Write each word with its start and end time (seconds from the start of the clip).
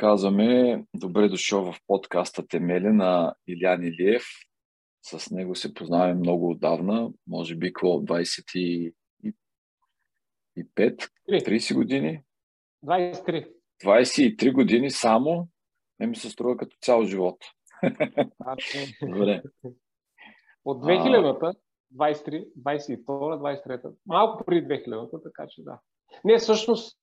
Казваме 0.00 0.84
добре 0.94 1.28
дошъл 1.28 1.72
в 1.72 1.78
подкаста 1.86 2.46
Темели 2.46 2.88
на 2.88 3.34
Илян 3.46 3.82
Илиев. 3.82 4.24
С 5.02 5.30
него 5.30 5.54
се 5.54 5.74
познаваме 5.74 6.14
много 6.14 6.50
отдавна, 6.50 7.10
може 7.26 7.56
би 7.56 7.70
около 7.70 8.00
25, 8.00 8.92
30 11.28 11.74
години. 11.74 12.22
23. 12.84 13.52
23 13.84 14.52
години 14.52 14.90
само, 14.90 15.48
не 15.98 16.06
ми 16.06 16.16
се 16.16 16.30
струва 16.30 16.56
като 16.56 16.76
цял 16.82 17.04
живот. 17.04 17.36
Добре. 19.02 19.42
От 20.64 20.84
2000-та, 20.84 21.52
23, 21.96 22.46
22, 22.58 23.04
23-та, 23.06 23.88
малко 24.06 24.44
преди 24.44 24.66
2000-та, 24.66 25.22
така 25.22 25.46
че 25.48 25.62
да. 25.62 25.80
Не, 26.24 26.38
всъщност, 26.38 26.98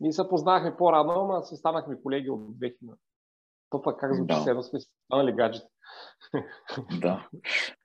ние 0.00 0.12
се 0.12 0.28
познахме 0.28 0.76
по-рано, 0.76 1.12
ама 1.12 1.42
се 1.42 1.56
станахме 1.56 2.02
колеги 2.02 2.30
от 2.30 2.40
2000. 2.40 2.74
То 3.70 3.82
пък 3.82 4.00
как 4.00 4.14
звучи 4.14 4.54
да. 4.54 4.62
сме 4.62 4.78
станали 4.80 5.32
гаджета. 5.32 5.66
Да. 7.00 7.28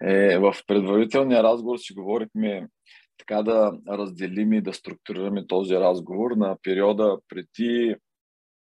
Е, 0.01 0.37
в 0.37 0.55
предварителния 0.67 1.43
разговор 1.43 1.77
си 1.77 1.93
говорихме 1.93 2.69
така 3.17 3.43
да 3.43 3.77
разделим 3.89 4.53
и 4.53 4.61
да 4.61 4.73
структурираме 4.73 5.47
този 5.47 5.75
разговор 5.75 6.31
на 6.31 6.57
периода 6.63 7.17
преди 7.29 7.95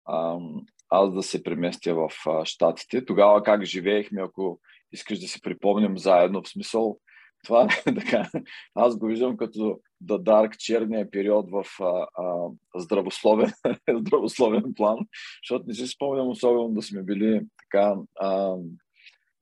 ам, 0.09 0.66
аз 0.90 1.13
да 1.13 1.23
се 1.23 1.43
преместя 1.43 1.95
в 1.95 2.09
а, 2.27 2.45
Штатите. 2.45 3.05
Тогава 3.05 3.43
как 3.43 3.63
живеехме, 3.63 4.21
ако 4.21 4.59
искаш 4.91 5.20
да 5.20 5.27
си 5.27 5.41
припомним 5.41 5.98
заедно, 5.98 6.43
в 6.43 6.49
смисъл 6.49 6.99
това 7.43 7.63
е 7.63 7.93
така. 7.95 8.29
Аз 8.75 8.98
го 8.98 9.05
виждам 9.05 9.38
като 9.38 9.79
да 10.02 10.20
Dark 10.20 10.57
черния 10.57 11.11
период 11.11 11.52
в 11.52 11.65
а, 11.79 12.07
а, 12.13 12.49
здравословен, 12.75 13.52
здравословен 13.99 14.73
план, 14.75 14.98
защото 15.43 15.65
не 15.67 15.73
си 15.73 15.88
спомням 15.88 16.27
особено 16.27 16.70
да 16.70 16.81
сме 16.81 17.03
били 17.03 17.41
така 17.57 17.95
а, 18.20 18.55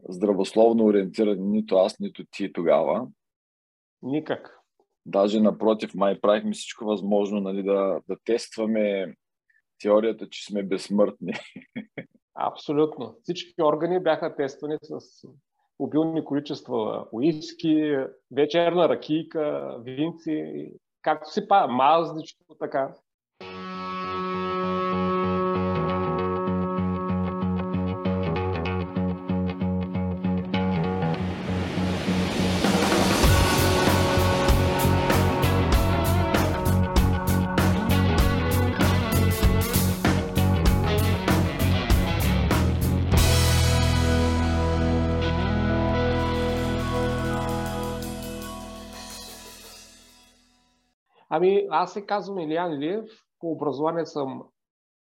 здравословно 0.09 0.86
ориентирани 0.86 1.42
нито 1.42 1.76
аз, 1.76 2.00
нито 2.00 2.23
ти 2.31 2.54
тогава. 2.54 3.08
Никак. 4.02 4.59
Даже 5.06 5.39
напротив, 5.39 5.95
май 5.95 6.22
правихме 6.22 6.52
всичко 6.52 6.86
възможно 6.86 7.39
нали, 7.39 7.64
да, 7.64 8.00
да 8.08 8.17
тестваме 8.26 9.16
теорията, 9.82 10.30
че 10.30 10.45
сме 10.45 10.64
безсмъртни. 10.64 11.34
Абсолютно. 12.36 13.17
Всички 13.23 13.61
органи 13.61 14.00
бяха 14.00 14.36
тествани 14.36 14.78
с 14.82 15.28
обилни 15.80 16.25
количества 16.25 17.08
уиски, 17.11 17.97
вечерна 18.31 18.89
ракийка, 18.89 19.78
винци, 19.80 20.72
както 21.02 21.31
си 21.31 21.47
па, 21.47 21.67
мазничко, 21.67 22.56
така. 22.59 22.94
Ами, 51.38 51.68
аз 51.70 51.94
се 51.94 52.06
казвам 52.06 52.40
Илиян 52.40 52.74
Илиев, 52.74 53.10
по 53.40 53.52
образование 53.52 54.06
съм 54.06 54.44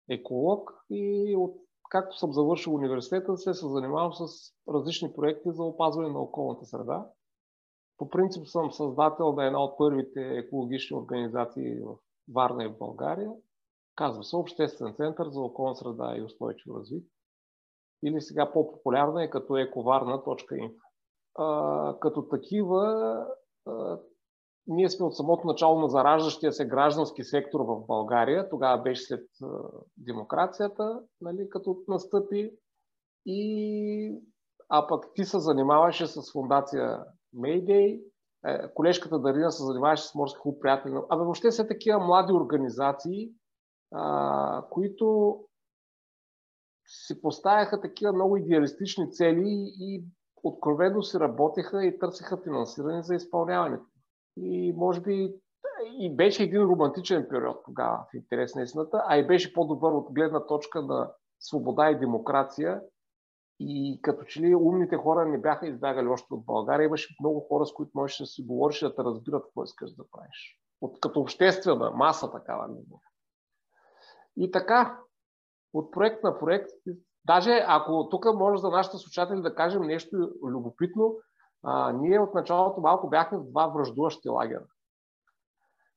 еколог 0.10 0.72
и 0.90 1.36
от 1.38 1.56
както 1.90 2.18
съм 2.18 2.34
завършил 2.34 2.76
университета, 2.76 3.38
се 3.38 3.54
занимавам 3.54 4.14
с 4.14 4.28
различни 4.74 5.14
проекти 5.14 5.52
за 5.52 5.64
опазване 5.64 6.10
на 6.10 6.20
околната 6.20 6.66
среда. 6.66 7.08
По 7.98 8.10
принцип 8.10 8.48
съм 8.48 8.72
създател 8.72 9.34
на 9.34 9.46
една 9.46 9.64
от 9.64 9.78
първите 9.78 10.22
екологични 10.22 10.98
организации 10.98 11.80
в 11.82 11.96
Варна 12.34 12.64
и 12.64 12.68
в 12.68 12.78
България. 12.78 13.32
Казва 13.96 14.24
се 14.24 14.36
Обществен 14.36 14.94
център 14.94 15.30
за 15.30 15.42
околна 15.42 15.76
среда 15.76 16.16
и 16.18 16.24
устойчиво 16.24 16.76
развитие. 16.76 17.12
Или 18.04 18.22
сега 18.22 18.52
по-популярна 18.52 19.24
е 19.24 19.30
като 19.30 19.58
ековарна.info. 19.58 20.80
като 22.00 22.22
такива 22.22 23.26
ние 24.68 24.90
сме 24.90 25.06
от 25.06 25.16
самото 25.16 25.48
начало 25.48 25.80
на 25.80 25.88
зараждащия 25.88 26.54
се 26.54 26.68
граждански 26.68 27.24
сектор 27.24 27.60
в 27.60 27.86
България. 27.88 28.50
Тогава 28.50 28.82
беше 28.82 29.04
след 29.04 29.28
демокрацията, 29.98 31.02
нали, 31.22 31.50
като 31.50 31.78
настъпи. 31.88 32.52
И... 33.26 34.22
А 34.70 34.88
пък 34.88 35.06
ти 35.16 35.26
се 35.26 35.40
занимаваше 35.40 36.08
с 36.08 36.32
фундация 36.32 37.06
Mayday, 37.36 38.02
е, 38.46 38.74
колежката 38.74 39.20
Дарина 39.20 39.52
се 39.52 39.64
занимаваше 39.64 40.08
с 40.08 40.16
морски 40.16 40.40
клуб 40.42 40.62
приятели. 40.62 40.94
Абе, 41.10 41.24
въобще 41.24 41.52
са 41.52 41.68
такива 41.68 42.00
млади 42.00 42.34
организации, 42.34 43.32
а, 43.92 44.66
които 44.70 45.38
си 46.88 47.22
поставяха 47.22 47.82
такива 47.82 48.14
много 48.14 48.38
идеалистични 48.38 49.12
цели 49.12 49.74
и 49.80 50.04
откровено 50.44 51.02
си 51.02 51.20
работеха 51.20 51.86
и 51.86 52.00
търсиха 52.00 52.38
финансиране 52.38 53.04
за 53.04 53.16
изпълняването. 53.16 53.86
И 54.38 54.74
може 54.78 55.02
би 55.02 55.34
и 56.00 56.16
беше 56.16 56.44
един 56.44 56.62
романтичен 56.62 57.28
период 57.30 57.58
тогава, 57.66 58.06
в 58.12 58.18
интерес 58.18 58.56
на 58.56 58.62
истината, 58.62 59.04
а 59.08 59.18
и 59.18 59.28
беше 59.28 59.54
по-добър 59.54 59.92
от 59.92 60.14
гледна 60.14 60.46
точка 60.46 60.82
на 60.82 61.12
свобода 61.40 61.90
и 61.90 62.00
демокрация. 62.00 62.82
И 63.60 64.00
като 64.02 64.24
че 64.24 64.42
ли 64.42 64.56
умните 64.56 64.98
хора 64.98 65.26
не 65.26 65.38
бяха 65.38 65.68
избягали 65.68 66.08
още 66.08 66.34
от 66.34 66.46
България, 66.46 66.86
имаше 66.86 67.16
много 67.20 67.40
хора, 67.40 67.66
с 67.66 67.74
които 67.74 67.92
можеш 67.96 68.18
да 68.18 68.26
си 68.26 68.44
говориш 68.44 68.80
да 68.80 68.96
те 68.96 69.04
разбират 69.04 69.44
какво 69.44 69.64
искаш 69.64 69.92
да 69.92 70.04
правиш. 70.12 70.60
От, 70.82 71.00
като 71.00 71.20
обществена 71.20 71.92
маса 71.92 72.32
такава 72.32 72.68
не 72.68 72.82
И 74.38 74.52
така, 74.52 75.00
от 75.74 75.92
проект 75.92 76.24
на 76.24 76.40
проект, 76.40 76.70
даже 77.26 77.64
ако 77.68 78.10
тук 78.10 78.26
може 78.36 78.62
за 78.62 78.70
нашите 78.70 78.98
слушатели 78.98 79.42
да 79.42 79.56
кажем 79.56 79.82
нещо 79.82 80.32
любопитно, 80.44 81.16
а, 81.64 81.92
ние 81.92 82.20
от 82.20 82.34
началото 82.34 82.82
малко 82.82 83.10
бяхме 83.10 83.38
в 83.38 83.52
два 83.52 83.68
връждуващи 83.68 84.30
лагера. 84.30 84.66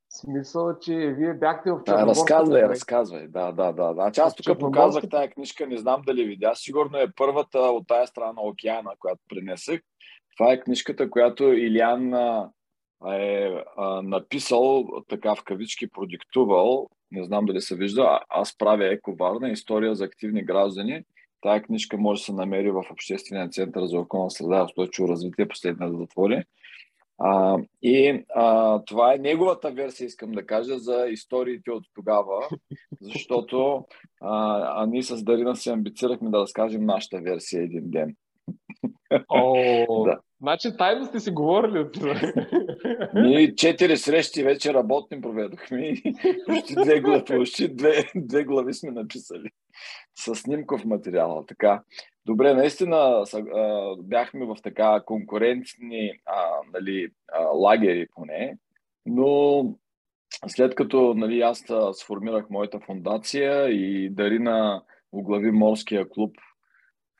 В 0.08 0.16
смисъл, 0.16 0.78
че 0.78 0.94
вие 0.94 1.34
бяхте 1.34 1.72
в 1.72 1.82
Да, 1.86 2.06
разказвай, 2.06 2.62
разказвай. 2.62 3.28
Да, 3.28 3.52
да, 3.52 3.72
да. 3.72 3.92
Значи 3.92 4.20
аз 4.20 4.34
тук 4.34 4.58
показвах 4.58 5.04
тази 5.10 5.28
книжка, 5.28 5.66
не 5.66 5.78
знам 5.78 6.02
дали 6.06 6.24
видя. 6.24 6.52
Сигурно 6.54 6.98
е 6.98 7.12
първата 7.16 7.58
от 7.58 7.86
тая 7.86 8.06
страна 8.06 8.32
на 8.32 8.42
океана, 8.42 8.90
която 8.98 9.20
принесах. 9.28 9.80
Това 10.36 10.52
е 10.52 10.60
книжката, 10.60 11.10
която 11.10 11.44
Илян 11.44 12.14
е 13.06 13.64
а, 13.76 14.02
написал, 14.02 14.84
така 15.08 15.34
в 15.34 15.44
кавички 15.44 15.90
продиктувал, 15.90 16.88
не 17.10 17.24
знам 17.24 17.44
дали 17.44 17.60
се 17.60 17.76
вижда, 17.76 18.20
аз 18.28 18.58
правя 18.58 18.92
ековарна 18.92 19.48
история 19.48 19.94
за 19.94 20.04
активни 20.04 20.44
граждани 20.44 21.04
Тая 21.42 21.62
книжка 21.62 21.98
може 21.98 22.20
да 22.20 22.24
се 22.24 22.32
намери 22.32 22.70
в 22.70 22.84
Обществения 22.90 23.48
център 23.48 23.86
за 23.86 23.98
околна 23.98 24.30
среда 24.30 24.58
и 24.58 24.64
устойчиво 24.64 25.08
развитие, 25.08 25.48
последния 25.48 25.90
да 25.90 25.98
затвори. 25.98 26.42
А, 27.18 27.58
и 27.82 28.24
а, 28.34 28.78
това 28.84 29.14
е 29.14 29.18
неговата 29.18 29.70
версия, 29.70 30.06
искам 30.06 30.32
да 30.32 30.46
кажа, 30.46 30.78
за 30.78 31.06
историите 31.10 31.70
от 31.70 31.84
тогава, 31.94 32.48
защото 33.00 33.84
а, 34.20 34.62
а 34.82 34.86
ние 34.86 35.02
с 35.02 35.24
Дарина 35.24 35.56
се 35.56 35.70
амбицирахме 35.70 36.30
да 36.30 36.38
разкажем 36.38 36.86
нашата 36.86 37.18
версия 37.18 37.62
един 37.62 37.90
ден. 37.90 38.16
О, 39.28 40.04
да. 40.04 40.18
Значи 40.40 40.76
тайно 40.78 41.04
сте 41.04 41.20
си 41.20 41.30
говорили. 41.30 41.86
Ние 43.14 43.54
четири 43.54 43.96
срещи 43.96 44.42
вече 44.42 44.74
работни 44.74 45.20
проведохме 45.20 45.94
почти 46.46 46.74
две 46.74 47.24
почти 47.24 47.68
две, 47.68 48.04
две 48.14 48.44
глави 48.44 48.74
сме 48.74 48.90
написали 48.90 49.50
с 50.14 50.34
снимков 50.34 50.84
материал. 50.84 51.44
Така. 51.48 51.82
Добре, 52.26 52.54
наистина 52.54 53.24
бяхме 53.98 54.46
в 54.46 54.56
така 54.62 55.02
конкурентни 55.06 56.12
а, 56.26 56.50
нали, 56.72 57.08
лагери 57.54 58.06
поне, 58.14 58.56
но 59.06 59.64
след 60.46 60.74
като 60.74 61.14
нали, 61.14 61.40
аз 61.40 61.64
сформирах 61.92 62.50
моята 62.50 62.80
фундация 62.80 63.68
и 63.68 64.10
Дарина 64.10 64.82
оглави 65.12 65.50
морския 65.50 66.08
клуб 66.08 66.36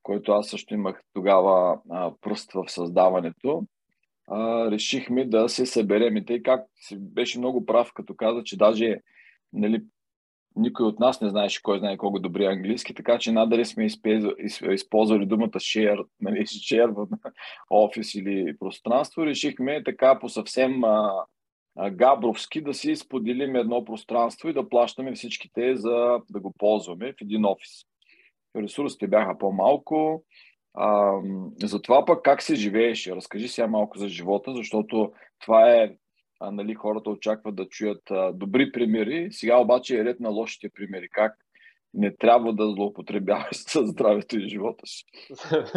който 0.02 0.32
аз 0.32 0.48
също 0.48 0.74
имах 0.74 1.02
тогава 1.14 1.80
а, 1.90 2.12
пръст 2.20 2.52
в 2.52 2.64
създаването, 2.68 3.66
а, 4.28 4.70
решихме 4.70 5.24
да 5.24 5.48
се 5.48 5.66
съберем. 5.66 6.16
И 6.16 6.24
тъй 6.24 6.42
как 6.42 6.66
беше 6.96 7.38
много 7.38 7.66
прав, 7.66 7.92
като 7.94 8.14
каза, 8.14 8.42
че 8.44 8.56
даже 8.56 9.00
нали, 9.52 9.82
никой 10.56 10.86
от 10.86 11.00
нас 11.00 11.20
не 11.20 11.30
знаеше 11.30 11.62
кой 11.62 11.78
знае 11.78 11.96
колко 11.96 12.18
добри 12.18 12.44
английски, 12.44 12.94
така 12.94 13.18
че 13.18 13.32
надали 13.32 13.64
сме 13.64 13.88
използвали 14.72 15.26
думата 15.26 15.48
share, 15.48 16.06
нали, 16.20 16.40
share 16.46 16.90
в 16.90 17.06
офис 17.70 18.14
или 18.14 18.56
пространство. 18.58 19.26
Решихме 19.26 19.82
така 19.84 20.18
по 20.18 20.28
съвсем 20.28 20.84
а, 20.84 21.24
Габровски 21.90 22.60
да 22.60 22.74
си 22.74 22.96
споделим 22.96 23.56
едно 23.56 23.84
пространство 23.84 24.48
и 24.48 24.52
да 24.52 24.68
плащаме 24.68 25.12
всичките 25.12 25.76
за 25.76 26.20
да 26.30 26.40
го 26.40 26.54
ползваме 26.58 27.12
в 27.12 27.20
един 27.22 27.44
офис. 27.44 27.70
Ресурсите 28.56 29.06
бяха 29.06 29.38
по-малко. 29.38 30.24
А, 30.74 31.12
затова 31.62 32.04
пък 32.04 32.22
как 32.24 32.42
се 32.42 32.54
живееше? 32.54 33.16
Разкажи 33.16 33.48
сега 33.48 33.66
малко 33.66 33.98
за 33.98 34.08
живота, 34.08 34.54
защото 34.54 35.12
това 35.38 35.70
е, 35.70 35.94
а, 36.42 36.50
нали, 36.50 36.74
хората 36.74 37.10
очакват 37.10 37.56
да 37.56 37.68
чуят 37.68 38.10
а, 38.10 38.32
добри 38.32 38.72
примери. 38.72 39.28
Сега 39.32 39.58
обаче 39.58 39.98
е 39.98 40.04
ред 40.04 40.20
на 40.20 40.28
лошите 40.28 40.68
примери. 40.74 41.08
Как 41.08 41.32
не 41.94 42.16
трябва 42.16 42.52
да 42.52 42.70
злоупотребяваш 42.70 43.56
с 43.56 43.86
здравето 43.86 44.38
и 44.38 44.48
живота 44.48 44.86
си. 44.86 45.04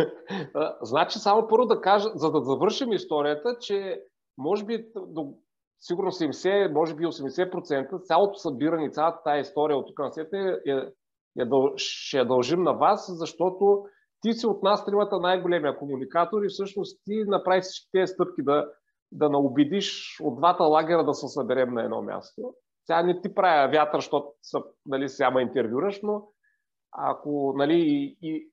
значи, 0.81 1.19
само 1.19 1.47
първо 1.47 1.65
да 1.65 1.81
кажа, 1.81 2.09
за 2.15 2.31
да 2.31 2.41
завършим 2.41 2.91
историята, 2.91 3.57
че 3.61 4.01
може 4.37 4.65
би 4.65 4.85
до 5.07 5.33
сигурно 5.79 6.11
70, 6.11 6.73
може 6.73 6.95
би 6.95 7.05
80% 7.05 8.03
цялото 8.03 8.39
събиране, 8.39 8.89
цялата 8.89 9.23
тази 9.23 9.41
история 9.41 9.77
от 9.77 9.87
тук 9.87 9.99
на 9.99 10.11
света 10.11 10.37
е, 10.37 10.71
е, 10.71 10.75
е, 11.39 11.45
ще 11.75 12.17
я 12.17 12.25
дължим 12.25 12.63
на 12.63 12.73
вас, 12.73 13.17
защото 13.17 13.85
ти 14.21 14.33
си 14.33 14.47
от 14.47 14.63
нас 14.63 14.85
тримата 14.85 15.19
най-големия 15.19 15.77
комуникатор 15.77 16.43
и 16.43 16.49
всъщност 16.49 17.01
ти 17.05 17.23
направи 17.27 17.61
всички 17.61 17.89
тези 17.91 18.13
стъпки 18.13 18.43
да, 18.43 18.65
да 19.15 19.29
наубедиш 19.29 20.17
от 20.23 20.37
двата 20.37 20.63
лагера 20.63 21.03
да 21.03 21.13
се 21.13 21.27
съберем 21.27 21.73
на 21.73 21.83
едно 21.83 22.01
място. 22.01 22.53
Сега 22.85 23.03
не 23.03 23.21
ти 23.21 23.33
правя 23.33 23.71
вятър, 23.71 23.99
защото 23.99 24.33
нали, 24.85 25.09
сега 25.09 25.31
ме 25.31 25.41
интервюраш, 25.41 25.99
но 26.03 26.27
ако 26.91 27.53
нали, 27.57 27.73
и, 27.73 28.17
и 28.21 28.51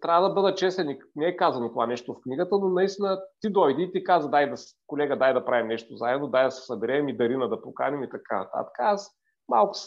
трябва 0.00 0.28
да 0.28 0.34
бъда 0.34 0.54
честен, 0.54 0.98
не 1.16 1.26
е 1.26 1.36
казано 1.36 1.68
това 1.68 1.86
нещо 1.86 2.14
в 2.14 2.20
книгата, 2.22 2.58
но 2.58 2.68
наистина 2.68 3.20
ти 3.40 3.50
дойди 3.50 3.82
и 3.82 3.92
ти 3.92 4.04
каза, 4.04 4.30
дай 4.30 4.50
да, 4.50 4.56
колега, 4.86 5.18
дай 5.18 5.34
да 5.34 5.44
правим 5.44 5.66
нещо 5.66 5.96
заедно, 5.96 6.28
дай 6.28 6.44
да 6.44 6.50
се 6.50 6.66
съберем 6.66 7.08
и 7.08 7.16
Дарина 7.16 7.48
да 7.48 7.62
поканим 7.62 8.02
и 8.02 8.10
така 8.10 8.38
нататък. 8.38 8.74
Аз 8.78 9.10
малко, 9.48 9.78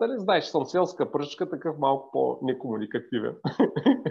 дали 0.00 0.12
знаеш, 0.16 0.44
съм 0.44 0.64
селска 0.64 1.12
пръчка, 1.12 1.50
такъв 1.50 1.78
малко 1.78 2.10
по-некомуникативен. 2.12 3.36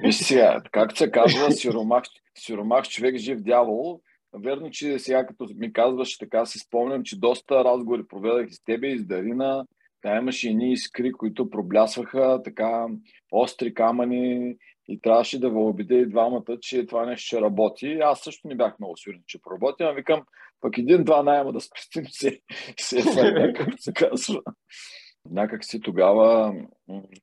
Виж 0.01 0.27
сега, 0.27 0.61
както 0.71 0.97
се 0.97 1.11
казва, 1.11 1.51
сиромах, 1.51 2.03
сиромах 2.37 2.83
човек 2.83 3.15
жив 3.15 3.41
дявол, 3.41 4.01
Верно, 4.35 4.71
че 4.71 4.99
сега 4.99 5.25
като 5.25 5.47
ми 5.55 5.73
казваш, 5.73 6.17
така 6.17 6.45
си 6.45 6.59
спомням, 6.59 7.03
че 7.03 7.19
доста 7.19 7.63
разговори 7.63 8.07
проведах 8.07 8.49
и 8.49 8.53
с 8.53 8.63
тебе 8.63 8.87
и 8.87 8.99
с 8.99 9.05
Дарина. 9.05 9.65
Тя 10.01 10.17
имаше 10.17 10.49
едни 10.49 10.71
искри, 10.71 11.11
които 11.11 11.49
проблясваха, 11.49 12.41
така 12.43 12.87
остри 13.31 13.73
камъни 13.73 14.55
и 14.87 15.01
трябваше 15.01 15.39
да 15.39 15.49
въобиде 15.49 15.95
и 15.95 16.09
двамата, 16.09 16.57
че 16.61 16.85
това 16.85 17.05
нещо 17.05 17.25
ще 17.25 17.41
работи. 17.41 17.99
Аз 18.03 18.19
също 18.19 18.47
не 18.47 18.55
бях 18.55 18.79
много 18.79 18.97
сигурен, 18.97 19.23
че 19.27 19.41
проработи, 19.41 19.83
а 19.83 19.91
викам, 19.91 20.21
пък 20.61 20.77
един-два 20.77 21.23
найема 21.23 21.53
да 21.53 21.61
спестим 21.61 22.05
се, 22.07 22.39
се 22.79 22.99
е 22.99 23.53
както 23.53 23.81
се 23.81 23.93
казва. 23.93 24.41
Някак 25.29 25.65
си 25.65 25.81
тогава 25.81 26.55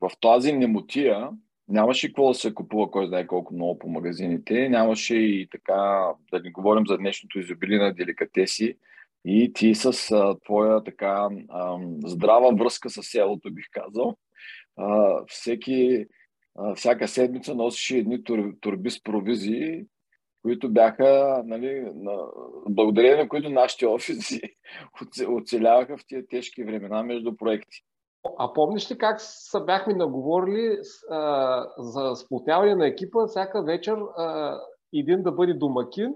в 0.00 0.10
тази 0.20 0.52
немотия, 0.52 1.30
нямаше 1.70 2.08
какво 2.08 2.28
да 2.28 2.34
се 2.34 2.54
купува, 2.54 2.90
кой 2.90 3.06
знае 3.06 3.26
колко 3.26 3.54
много 3.54 3.78
по 3.78 3.88
магазините, 3.88 4.68
нямаше 4.68 5.14
и 5.16 5.48
така, 5.50 6.08
да 6.32 6.40
не 6.40 6.50
говорим 6.50 6.86
за 6.86 6.98
днешното 6.98 7.38
изобилие 7.38 7.78
на 7.78 7.94
деликатеси, 7.94 8.76
и 9.24 9.52
ти 9.52 9.74
с 9.74 10.10
а, 10.10 10.36
твоя 10.44 10.84
така 10.84 11.28
а, 11.48 11.78
здрава 12.04 12.50
връзка 12.54 12.90
с 12.90 13.02
селото, 13.02 13.52
бих 13.52 13.66
казал, 13.70 14.16
а, 14.76 15.20
всеки, 15.26 16.06
а, 16.58 16.74
всяка 16.74 17.08
седмица 17.08 17.54
носеше 17.54 17.96
едни 17.96 18.24
тур, 18.24 18.54
турби 18.60 18.90
с 18.90 19.02
провизии, 19.02 19.84
които 20.42 20.68
бяха, 20.68 21.42
нали, 21.46 21.80
на, 21.94 22.12
благодарение 22.68 23.16
на 23.16 23.28
които 23.28 23.50
нашите 23.50 23.86
офиси 23.86 24.40
оцеляваха 25.28 25.96
в 25.96 26.06
тия 26.06 26.26
тежки 26.26 26.64
времена 26.64 27.02
между 27.02 27.36
проекти. 27.36 27.82
А 28.38 28.52
помниш 28.52 28.90
ли 28.90 28.98
как 28.98 29.20
са 29.20 29.60
бяхме 29.60 29.94
наговорили 29.94 30.78
а, 31.10 31.66
за 31.78 32.14
сплотяване 32.16 32.74
на 32.74 32.86
екипа 32.86 33.26
всяка 33.26 33.62
вечер 33.62 33.96
а, 34.16 34.58
един 34.94 35.22
да 35.22 35.32
бъде 35.32 35.54
домакин 35.54 36.14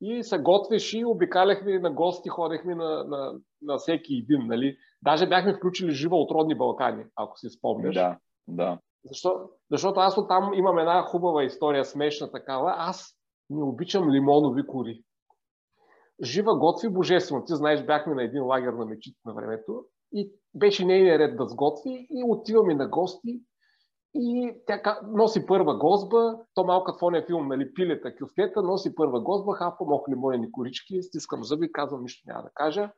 и 0.00 0.22
се 0.22 0.38
готвеше 0.38 0.98
и 0.98 1.04
обикаляхме 1.04 1.78
на 1.78 1.90
гости, 1.90 2.28
ходехме 2.28 2.74
на, 2.74 3.04
на, 3.04 3.34
на 3.62 3.76
всеки 3.76 4.14
един. 4.14 4.46
Нали? 4.46 4.76
Даже 5.02 5.28
бяхме 5.28 5.54
включили 5.54 5.90
жива 5.90 6.16
от 6.16 6.30
родни 6.30 6.54
Балкани, 6.54 7.04
ако 7.16 7.38
си 7.38 7.48
спомняш. 7.50 7.94
Да, 7.94 8.18
да. 8.48 8.78
Защо? 9.04 9.50
Защото 9.70 10.00
аз 10.00 10.18
от 10.18 10.28
там 10.28 10.54
имам 10.54 10.78
една 10.78 11.02
хубава 11.02 11.44
история, 11.44 11.84
смешна 11.84 12.30
такава. 12.30 12.74
Аз 12.76 13.14
не 13.50 13.62
обичам 13.62 14.10
лимонови 14.10 14.66
кори. 14.66 15.02
Жива 16.22 16.58
готви 16.58 16.88
божествено. 16.88 17.44
Ти 17.44 17.54
знаеш, 17.54 17.84
бяхме 17.84 18.14
на 18.14 18.22
един 18.22 18.44
лагер 18.44 18.72
на 18.72 18.86
мечите 18.86 19.20
на 19.24 19.34
времето 19.34 19.84
и 20.14 20.32
беше 20.54 20.84
нейният 20.84 21.20
ред 21.20 21.36
да 21.36 21.46
сготви 21.46 22.06
и 22.10 22.24
отиваме 22.26 22.74
на 22.74 22.88
гости 22.88 23.40
и 24.14 24.52
тя 24.66 24.98
носи 25.06 25.46
първа 25.46 25.78
гозба, 25.78 26.38
то 26.54 26.64
малко 26.64 26.84
като 26.84 27.06
ония 27.06 27.26
филм, 27.26 27.48
нали, 27.48 27.74
пилета, 27.74 28.16
кюфтета, 28.16 28.62
носи 28.62 28.94
първа 28.94 29.20
гозба, 29.20 29.52
хапа 29.52 29.84
мох 29.84 30.08
лимонени 30.08 30.52
корички, 30.52 31.02
стискам 31.02 31.44
зъби, 31.44 31.72
казвам 31.72 32.02
нищо 32.02 32.22
няма 32.26 32.42
да 32.42 32.50
кажа. 32.54 32.90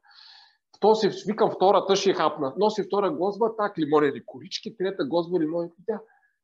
То 0.80 0.94
си 0.94 1.10
викам 1.26 1.50
втората, 1.50 1.96
ще 1.96 2.14
хапна. 2.14 2.54
Носи 2.58 2.82
втора 2.82 3.10
гозба, 3.10 3.56
так 3.56 3.78
лимонени 3.78 4.26
корички, 4.26 4.76
трета 4.76 5.04
гозба 5.04 5.40
лимонени 5.40 5.72
тя. 5.86 6.00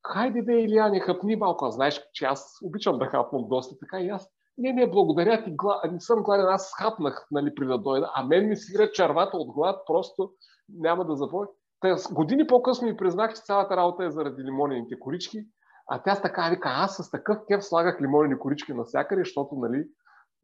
Хайде 0.07 0.43
бе, 0.43 0.61
Илия, 0.61 0.91
не 0.91 1.01
хапни 1.01 1.37
малко. 1.37 1.71
Знаеш, 1.71 2.03
че 2.13 2.25
аз 2.25 2.59
обичам 2.65 2.99
да 2.99 3.07
хапвам 3.07 3.49
доста 3.49 3.79
така 3.79 4.01
и 4.01 4.09
аз. 4.09 4.31
Не, 4.59 4.73
не, 4.73 4.91
благодаря 4.91 5.45
ти, 5.45 5.51
гла... 5.51 5.81
не 5.93 6.01
съм 6.01 6.23
гладен, 6.23 6.47
аз 6.47 6.73
хапнах, 6.79 7.27
нали, 7.31 7.55
при 7.55 7.67
да 7.67 7.79
дойда. 7.79 8.11
А 8.15 8.25
мен 8.27 8.49
ми 8.49 8.57
свира 8.57 8.91
червата 8.93 9.37
от 9.37 9.53
глад, 9.53 9.81
просто 9.87 10.31
няма 10.79 11.05
да 11.05 11.17
запомня. 11.17 11.49
Години 12.13 12.47
по-късно 12.47 12.89
ми 12.89 12.97
признах, 12.97 13.35
че 13.35 13.43
цялата 13.43 13.77
работа 13.77 14.05
е 14.05 14.11
заради 14.11 14.43
лимонените 14.43 14.99
корички, 14.99 15.39
а 15.89 16.03
тя 16.03 16.15
с 16.15 16.23
така 16.23 16.49
вика, 16.51 16.69
аз 16.73 16.97
с 16.97 17.11
такъв 17.11 17.39
кеф 17.49 17.65
слагах 17.65 18.01
лимонени 18.01 18.39
корички 18.39 18.73
навсякъде, 18.73 19.21
защото 19.21 19.55
нали, 19.55 19.85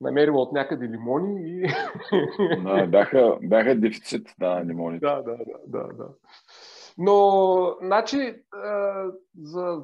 намерила 0.01 0.43
от 0.43 0.53
някъде 0.53 0.89
лимони 0.89 1.41
и... 1.41 1.63
Да, 2.65 2.87
бяха, 2.87 3.39
бяха 3.43 3.81
дефицит, 3.81 4.29
да, 4.39 4.65
лимоните. 4.65 5.07
Да, 5.07 5.23
да, 5.23 5.37
да, 5.37 5.59
да, 5.67 5.89
да. 5.95 6.09
Но, 6.99 7.77
значи, 7.83 8.43
за 9.43 9.83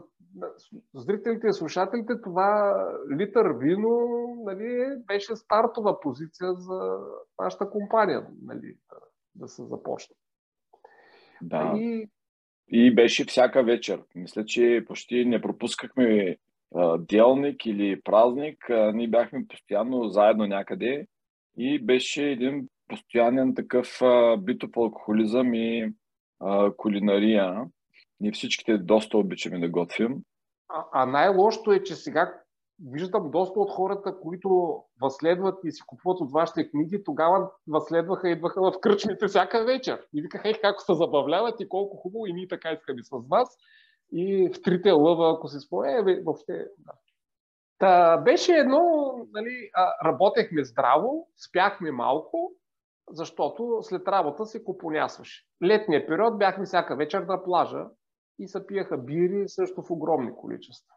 зрителите 0.95 1.47
и 1.47 1.53
слушателите, 1.53 2.21
това 2.21 2.75
литър 3.19 3.53
вино 3.53 4.09
нали, 4.45 4.97
беше 5.07 5.37
стартова 5.37 6.01
позиция 6.01 6.55
за 6.55 6.99
нашата 7.43 7.71
компания 7.71 8.27
нали, 8.43 8.77
да, 9.35 9.49
се 9.49 9.65
започне. 9.65 10.15
Да. 11.43 11.73
И... 11.77 12.09
и 12.69 12.95
беше 12.95 13.25
всяка 13.25 13.63
вечер. 13.63 14.03
Мисля, 14.15 14.45
че 14.45 14.85
почти 14.87 15.25
не 15.25 15.41
пропускахме 15.41 16.37
а, 16.75 16.99
делник 16.99 17.67
или 17.67 18.01
празник. 18.01 18.71
А, 18.71 18.93
ние 18.93 19.09
бяхме 19.09 19.47
постоянно 19.49 20.09
заедно 20.09 20.47
някъде 20.47 21.07
и 21.57 21.79
беше 21.79 22.31
един 22.31 22.69
постоянен 22.89 23.55
такъв 23.55 24.03
а, 24.03 24.37
битов 24.37 24.71
алкохолизъм 24.77 25.55
и 25.55 25.93
а, 26.41 26.73
кулинария. 26.77 27.65
Ние 28.25 28.33
всичките 28.33 28.79
доста 28.79 29.19
обичаме 29.19 29.59
да 29.59 29.69
готвим. 29.69 30.23
А, 30.69 30.85
а 30.93 31.07
най-лошото 31.07 31.73
е, 31.73 31.83
че 31.83 31.95
сега 31.95 32.35
виждам 32.93 33.31
доста 33.31 33.61
от 33.61 33.71
хората, 33.71 34.21
които 34.21 34.79
възследват 35.03 35.59
и 35.65 35.73
си 35.73 35.83
купуват 35.87 36.21
от 36.21 36.33
вашите 36.33 36.71
книги, 36.71 37.05
тогава 37.05 37.51
възследваха, 37.69 38.29
идваха 38.29 38.61
в 38.63 38.81
кръчмите 38.81 39.27
всяка 39.27 39.65
вечер. 39.65 40.07
И 40.15 40.23
викаха, 40.23 40.49
ех, 40.49 40.61
как 40.61 40.81
се 40.81 40.95
забавляват 40.95 41.61
и 41.61 41.69
колко 41.69 41.97
хубаво 41.97 42.27
и 42.27 42.33
ние 42.33 42.49
така 42.49 42.73
искаме 42.73 43.03
с 43.03 43.11
вас. 43.31 43.57
И 44.13 44.51
в 44.55 44.63
трите 44.63 44.91
лъва, 44.91 45.35
ако 45.37 45.49
се 45.49 45.61
спомня, 45.61 45.93
е, 45.93 46.23
въобще... 46.25 46.67
Да. 46.79 46.93
Та, 47.79 48.17
беше 48.17 48.53
едно, 48.53 49.13
нали, 49.33 49.71
работехме 50.05 50.65
здраво, 50.65 51.29
спяхме 51.49 51.91
малко, 51.91 52.53
защото 53.11 53.79
след 53.83 54.09
работа 54.09 54.47
се 54.47 54.65
купонясваше. 54.65 55.47
Летния 55.65 56.07
период 56.07 56.39
бяхме 56.39 56.65
всяка 56.65 56.97
вечер 56.97 57.23
на 57.23 57.45
плажа 57.45 57.85
и 58.39 58.49
се 58.49 58.67
пиеха 58.67 58.99
бири 58.99 59.49
също 59.49 59.83
в 59.83 59.91
огромни 59.91 60.35
количества. 60.35 60.95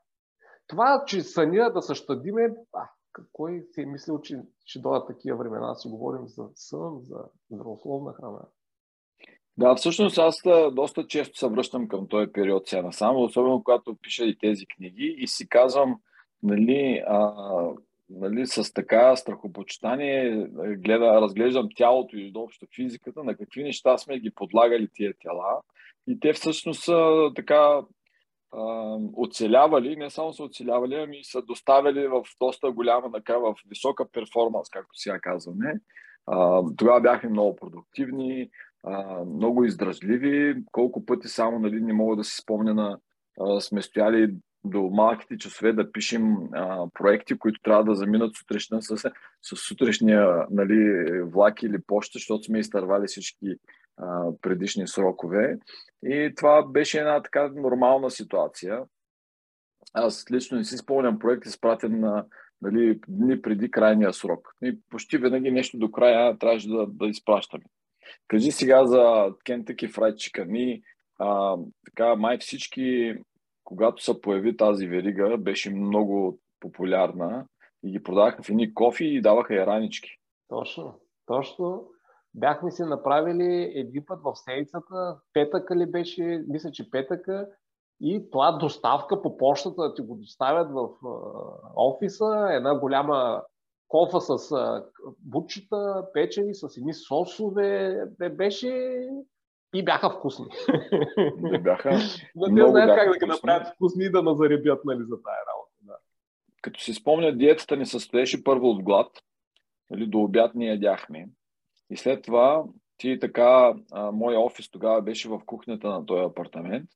Това, 0.68 1.04
че 1.08 1.22
съня 1.22 1.72
да 1.74 1.82
същадиме, 1.82 2.56
а, 2.74 2.90
кой 3.34 3.64
си 3.72 3.82
е 3.82 3.86
мислил, 3.86 4.22
че 4.22 4.42
ще 4.66 4.80
дойдат 4.80 5.08
такива 5.08 5.38
времена, 5.38 5.76
си 5.76 5.88
говорим 5.88 6.28
за 6.28 6.50
сън, 6.56 7.00
за 7.02 7.18
здравословна 7.52 8.14
храна? 8.14 8.40
Да, 9.58 9.76
всъщност 9.76 10.18
аз 10.18 10.36
доста 10.72 11.08
често 11.08 11.38
се 11.38 11.48
връщам 11.48 11.88
към 11.88 12.08
този 12.08 12.32
период 12.32 12.68
сега 12.68 12.82
насам, 12.82 13.16
особено 13.18 13.64
когато 13.64 13.98
пиша 14.02 14.26
и 14.26 14.38
тези 14.38 14.66
книги 14.66 15.16
и 15.18 15.28
си 15.28 15.50
казвам, 15.50 15.96
нали, 16.44 17.04
а, 17.08 17.34
нали, 18.10 18.46
с 18.46 18.74
така 18.74 19.16
страхопочитание 19.16 20.48
гледа, 20.78 21.22
разглеждам 21.22 21.68
тялото 21.76 22.18
и 22.18 22.28
изобщо 22.28 22.66
физиката, 22.76 23.24
на 23.24 23.38
какви 23.38 23.64
неща 23.64 23.98
сме 23.98 24.20
ги 24.20 24.32
подлагали 24.32 24.88
тия 24.94 25.14
тела. 25.20 25.62
И 26.08 26.20
те 26.20 26.34
всъщност 26.34 26.84
са 26.84 27.32
така 27.36 27.82
оцелявали, 29.16 29.96
не 29.96 30.10
само 30.10 30.34
са 30.34 30.44
оцелявали, 30.44 30.96
ами 30.96 31.24
са 31.24 31.42
доставили 31.42 32.08
в 32.08 32.24
доста 32.42 32.72
голяма, 32.72 33.12
така 33.12 33.38
в 33.38 33.56
висока 33.70 34.12
перформанс, 34.12 34.70
както 34.70 34.90
сега 34.94 35.20
казваме, 35.20 35.74
А, 36.26 36.64
тогава 36.78 37.02
бяхме 37.02 37.30
много 37.30 37.56
продуктивни, 37.56 38.50
а, 38.84 39.26
много 39.26 39.64
издръжливи. 39.64 40.64
Колко 40.72 41.06
пъти 41.06 41.28
само 41.28 41.60
нали, 41.60 41.82
не 41.82 41.94
мога 41.94 42.16
да 42.16 42.24
си 42.24 42.36
спомня 42.42 42.74
на 42.74 43.00
а, 43.40 43.62
сме 43.62 43.82
стояли 43.82 44.34
до 44.64 44.82
малките 44.82 45.38
часове 45.38 45.74
да 45.74 45.92
пишем 45.92 46.38
а, 46.54 46.88
проекти, 46.94 47.38
които 47.40 47.62
трябва 47.62 47.84
да 47.84 47.96
заминат 47.96 48.36
сутрешна 48.36 48.82
с, 48.82 48.98
с 49.42 49.56
сутрешния 49.56 50.46
нали, 50.52 51.22
влак 51.22 51.64
или 51.64 51.78
почта, 51.88 52.12
защото 52.14 52.44
сме 52.44 52.60
изтървали 52.60 53.08
всички 53.08 53.56
предишни 54.42 54.88
срокове. 54.88 55.58
И 56.04 56.34
това 56.36 56.68
беше 56.68 57.00
една 57.00 57.24
така 57.24 57.52
нормална 57.56 58.12
ситуация. 58.12 58.84
Аз 59.94 60.26
лично 60.32 60.58
не 60.58 60.64
си 60.64 60.78
спомням 60.78 61.20
проект, 61.20 61.46
изпратен 61.46 62.00
на 62.00 62.26
нали, 62.62 63.00
дни 63.08 63.42
преди 63.42 63.72
крайния 63.72 64.14
срок. 64.14 64.56
И 64.64 64.80
почти 64.90 65.18
винаги 65.18 65.52
нещо 65.52 65.78
до 65.78 65.92
края 65.92 66.38
трябваше 66.38 66.68
да, 66.68 66.88
да 66.88 67.08
изпращаме. 67.08 67.64
Кажи 68.28 68.52
сега 68.52 68.86
за 68.86 68.98
Kentucky 69.46 69.92
Fried 69.92 70.14
Chicken. 70.14 70.58
И, 70.58 70.84
а, 71.20 71.58
така, 71.86 72.16
май 72.16 72.38
всички, 72.38 73.16
когато 73.64 74.04
се 74.04 74.22
появи 74.22 74.58
тази 74.58 74.88
верига, 74.88 75.38
беше 75.38 75.70
много 75.70 76.40
популярна 76.60 77.46
и 77.84 77.92
ги 77.92 78.04
продаваха 78.04 78.44
в 78.44 78.50
едни 78.50 78.74
кофи 78.74 79.06
и 79.06 79.22
даваха 79.22 79.56
и 79.56 79.66
ранички. 79.66 80.10
Точно, 80.48 81.00
точно. 81.26 81.90
Бяхме 82.38 82.72
си 82.72 82.84
направили 82.84 83.72
един 83.76 84.06
път 84.06 84.20
в 84.24 84.36
седмицата, 84.36 85.18
петъка 85.34 85.76
ли 85.76 85.86
беше, 85.86 86.44
мисля, 86.48 86.72
че 86.72 86.92
петъка, 86.92 87.48
и 88.02 88.30
това 88.32 88.52
доставка 88.52 89.22
по 89.22 89.38
почтата 89.38 89.82
да 89.82 89.94
ти 89.94 90.02
го 90.02 90.16
доставят 90.16 90.72
в 90.72 90.90
офиса, 91.76 92.48
една 92.52 92.80
голяма 92.80 93.44
кофа 93.88 94.22
с 94.22 94.56
бутчета, 95.20 96.06
печени, 96.14 96.54
с 96.54 96.78
едни 96.78 96.94
сосове, 96.94 98.02
бе, 98.20 98.30
беше 98.30 99.02
и 99.74 99.86
бяха 99.86 100.10
вкусни. 100.10 100.46
Не 101.38 101.60
бяха. 101.60 101.92
Но 102.36 102.56
те 102.56 102.72
знаят 102.72 103.00
как 103.00 103.12
да 103.12 103.18
ги 103.18 103.26
направят 103.26 103.68
вкусни 103.68 104.06
и 104.06 104.12
да 104.12 104.24
назаребят 104.24 104.86
нали, 104.86 105.04
за 105.04 105.22
тая 105.22 105.38
работа. 105.54 105.72
Да. 105.82 105.98
Като 106.62 106.80
си 106.80 106.94
спомня, 106.94 107.38
диетата 107.38 107.78
ни 107.78 107.86
състоеше 107.86 108.44
първо 108.44 108.70
от 108.70 108.84
глад. 108.84 109.08
Нали, 109.90 110.08
до 110.08 110.20
обяд 110.20 110.56
ни 110.56 110.68
ядяхме. 110.68 111.30
И 111.90 111.98
след 111.98 112.24
това 112.24 112.64
ти 112.98 113.20
така, 113.20 113.74
а, 113.92 114.12
моя 114.12 114.40
офис 114.40 114.70
тогава 114.70 115.02
беше 115.02 115.30
в 115.30 115.42
кухнята 115.46 115.90
на 115.90 116.06
този 116.06 116.24
апартамент 116.24 116.90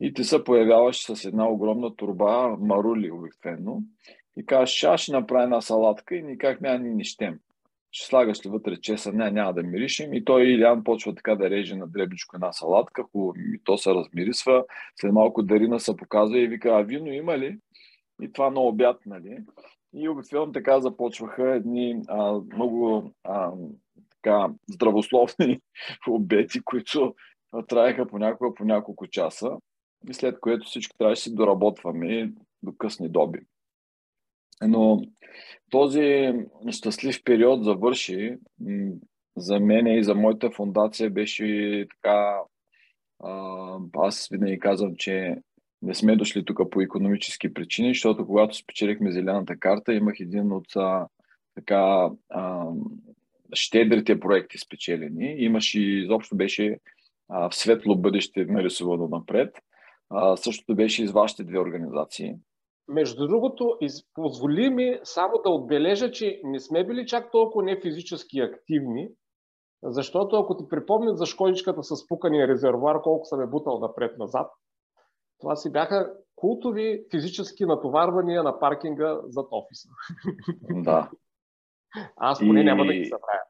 и 0.00 0.14
ти 0.14 0.24
се 0.24 0.44
появяваш 0.44 1.04
с 1.04 1.24
една 1.24 1.48
огромна 1.48 1.96
турба 1.96 2.56
марули 2.60 3.10
обикновено 3.10 3.82
и 4.36 4.46
казваш, 4.46 4.84
аз 4.84 5.00
ще 5.00 5.12
направя 5.12 5.42
една 5.42 5.60
салатка 5.60 6.16
и 6.16 6.22
никак 6.22 6.60
няма 6.60 6.78
ни 6.78 6.94
нищем. 6.94 7.38
Ще 7.90 8.06
слагаш 8.06 8.46
ли 8.46 8.50
вътре 8.50 8.76
чеса, 8.76 9.12
не, 9.12 9.30
няма 9.30 9.54
да 9.54 9.62
миришем. 9.62 10.14
И 10.14 10.24
той 10.24 10.42
Илян 10.42 10.84
почва 10.84 11.14
така 11.14 11.34
да 11.34 11.50
реже 11.50 11.74
на 11.74 11.86
дребничко 11.86 12.36
една 12.36 12.52
салатка, 12.52 13.02
хубаво, 13.02 13.32
и 13.36 13.60
то 13.64 13.78
се 13.78 13.90
размирисва. 13.94 14.64
След 14.96 15.12
малко 15.12 15.42
Дарина 15.42 15.80
се 15.80 15.96
показва 15.96 16.38
и 16.38 16.48
вика, 16.48 16.68
а 16.68 16.82
вино 16.82 17.12
има 17.12 17.38
ли? 17.38 17.58
И 18.22 18.32
това 18.32 18.50
на 18.50 18.60
обяд, 18.60 19.00
нали? 19.06 19.38
И 19.94 20.08
обикновено 20.08 20.52
така 20.52 20.80
започваха 20.80 21.54
едни 21.54 22.02
а, 22.08 22.40
много 22.54 23.10
а, 23.24 23.52
така, 24.24 24.48
здравословни 24.68 25.60
обети, 26.08 26.60
които 26.64 27.14
траеха 27.68 28.06
понякога 28.06 28.54
по 28.54 28.64
няколко 28.64 29.06
часа 29.06 29.50
и 30.10 30.14
след 30.14 30.40
което 30.40 30.66
всички 30.66 30.98
трябваше 30.98 31.20
да 31.20 31.22
си 31.22 31.34
доработваме 31.34 32.32
до 32.62 32.76
късни 32.76 33.08
доби. 33.08 33.40
Но 34.62 35.02
този 35.70 36.32
щастлив 36.70 37.24
период 37.24 37.64
завърши. 37.64 38.36
За 39.36 39.60
мен 39.60 39.86
и 39.86 40.04
за 40.04 40.14
моята 40.14 40.50
фундация 40.50 41.10
беше 41.10 41.86
така. 41.90 42.38
Аз 43.92 44.28
винаги 44.28 44.58
казвам, 44.58 44.96
че 44.96 45.36
не 45.82 45.94
сме 45.94 46.16
дошли 46.16 46.44
тук 46.44 46.70
по 46.70 46.80
економически 46.80 47.54
причини, 47.54 47.88
защото 47.88 48.26
когато 48.26 48.56
спечелихме 48.56 49.12
зелената 49.12 49.56
карта, 49.56 49.94
имах 49.94 50.20
един 50.20 50.52
от 50.52 50.66
така 51.54 52.10
щедрите 53.54 54.20
проекти 54.20 54.58
спечелени. 54.58 55.34
Имаш 55.38 55.74
и 55.74 55.80
изобщо 55.80 56.36
беше 56.36 56.78
а, 57.28 57.50
в 57.50 57.54
светло 57.54 57.96
бъдеще 57.96 58.44
нарисувано 58.44 59.08
напред. 59.08 59.56
А, 60.10 60.36
същото 60.36 60.74
беше 60.74 61.04
и 61.04 61.06
с 61.06 61.12
вашите 61.12 61.44
две 61.44 61.58
организации. 61.58 62.34
Между 62.88 63.26
другото, 63.26 63.78
позволи 64.14 64.70
ми 64.70 64.98
само 65.02 65.32
да 65.44 65.50
отбележа, 65.50 66.10
че 66.10 66.40
не 66.44 66.60
сме 66.60 66.86
били 66.86 67.06
чак 67.06 67.30
толкова 67.30 67.64
не 67.64 67.80
физически 67.80 68.40
активни, 68.40 69.08
защото 69.82 70.36
ако 70.36 70.56
ти 70.56 70.64
припомнят 70.68 71.18
за 71.18 71.26
школичката 71.26 71.82
с 71.82 72.08
пукания 72.08 72.48
резервуар, 72.48 73.00
колко 73.02 73.24
съм 73.24 73.40
е 73.40 73.46
бутал 73.46 73.78
напред-назад, 73.78 74.50
това 75.40 75.56
си 75.56 75.72
бяха 75.72 76.12
култови 76.36 77.04
физически 77.10 77.64
натоварвания 77.64 78.42
на 78.42 78.60
паркинга 78.60 79.20
зад 79.26 79.46
офиса. 79.50 79.88
Да. 80.70 81.10
Аз 82.16 82.38
поне 82.38 82.60
и... 82.60 82.64
няма 82.64 82.84
да 82.84 82.92
ги 82.92 83.04
забравя. 83.04 83.40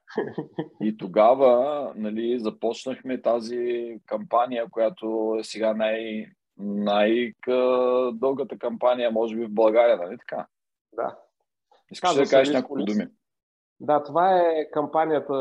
И 0.81 0.97
тогава 0.97 1.93
нали, 1.97 2.39
започнахме 2.39 3.23
тази 3.23 3.99
кампания, 4.07 4.67
която 4.71 5.37
е 5.39 5.45
сега 5.45 5.75
най- 5.75 6.27
най-дългата 6.59 8.59
кампания, 8.59 9.11
може 9.11 9.37
би 9.37 9.47
в 9.47 9.55
България, 9.55 9.97
нали 9.97 10.19
така? 10.19 10.47
Да. 10.93 11.19
Искаш 11.91 12.11
Казва 12.11 12.25
да 12.25 12.31
кажеш 12.31 12.55
няколко 12.55 12.85
думи? 12.85 13.07
Да, 13.81 14.03
това 14.03 14.41
е 14.41 14.71
кампанията 14.73 15.35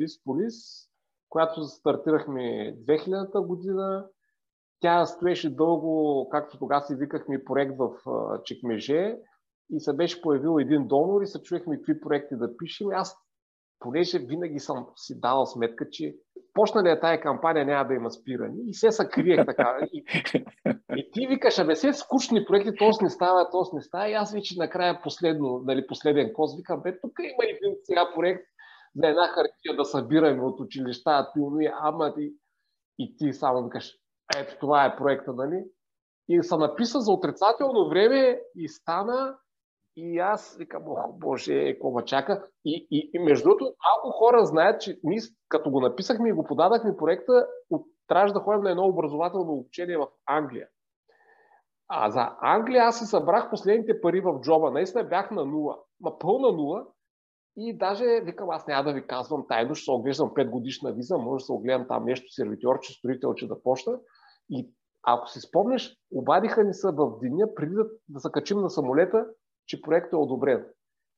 Лис 0.00 0.24
по 0.24 0.38
Лис, 0.38 0.88
която 1.28 1.64
стартирахме 1.64 2.74
2000-та 2.86 3.40
година. 3.40 4.06
Тя 4.80 5.06
стоеше 5.06 5.54
дълго, 5.54 6.28
както 6.28 6.58
тогава 6.58 6.82
си 6.82 6.94
викахме, 6.94 7.44
проект 7.44 7.78
в 7.78 7.90
Чекмеже 8.44 9.16
и 9.72 9.80
се 9.80 9.92
беше 9.92 10.22
появил 10.22 10.58
един 10.60 10.86
донор 10.86 11.22
и 11.22 11.26
се 11.26 11.42
чуехме 11.42 11.76
какви 11.76 12.00
проекти 12.00 12.36
да 12.36 12.56
пишем. 12.56 12.88
Аз 12.92 13.16
понеже 13.78 14.18
винаги 14.18 14.58
съм 14.58 14.86
си 14.96 15.20
давал 15.20 15.46
сметка, 15.46 15.90
че 15.90 16.14
почна 16.54 16.82
ли 16.82 16.90
е 16.90 17.00
тая 17.00 17.20
кампания, 17.20 17.66
няма 17.66 17.88
да 17.88 17.94
има 17.94 18.10
спирани. 18.10 18.56
И 18.66 18.74
се 18.74 18.92
се 18.92 19.08
криех 19.08 19.46
така. 19.46 19.78
И, 19.92 20.04
и 20.96 21.10
ти 21.12 21.26
викаш, 21.26 21.58
абе, 21.58 21.76
се 21.76 21.92
скучни 21.92 22.44
проекти, 22.44 22.76
то 22.78 22.90
не 23.02 23.10
става, 23.10 23.50
то 23.50 23.64
не 23.72 23.82
става. 23.82 24.08
И 24.08 24.12
аз 24.12 24.32
вече 24.32 24.58
накрая 24.58 25.02
последно, 25.02 25.62
нали, 25.64 25.86
последен 25.86 26.32
коз, 26.32 26.56
викам, 26.56 26.82
бе, 26.82 27.00
тук 27.00 27.12
има 27.18 27.44
един 27.50 27.76
сега 27.84 28.10
проект 28.14 28.44
за 28.94 29.08
една 29.08 29.28
хартия 29.28 29.76
да 29.76 29.84
събираме 29.84 30.42
от 30.42 30.60
училища, 30.60 31.30
пилно 31.34 31.60
и 31.60 31.70
ама 31.80 32.14
и, 32.18 32.34
и 32.98 33.16
ти 33.16 33.32
само 33.32 33.64
викаш, 33.64 33.92
ето 34.36 34.56
това 34.60 34.84
е 34.84 34.96
проекта, 34.96 35.32
нали? 35.32 35.64
И 36.28 36.42
се 36.42 36.56
написа 36.56 37.00
за 37.00 37.12
отрицателно 37.12 37.88
време 37.88 38.40
и 38.56 38.68
стана 38.68 39.36
и 39.96 40.18
аз 40.18 40.56
викам, 40.58 40.82
ох, 40.86 41.18
боже, 41.18 41.72
какво 41.72 42.02
чака. 42.02 42.46
И, 42.64 42.86
и, 42.90 43.10
и 43.14 43.18
между 43.18 43.44
другото, 43.44 43.64
малко 43.64 44.18
хора 44.18 44.44
знаят, 44.44 44.80
че 44.80 44.98
ние 45.02 45.20
като 45.48 45.70
го 45.70 45.80
написахме 45.80 46.28
и 46.28 46.32
го 46.32 46.44
подадахме 46.44 46.96
проекта, 46.96 47.46
от, 47.70 47.86
трябваше 48.08 48.34
да 48.34 48.40
ходим 48.40 48.62
на 48.62 48.70
едно 48.70 48.84
образователно 48.84 49.52
обучение 49.52 49.98
в 49.98 50.08
Англия. 50.26 50.68
А 51.88 52.10
за 52.10 52.30
Англия 52.40 52.82
аз 52.82 52.98
си 52.98 53.04
събрах 53.04 53.50
последните 53.50 54.00
пари 54.00 54.20
в 54.20 54.40
джоба. 54.40 54.70
Наистина 54.70 55.04
бях 55.04 55.30
на 55.30 55.44
нула. 55.44 55.78
Ма 56.00 56.18
пълна 56.18 56.52
нула. 56.52 56.86
И 57.56 57.78
даже 57.78 58.04
викам, 58.24 58.50
аз 58.50 58.66
няма 58.66 58.84
да 58.84 58.92
ви 58.92 59.06
казвам 59.06 59.46
тайно, 59.48 59.74
ще 59.74 59.84
се 59.84 59.90
оглеждам 59.90 60.30
5 60.30 60.50
годишна 60.50 60.92
виза, 60.92 61.18
може 61.18 61.42
да 61.42 61.46
се 61.46 61.52
огледам 61.52 61.86
там 61.88 62.04
нещо 62.04 62.32
сервитьорче, 62.32 62.92
строителче 62.92 63.48
да 63.48 63.62
почта. 63.62 63.98
И 64.50 64.70
ако 65.02 65.28
си 65.28 65.40
спомнеш, 65.40 65.96
обадиха 66.12 66.64
ни 66.64 66.74
са 66.74 66.92
в 66.92 67.18
деня, 67.22 67.54
преди 67.54 67.74
да, 67.74 67.84
да 68.08 68.20
се 68.20 68.28
качим 68.32 68.60
на 68.60 68.70
самолета, 68.70 69.26
че 69.66 69.82
проектът 69.82 70.12
е 70.12 70.16
одобрен. 70.16 70.66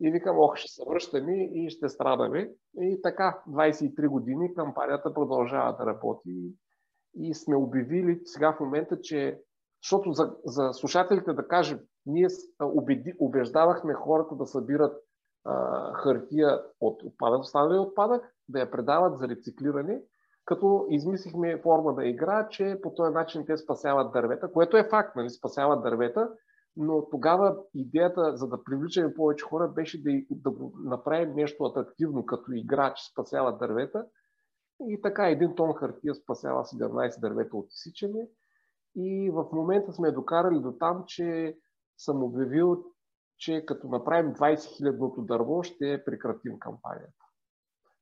И 0.00 0.10
викам, 0.10 0.38
ох, 0.38 0.56
ще 0.56 0.72
се 0.72 0.82
връщаме 0.88 1.44
и 1.44 1.70
ще 1.70 1.88
страдаме. 1.88 2.50
И 2.80 3.00
така, 3.02 3.42
23 3.48 4.08
години 4.08 4.54
кампанията 4.54 5.14
продължава 5.14 5.76
да 5.76 5.86
работи. 5.86 6.54
И 7.14 7.34
сме 7.34 7.56
обявили 7.56 8.20
сега 8.24 8.52
в 8.52 8.60
момента, 8.60 9.00
че, 9.00 9.40
защото 9.82 10.12
за, 10.12 10.36
за 10.44 10.72
слушателите 10.72 11.32
да 11.32 11.48
кажем, 11.48 11.78
ние 12.06 12.26
убеди, 12.60 13.14
убеждавахме 13.18 13.94
хората 13.94 14.34
да 14.34 14.46
събират 14.46 15.02
а, 15.44 15.92
хартия 15.92 16.62
от 16.80 17.02
отпадък, 17.02 17.40
останали 17.40 17.78
отпадък, 17.78 18.34
да 18.48 18.60
я 18.60 18.70
предават 18.70 19.18
за 19.18 19.28
рециклиране, 19.28 20.02
като 20.44 20.86
измислихме 20.88 21.60
форма 21.62 21.94
да 21.94 22.06
игра, 22.06 22.48
че 22.48 22.78
по 22.82 22.94
този 22.94 23.12
начин 23.12 23.46
те 23.46 23.56
спасяват 23.56 24.12
дървета, 24.12 24.52
което 24.52 24.76
е 24.76 24.88
факт, 24.90 25.16
нали, 25.16 25.30
спасяват 25.30 25.82
дървета, 25.82 26.30
но 26.76 27.08
тогава 27.10 27.56
идеята, 27.74 28.36
за 28.36 28.48
да 28.48 28.64
привличаме 28.64 29.14
повече 29.14 29.44
хора, 29.44 29.68
беше 29.68 30.02
да, 30.02 30.10
да 30.30 30.50
го 30.50 30.72
направим 30.84 31.34
нещо 31.34 31.64
атрактивно, 31.64 32.26
като 32.26 32.52
игра, 32.52 32.94
че 32.94 33.04
спасява 33.12 33.58
дървета. 33.58 34.06
И 34.80 35.00
така, 35.02 35.28
един 35.28 35.54
тон 35.54 35.74
хартия 35.74 36.14
спасява 36.14 36.64
17 36.64 37.20
дървета 37.20 37.56
от 37.56 37.66
изсичане. 37.70 38.28
И 38.96 39.30
в 39.30 39.46
момента 39.52 39.92
сме 39.92 40.10
докарали 40.10 40.60
до 40.60 40.72
там, 40.72 41.04
че 41.06 41.58
съм 41.96 42.22
обявил, 42.22 42.84
че 43.38 43.64
като 43.66 43.88
направим 43.88 44.34
20 44.34 44.54
000 44.54 45.24
дърво, 45.26 45.62
ще 45.62 46.04
прекратим 46.04 46.58
кампанията. 46.58 47.24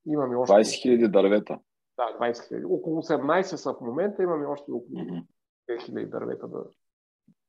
Имаме 0.07 0.37
още... 0.37 0.53
20 0.53 0.83
хиляди 0.83 1.09
дървета. 1.09 1.59
Да, 1.97 2.27
20 2.27 2.49
хиляди. 2.49 2.65
Около 2.65 3.03
18 3.03 3.43
са 3.43 3.75
в 3.75 3.81
момента, 3.81 4.23
имаме 4.23 4.47
още 4.47 4.73
около 4.73 5.01
2 5.71 5.85
хиляди 5.85 6.07
дървета 6.07 6.49
да... 6.49 6.65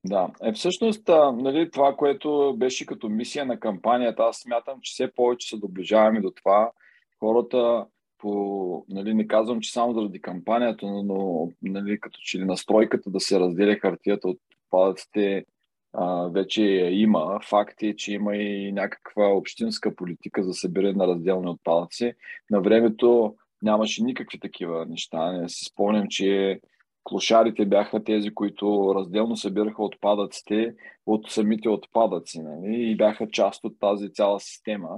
Да, 0.05 0.29
е 0.43 0.53
всъщност 0.53 1.07
нали, 1.33 1.71
това, 1.71 1.95
което 1.95 2.55
беше 2.57 2.85
като 2.85 3.09
мисия 3.09 3.45
на 3.45 3.59
кампанията, 3.59 4.23
аз 4.23 4.37
смятам, 4.37 4.79
че 4.81 4.91
все 4.91 5.11
повече 5.15 5.49
се 5.49 5.57
доближаваме 5.57 6.21
до 6.21 6.31
това. 6.31 6.71
Хората 7.19 7.85
по, 8.17 8.85
нали, 8.89 9.13
не 9.13 9.27
казвам, 9.27 9.61
че 9.61 9.71
само 9.71 9.93
заради 9.93 10.21
кампанията, 10.21 10.85
но, 10.85 11.03
но 11.03 11.51
нали, 11.61 11.99
като 11.99 12.19
че 12.23 12.39
ли 12.39 12.45
настройката 12.45 13.09
да 13.09 13.19
се 13.19 13.39
разделя 13.39 13.75
хартията 13.75 14.27
от 14.27 14.37
отпадъците 14.71 15.45
а, 15.93 16.27
вече 16.27 16.63
има. 16.91 17.39
Факт 17.49 17.83
е, 17.83 17.95
че 17.95 18.13
има 18.13 18.35
и 18.35 18.71
някаква 18.71 19.27
общинска 19.27 19.95
политика 19.95 20.43
за 20.43 20.53
събиране 20.53 20.93
на 20.93 21.07
разделни 21.07 21.49
отпадъци. 21.49 22.13
На 22.49 22.61
времето 22.61 23.35
нямаше 23.61 24.03
никакви 24.03 24.39
такива 24.39 24.85
неща. 24.85 25.31
Не 25.31 25.49
си 25.49 25.65
спомням, 25.65 26.05
че 26.09 26.59
клошарите 27.03 27.65
бяха 27.65 28.03
тези, 28.03 28.33
които 28.33 28.93
разделно 28.95 29.37
събираха 29.37 29.83
отпадъците 29.83 30.75
от 31.05 31.31
самите 31.31 31.69
отпадъци 31.69 32.41
нали? 32.41 32.91
и 32.91 32.95
бяха 32.95 33.29
част 33.29 33.63
от 33.63 33.79
тази 33.79 34.13
цяла 34.13 34.39
система. 34.39 34.89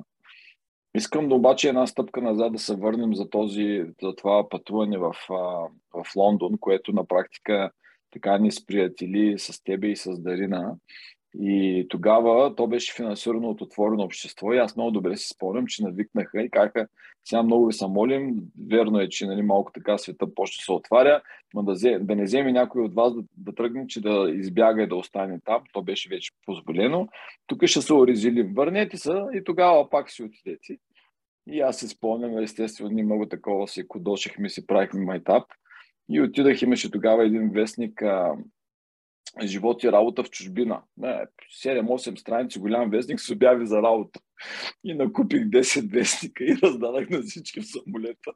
Искам 0.95 1.29
да 1.29 1.35
обаче 1.35 1.69
една 1.69 1.87
стъпка 1.87 2.21
назад 2.21 2.53
да 2.53 2.59
се 2.59 2.75
върнем 2.75 3.15
за, 3.15 3.29
този, 3.29 3.83
за 4.01 4.15
това 4.15 4.49
пътуване 4.49 4.97
в, 4.97 5.15
в 5.93 6.15
Лондон, 6.15 6.57
което 6.59 6.93
на 6.93 7.05
практика 7.05 7.71
така 8.11 8.37
ни 8.37 8.51
сприятели 8.51 9.39
с 9.39 9.63
тебе 9.63 9.87
и 9.87 9.95
с 9.95 10.19
Дарина. 10.19 10.75
И 11.39 11.85
тогава 11.89 12.55
то 12.55 12.67
беше 12.67 12.93
финансирано 12.93 13.49
от 13.49 13.61
отворено 13.61 14.03
общество 14.03 14.53
и 14.53 14.57
аз 14.57 14.75
много 14.75 14.91
добре 14.91 15.17
си 15.17 15.27
спомням, 15.27 15.67
че 15.67 15.83
навикнаха 15.83 16.41
и 16.41 16.49
казаха, 16.49 16.87
сега 17.25 17.43
много 17.43 17.67
ви 17.67 17.73
се 17.73 17.87
молим, 17.87 18.35
верно 18.69 18.99
е, 18.99 19.09
че 19.09 19.25
нали, 19.25 19.41
малко 19.41 19.71
така 19.71 19.97
света 19.97 20.35
почне 20.35 20.63
се 20.63 20.71
отваря, 20.71 21.21
но 21.53 21.63
да, 21.63 21.71
взе, 21.71 21.99
да 22.01 22.15
не 22.15 22.23
вземе 22.23 22.51
някой 22.51 22.81
от 22.83 22.93
вас 22.93 23.15
да, 23.15 23.23
да 23.37 23.55
тръгне, 23.55 23.87
че 23.87 24.01
да 24.01 24.31
избяга 24.33 24.83
и 24.83 24.87
да 24.87 24.95
остане 24.95 25.39
там, 25.45 25.61
то 25.73 25.81
беше 25.81 26.09
вече 26.09 26.31
позволено. 26.45 27.07
Тук 27.47 27.65
ще 27.65 27.81
се 27.81 27.93
орезилим, 27.93 28.53
върнете 28.53 28.97
се 28.97 29.13
и 29.33 29.43
тогава 29.43 29.89
пак 29.89 30.11
си 30.11 30.23
отидете. 30.23 30.77
И 31.47 31.61
аз 31.61 31.79
си 31.79 31.87
спомням, 31.87 32.37
естествено, 32.37 32.89
ние 32.89 33.03
много 33.03 33.25
такова 33.25 33.67
си 33.67 33.87
кодошехме, 33.87 34.49
си 34.49 34.67
правихме 34.67 35.05
майтап. 35.05 35.43
И 36.09 36.21
отидах, 36.21 36.61
имаше 36.61 36.91
тогава 36.91 37.25
един 37.25 37.49
вестник 37.49 38.03
Живот 39.41 39.83
и 39.83 39.91
работа 39.91 40.23
в 40.23 40.29
чужбина. 40.29 40.81
7-8 40.99 42.15
страници 42.15 42.59
голям 42.59 42.89
вестник 42.89 43.19
с 43.19 43.29
обяви 43.29 43.65
за 43.65 43.81
работа. 43.81 44.19
И 44.83 44.93
накупих 44.93 45.41
10 45.41 45.91
вестника 45.91 46.43
и 46.43 46.55
раздадах 46.63 47.09
на 47.09 47.21
всички 47.21 47.61
в 47.61 47.67
самолета. 47.67 48.31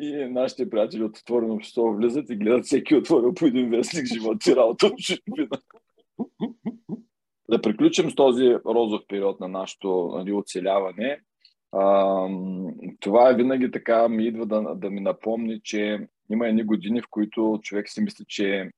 И 0.00 0.12
нашите 0.30 0.70
приятели 0.70 1.02
от 1.02 1.18
отворено 1.18 1.54
общество 1.54 1.92
влизат 1.92 2.30
и 2.30 2.36
гледат 2.36 2.64
всеки 2.64 2.94
отворил 2.94 3.34
по 3.34 3.46
един 3.46 3.70
вестник 3.70 4.06
живот 4.06 4.46
и 4.46 4.56
работа 4.56 4.88
в 4.88 4.96
чужбина. 4.96 5.48
Да 7.50 7.62
приключим 7.62 8.10
с 8.10 8.14
този 8.14 8.54
розов 8.66 9.02
период 9.08 9.40
на 9.40 9.48
нашето 9.48 10.12
нали, 10.16 10.32
оцеляване. 10.32 11.20
А, 11.72 12.28
това 13.00 13.30
е 13.30 13.34
винаги 13.34 13.70
така 13.70 14.08
ми 14.08 14.26
идва 14.26 14.46
да, 14.46 14.74
да 14.74 14.90
ми 14.90 15.00
напомни, 15.00 15.60
че 15.64 16.08
има 16.30 16.48
едни 16.48 16.62
години, 16.62 17.00
в 17.00 17.08
които 17.10 17.60
човек 17.62 17.88
си 17.88 18.00
мисли, 18.00 18.24
че 18.28 18.70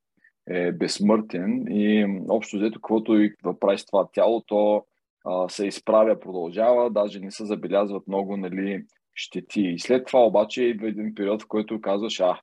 е 0.50 0.72
безсмъртен 0.72 1.66
и 1.70 2.06
общо 2.28 2.56
взето, 2.56 2.80
каквото 2.80 3.20
и 3.20 3.34
да 3.44 3.58
прави 3.58 3.78
с 3.78 3.86
това 3.86 4.08
тяло, 4.12 4.40
то 4.46 4.84
а, 5.24 5.48
се 5.48 5.66
изправя, 5.66 6.20
продължава, 6.20 6.90
даже 6.90 7.20
не 7.20 7.30
се 7.30 7.46
забелязват 7.46 8.08
много 8.08 8.36
нали, 8.36 8.84
щети. 9.14 9.60
И 9.60 9.78
след 9.78 10.06
това 10.06 10.26
обаче 10.26 10.62
идва 10.62 10.88
един 10.88 11.14
период, 11.14 11.42
в 11.42 11.48
който 11.48 11.80
казваш, 11.80 12.20
а, 12.20 12.40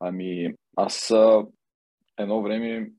ами 0.00 0.54
аз 0.76 1.10
а, 1.10 1.46
едно 2.18 2.42
време 2.42 2.90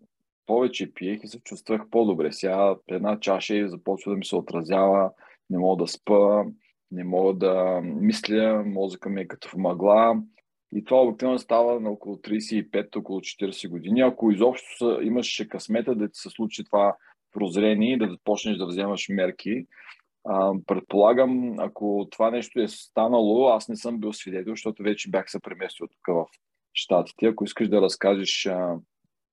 повече 0.46 0.94
пиех 0.94 1.20
и 1.24 1.28
се 1.28 1.40
чувствах 1.40 1.82
по-добре. 1.92 2.32
Сега 2.32 2.76
една 2.88 3.20
чаша 3.20 3.56
и 3.56 3.70
започва 3.70 4.12
да 4.12 4.18
ми 4.18 4.26
се 4.26 4.36
отразява, 4.36 5.12
не 5.50 5.58
мога 5.58 5.84
да 5.84 5.88
спа, 5.88 6.44
не 6.92 7.04
мога 7.04 7.34
да 7.34 7.82
мисля, 7.84 8.64
мозъка 8.66 9.10
ми 9.10 9.22
е 9.22 9.28
като 9.28 9.50
в 9.50 9.58
мъгла. 9.58 10.22
И 10.76 10.84
това 10.84 11.02
обикновено 11.02 11.40
става 11.40 11.80
на 11.80 11.90
около 11.90 12.16
35, 12.16 12.96
около 12.96 13.20
40 13.20 13.70
години. 13.70 14.02
Ако 14.02 14.32
изобщо 14.32 15.02
имаш 15.02 15.46
късмета 15.50 15.96
да 15.96 16.08
ти 16.08 16.20
се 16.20 16.30
случи 16.30 16.64
това 16.64 16.96
прозрение 17.32 17.94
и 17.94 17.98
да 17.98 18.18
почнеш 18.24 18.58
да 18.58 18.66
вземаш 18.66 19.10
мерки, 19.10 19.66
а, 20.26 20.54
предполагам, 20.68 21.60
ако 21.60 22.08
това 22.12 22.32
нещо 22.32 22.60
е 22.60 22.68
станало, 22.68 23.48
аз 23.48 23.70
не 23.70 23.76
съм 23.76 24.00
бил 24.00 24.14
свидетел, 24.14 24.54
защото 24.54 24.84
вече 24.84 25.10
бях 25.10 25.32
се 25.32 25.40
преместил 25.40 25.88
тук 25.88 26.08
в 26.08 26.26
Штатите. 26.74 27.26
Ако 27.26 27.44
искаш 27.44 27.70
да 27.70 27.82
разкажеш 27.82 28.46
а, 28.46 28.76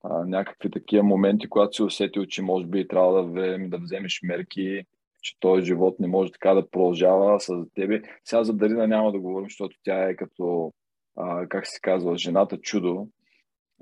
а, 0.04 0.24
някакви 0.24 0.70
такива 0.70 1.02
моменти, 1.02 1.48
когато 1.48 1.76
си 1.76 1.82
усетил, 1.82 2.26
че 2.26 2.42
може 2.42 2.66
би 2.66 2.88
трябва 2.88 3.24
да, 3.24 3.58
да 3.68 3.78
вземеш 3.78 4.20
мерки, 4.22 4.82
че 5.22 5.40
този 5.40 5.66
живот 5.66 6.00
не 6.00 6.06
може 6.06 6.32
така 6.32 6.54
да 6.54 6.70
продължава 6.70 7.40
с 7.40 7.64
тебе. 7.74 8.02
Сега 8.24 8.44
за 8.44 8.52
Дарина 8.52 8.86
няма 8.86 9.12
да 9.12 9.20
говорим, 9.20 9.46
защото 9.46 9.76
тя 9.82 10.08
е 10.08 10.16
като, 10.16 10.72
а, 11.20 11.48
как 11.48 11.66
се 11.66 11.80
казва, 11.80 12.16
жената 12.16 12.60
чудо, 12.60 13.08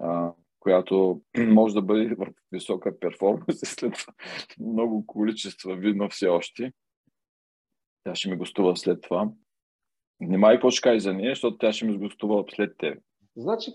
а, 0.01 0.33
която 0.61 1.20
може 1.38 1.74
да 1.74 1.83
бъде 1.83 2.14
в 2.14 2.27
висока 2.53 2.98
перформанс 2.98 3.61
след 3.64 3.94
много 4.61 5.07
количества 5.07 5.77
видно 5.77 6.09
все 6.09 6.29
още. 6.29 6.72
Тя 8.05 8.14
ще 8.14 8.31
ми 8.31 8.37
гостува 8.37 8.77
след 8.77 9.01
това. 9.03 9.31
Внимай 10.20 10.57
какво 10.57 10.70
ще 10.70 10.81
кажеш 10.81 11.03
за 11.03 11.14
нея, 11.14 11.31
защото 11.31 11.59
тя 11.59 11.72
ще 11.72 11.87
ми 11.87 11.98
гостува 11.98 12.44
след 12.51 12.79
теб. 12.79 13.03
Значи, 13.37 13.70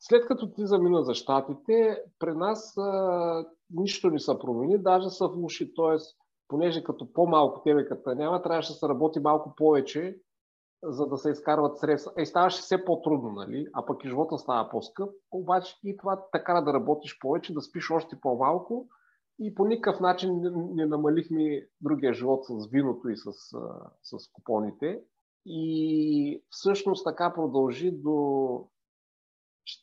след 0.00 0.26
като 0.26 0.50
ти 0.50 0.66
замина 0.66 1.02
за 1.02 1.14
щатите, 1.14 1.98
при 2.18 2.34
нас 2.34 2.76
а, 2.78 3.46
нищо 3.70 4.10
не 4.10 4.18
се 4.18 4.38
промени, 4.40 4.78
даже 4.78 5.10
са 5.10 5.28
влуши. 5.28 5.74
Тоест, 5.74 6.16
понеже 6.48 6.84
като 6.84 7.12
по-малко 7.12 7.62
ТВК-та 7.62 8.14
няма, 8.14 8.42
трябваше 8.42 8.72
да 8.72 8.74
се 8.74 8.88
работи 8.88 9.20
малко 9.20 9.54
повече, 9.56 10.16
за 10.82 11.06
да 11.06 11.16
се 11.16 11.30
изкарват 11.30 11.78
средства. 11.78 12.12
Е, 12.16 12.26
ставаше 12.26 12.62
все 12.62 12.84
по-трудно, 12.84 13.30
нали? 13.30 13.66
А 13.72 13.86
пък 13.86 14.04
и 14.04 14.08
живота 14.08 14.38
става 14.38 14.68
по-скъп. 14.68 15.10
Обаче 15.30 15.76
и 15.84 15.96
това 15.96 16.24
така 16.32 16.60
да 16.60 16.72
работиш 16.72 17.18
повече, 17.18 17.54
да 17.54 17.60
спиш 17.60 17.90
още 17.90 18.20
по-малко. 18.20 18.88
И 19.38 19.54
по 19.54 19.64
никакъв 19.64 20.00
начин 20.00 20.40
не 20.74 20.86
намалихме 20.86 21.66
другия 21.80 22.14
живот 22.14 22.44
с 22.44 22.66
виното 22.70 23.08
и 23.08 23.16
с, 23.16 23.32
с 24.02 24.32
купоните. 24.32 25.02
И 25.46 26.44
всъщност 26.50 27.04
така 27.04 27.32
продължи 27.34 27.90
до 27.90 28.10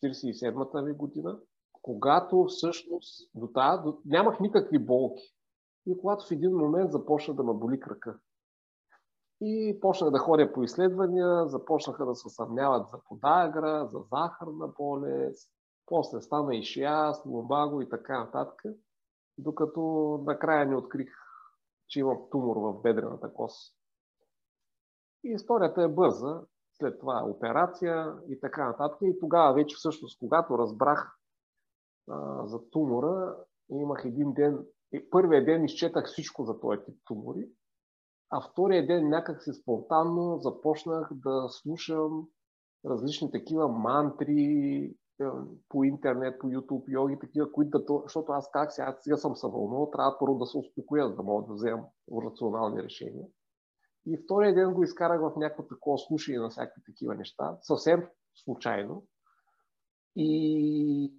47-та 0.03 0.81
ми 0.81 0.93
година, 0.93 1.39
когато 1.81 2.45
всъщност 2.45 3.31
до 3.35 3.47
тази, 3.47 3.89
нямах 4.05 4.39
никакви 4.39 4.79
болки. 4.79 5.23
И 5.85 5.97
когато 5.97 6.27
в 6.27 6.31
един 6.31 6.51
момент 6.51 6.91
започна 6.91 7.33
да 7.33 7.43
ме 7.43 7.53
боли 7.53 7.79
крака. 7.79 8.19
И 9.41 9.79
почнах 9.81 10.11
да 10.11 10.19
ходя 10.19 10.53
по 10.53 10.63
изследвания, 10.63 11.47
започнаха 11.47 12.05
да 12.05 12.15
се 12.15 12.29
съмняват 12.29 12.89
за 12.89 12.99
подагра, 13.03 13.87
за 13.87 13.99
захарна 13.99 14.67
болест, 14.67 15.51
после 15.85 16.21
стана 16.21 16.55
и 16.55 16.63
шиаз, 16.63 17.25
ломбаго 17.25 17.81
и 17.81 17.89
така 17.89 18.19
нататък, 18.19 18.63
докато 19.37 19.81
накрая 20.25 20.65
не 20.65 20.75
открих, 20.75 21.09
че 21.87 21.99
имам 21.99 22.17
тумор 22.31 22.57
в 22.57 22.81
бедрената 22.81 23.33
кост. 23.33 23.75
И 25.23 25.29
историята 25.29 25.83
е 25.83 25.87
бърза, 25.87 26.41
след 26.73 26.99
това 26.99 27.23
операция 27.25 28.13
и 28.29 28.39
така 28.39 28.67
нататък. 28.67 28.97
И 29.01 29.19
тогава 29.19 29.53
вече 29.53 29.75
всъщност, 29.75 30.19
когато 30.19 30.57
разбрах 30.57 31.17
а, 32.09 32.47
за 32.47 32.69
тумора, 32.69 33.35
имах 33.69 34.01
един 34.05 34.33
ден 34.33 34.65
и 34.91 35.09
първия 35.09 35.45
ден 35.45 35.65
изчетах 35.65 36.05
всичко 36.05 36.43
за 36.43 36.59
този 36.59 36.79
тип 36.85 36.95
тумори, 37.05 37.49
а 38.29 38.41
втория 38.41 38.87
ден 38.87 39.09
някак 39.09 39.43
си 39.43 39.53
спонтанно 39.53 40.37
започнах 40.37 41.09
да 41.11 41.49
слушам 41.49 42.27
различни 42.85 43.31
такива 43.31 43.67
мантри 43.67 44.95
е, 45.21 45.25
по 45.69 45.83
интернет, 45.83 46.39
по 46.39 46.47
YouTube, 46.47 46.83
йоги, 46.87 47.19
такива, 47.19 47.51
които 47.51 47.79
да... 47.79 48.01
Защото 48.03 48.31
аз 48.31 48.51
как 48.51 48.73
сега, 48.73 48.97
сега 48.99 49.17
съм 49.17 49.35
се 49.35 49.47
трябва 49.91 50.17
първо 50.19 50.37
да 50.37 50.45
се 50.45 50.57
успокоя, 50.57 51.09
за 51.09 51.15
да 51.15 51.23
мога 51.23 51.47
да 51.47 51.53
вземам 51.53 51.85
рационални 52.25 52.83
решения. 52.83 53.25
И 54.05 54.17
втория 54.17 54.55
ден 54.55 54.73
го 54.73 54.83
изкарах 54.83 55.21
в 55.21 55.33
някакво 55.37 55.63
такова 55.63 55.97
слушане 55.97 56.37
на 56.37 56.49
всякакви 56.49 56.81
такива 56.85 57.15
неща, 57.15 57.57
съвсем 57.61 58.07
случайно. 58.35 59.03
И 60.15 61.13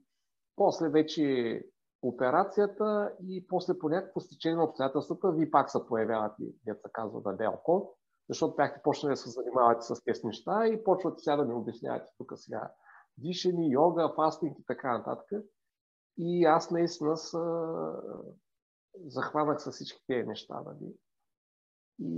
после 0.57 0.89
вече 0.89 1.63
операцията 2.03 3.13
и 3.23 3.47
после 3.49 3.79
по 3.79 3.89
някакво 3.89 4.21
стечение 4.21 4.57
на 4.57 4.65
обстоятелствата 4.65 5.33
ви 5.33 5.51
пак 5.51 5.71
се 5.71 5.79
появяват 5.89 6.33
и, 6.41 6.55
деца 6.65 6.89
казва, 6.93 7.21
да 7.23 7.33
делко, 7.33 7.97
защото 8.29 8.57
бяхте 8.57 8.81
почнали 8.83 9.13
да 9.13 9.17
се 9.17 9.31
занимавате 9.31 9.81
с 9.83 10.05
тези 10.05 10.27
неща 10.27 10.67
и 10.67 10.85
почвате 10.85 11.19
сега 11.19 11.37
да 11.37 11.45
ми 11.45 11.55
обяснявате 11.55 12.13
тук 12.19 12.33
сега 12.35 12.71
дишани, 13.19 13.73
йога, 13.73 14.13
фастинг 14.17 14.59
и 14.59 14.65
така 14.67 14.99
нататък. 14.99 15.27
И 16.19 16.45
аз 16.45 16.71
наистина 16.71 17.17
с, 17.17 17.39
захванах 19.07 19.63
с 19.63 19.71
всички 19.71 20.05
тези 20.07 20.29
неща. 20.29 20.63
Нали. 20.67 20.95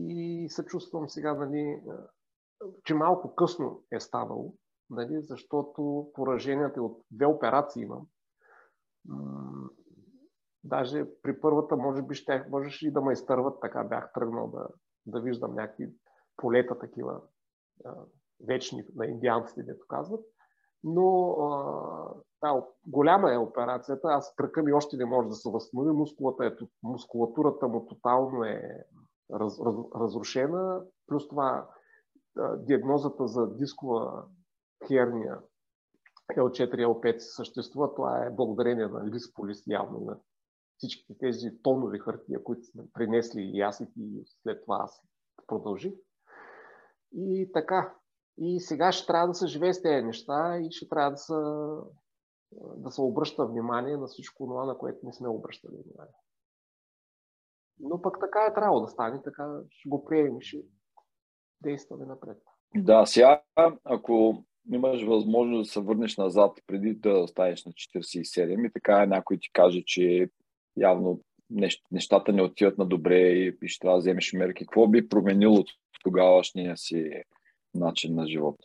И 0.09 0.47
се 0.51 0.65
чувствам 0.65 1.09
сега 1.09 1.35
нали, 1.35 1.83
че 2.85 2.95
малко 2.95 3.35
късно 3.35 3.83
е 3.93 4.01
станало, 4.01 4.55
нали, 4.91 5.23
защото 5.23 6.11
пораженията 6.15 6.83
от 6.83 7.01
две 7.11 7.27
операции 7.27 7.83
имам. 7.83 8.07
Даже 10.65 11.07
при 11.23 11.41
първата, 11.41 11.77
може 11.77 12.03
би, 12.03 12.15
ще, 12.15 12.47
можеш 12.51 12.83
и 12.83 12.93
да 12.93 13.01
ме 13.01 13.13
изтърват, 13.13 13.61
така 13.61 13.85
бях 13.85 14.13
тръгнал 14.13 14.49
да, 14.49 14.69
да 15.07 15.21
виждам 15.21 15.55
някакви 15.55 15.95
полета 16.37 16.79
такива 16.79 17.21
вечни 18.47 18.85
на 18.95 19.07
индианците, 19.07 19.63
дето 19.63 19.87
казват. 19.89 20.25
Но 20.85 21.37
да, 22.43 22.65
голяма 22.87 23.33
е 23.33 23.39
операцията. 23.39 24.09
Аз 24.09 24.35
кръка 24.37 24.63
ми 24.63 24.73
още 24.73 24.97
не 24.97 25.05
може 25.05 25.29
да 25.29 25.35
се 25.35 25.51
възстанови. 25.51 25.93
Мускулата 25.93 26.47
е, 26.47 26.57
мускулатурата 26.83 27.69
му 27.69 27.87
тотално 27.87 28.45
е 28.45 28.85
раз, 29.33 29.61
раз, 29.61 29.75
разрушена. 30.01 30.83
Плюс 31.07 31.29
това 31.29 31.69
диагнозата 32.57 33.27
за 33.27 33.55
дискова 33.57 34.25
херния 34.87 35.39
L4, 36.31 36.87
L5 36.87 37.19
съществува. 37.19 37.95
Това 37.95 38.27
е 38.27 38.31
благодарение 38.31 38.87
на 38.87 39.11
Лисполис 39.11 39.63
явно 39.67 40.01
на 40.01 40.19
всички 40.77 41.19
тези 41.19 41.63
тонови 41.63 41.99
хартия, 41.99 42.43
които 42.43 42.65
сме 42.65 42.83
принесли 42.93 43.51
и 43.55 43.61
аз 43.61 43.81
и 43.81 44.25
след 44.43 44.63
това 44.63 44.79
аз 44.83 45.03
продължих. 45.47 45.93
И 47.13 47.51
така. 47.53 47.95
И 48.39 48.61
сега 48.61 48.93
ще 48.93 49.07
трябва 49.07 49.29
да 49.29 49.35
се 49.35 49.47
живее 49.47 49.75
с 49.75 49.83
тези 49.83 50.07
неща 50.07 50.59
и 50.59 50.71
ще 50.71 50.89
трябва 50.89 51.11
да 51.11 51.17
се, 51.17 51.35
да 52.77 52.91
се 52.91 53.01
обръща 53.01 53.47
внимание 53.47 53.97
на 53.97 54.07
всичко 54.07 54.47
това, 54.47 54.65
на 54.65 54.79
което 54.79 55.07
не 55.07 55.13
сме 55.13 55.29
обръщали 55.29 55.73
внимание. 55.73 56.15
Но 57.81 58.03
пък 58.03 58.17
така 58.21 58.45
е 58.45 58.55
трябвало 58.55 58.81
да 58.81 58.89
стане, 58.89 59.23
така 59.23 59.61
ще 59.71 59.89
го 59.89 60.05
приемем 60.05 60.39
и 60.39 60.43
ще 60.43 60.59
действаме 61.61 62.07
напред. 62.07 62.39
Да, 62.77 63.07
сега, 63.07 63.43
ако 63.85 64.45
имаш 64.73 65.03
възможност 65.03 65.69
да 65.69 65.73
се 65.73 65.81
върнеш 65.81 66.17
назад 66.17 66.59
преди 66.67 66.95
да 66.95 67.29
станеш 67.29 67.65
на 67.65 67.73
47 67.73 68.69
и 68.69 68.73
така 68.73 69.07
някой 69.07 69.39
ти 69.41 69.53
каже, 69.53 69.83
че 69.87 70.29
явно 70.77 71.21
нещата 71.91 72.33
не 72.33 72.43
отиват 72.43 72.79
на 72.79 72.87
добре 72.87 73.19
и 73.19 73.69
ще 73.69 73.81
трябва 73.81 73.99
да 73.99 74.01
вземеш 74.01 74.33
мерки. 74.33 74.65
Какво 74.65 74.89
би 74.89 75.09
променило 75.09 75.55
от 75.55 75.69
тогавашния 76.05 76.77
си 76.77 77.23
начин 77.75 78.15
на 78.15 78.27
живот? 78.27 78.57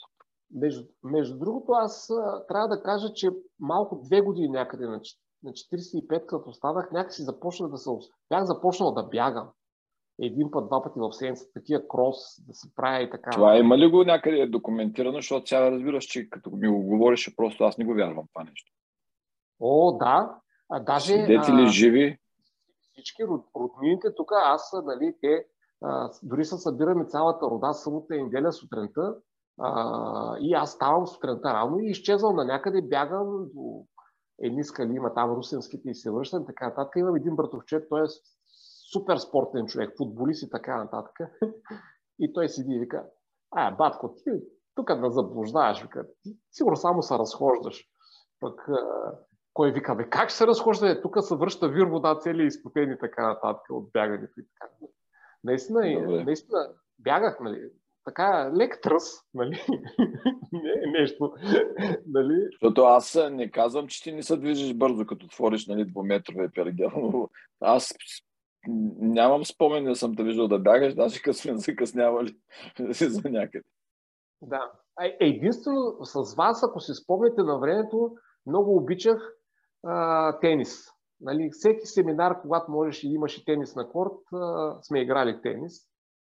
Между, 0.52 0.84
между 1.04 1.38
другото, 1.38 1.72
аз 1.72 2.08
трябва 2.48 2.68
да 2.68 2.84
кажа, 2.84 3.14
че 3.14 3.30
малко 3.60 4.02
две 4.04 4.22
години 4.22 4.48
някъде 4.48 4.86
на, 4.86 5.02
на 5.44 5.52
45, 5.52 6.26
като 6.26 6.54
станах, 6.54 6.92
някакси 6.92 7.24
започнах 7.24 7.72
да 7.72 7.78
се... 7.78 7.90
Бях 8.30 8.44
започнал 8.44 8.94
да 8.94 9.04
бягам. 9.04 9.50
Един 10.22 10.52
път, 10.52 10.68
два 10.68 10.84
пъти 10.84 11.00
в 11.00 11.14
седмица, 11.14 11.46
такива 11.54 11.88
крос, 11.88 12.18
да 12.48 12.54
се 12.54 12.76
прави 12.76 13.04
и 13.04 13.10
така. 13.10 13.32
Това 13.32 13.58
има 13.58 13.78
ли 13.78 13.88
го 13.88 14.04
някъде 14.04 14.48
документирано, 14.48 15.18
защото 15.18 15.48
сега 15.48 15.72
разбираш, 15.72 16.04
че 16.04 16.30
като 16.30 16.50
ми 16.50 16.68
го 16.68 16.82
говориш, 16.84 17.36
просто 17.36 17.64
аз 17.64 17.78
не 17.78 17.86
го 17.86 17.94
вярвам 17.94 18.26
това 18.34 18.44
нещо. 18.44 18.72
О, 19.60 19.92
да. 19.92 20.36
А, 20.70 20.80
даже, 20.80 21.14
Свидетели 21.14 21.64
а, 21.64 21.68
живи? 21.68 22.18
Всички 22.92 23.24
роднините 23.56 24.16
тук, 24.16 24.32
аз, 24.46 24.74
нали, 24.86 25.16
те, 25.22 25.46
а, 25.84 26.10
дори 26.24 26.46
са 26.46 26.58
събираме 26.58 27.06
цялата 27.06 27.46
рода 27.46 27.74
събота 27.74 28.16
и 28.16 28.24
неделя 28.24 28.52
сутринта 28.52 29.16
а, 29.60 30.38
и 30.40 30.54
аз 30.54 30.72
ставам 30.72 31.08
сутринта 31.08 31.54
рано 31.54 31.80
и 31.80 31.90
изчезвам 31.90 32.36
на 32.36 32.46
някъде, 32.46 32.82
бягам 32.82 33.48
до 33.56 33.86
едни 34.40 34.64
скали, 34.64 34.96
има 34.96 35.14
там 35.14 35.32
русинските 35.32 35.90
и 35.90 35.96
се 35.96 36.12
връщам, 36.12 36.46
така 36.46 36.66
нататък. 36.66 36.94
Имам 36.98 37.16
един 37.16 37.36
братовчет, 37.36 37.90
той 37.90 38.04
е 38.04 38.08
супер 38.94 39.18
спортен 39.18 39.66
човек, 39.66 39.94
футболист 39.98 40.44
и 40.44 40.50
така 40.50 40.78
нататък. 40.78 41.20
И 42.20 42.34
той 42.34 42.50
седи 42.50 42.74
и 42.74 42.80
вика, 42.80 43.06
а, 43.52 43.72
батко, 43.72 44.14
ти 44.14 44.32
тук 44.76 45.00
да 45.00 45.12
заблуждаваш, 45.12 45.82
вика, 45.82 46.08
ти 46.24 46.38
сигурно 46.52 46.78
само 46.78 47.02
се 47.02 47.18
разхождаш. 47.18 47.86
Пък 48.40 48.68
кой 49.54 49.72
вика, 49.72 49.96
бе, 49.96 50.10
как 50.10 50.30
ще 50.30 50.38
се 50.38 50.48
разхожда? 50.48 51.02
Тук 51.02 51.16
се 51.20 51.36
връща 51.36 51.70
вир 51.70 51.86
вода, 51.86 52.20
цели 52.20 52.46
изпотени 52.46 52.94
и 52.94 53.00
така 53.00 53.28
нататък 53.28 53.62
от 53.70 53.92
бягането 53.94 54.40
и 54.40 54.44
така. 54.44 54.72
Наистина, 55.44 56.02
Добре. 56.02 56.24
наистина 56.24 56.70
бягах, 57.00 57.40
нали, 57.40 57.70
така 58.06 58.52
лек 58.58 58.80
тръс, 58.82 59.04
нали? 59.34 59.62
не 60.52 60.70
е 60.70 61.02
нещо, 61.02 61.34
нали? 62.08 62.48
Защото 62.52 62.82
аз 62.82 63.18
не 63.32 63.52
казвам, 63.52 63.88
че 63.88 64.04
ти 64.04 64.12
не 64.12 64.24
се 64.24 64.38
движиш 64.38 64.74
бързо, 64.74 65.06
като 65.06 65.26
отвориш, 65.26 65.68
нали, 65.68 65.86
двуметрове 65.86 66.50
пергел, 66.56 66.92
но 66.96 67.30
аз 67.62 67.94
нямам 69.00 69.46
спомен 69.46 69.84
да 69.84 69.96
съм 69.96 70.16
те 70.16 70.24
виждал 70.24 70.48
да 70.48 70.60
бягаш, 70.60 70.96
даже 70.96 71.22
като 71.22 71.38
сме 71.38 71.58
закъснявали 71.58 72.38
за 73.02 73.30
някъде. 73.30 73.66
Да. 74.42 74.72
Единствено 75.20 75.98
с 76.02 76.36
вас, 76.36 76.64
ако 76.64 76.80
си 76.80 76.94
спомняте 76.94 77.44
на 77.44 77.60
времето, 77.60 78.16
много 78.46 78.78
обичах 78.78 79.34
а, 79.86 80.40
тенис. 80.40 80.88
Нали, 81.22 81.50
всеки 81.52 81.86
семинар, 81.86 82.42
когато 82.42 82.72
можеш 82.72 83.04
и 83.04 83.08
имаш 83.08 83.38
и 83.38 83.46
тенис 83.46 83.76
на 83.76 83.90
корт, 83.90 84.34
а, 84.34 84.76
сме 84.82 85.02
играли 85.02 85.42
тенис. 85.42 85.74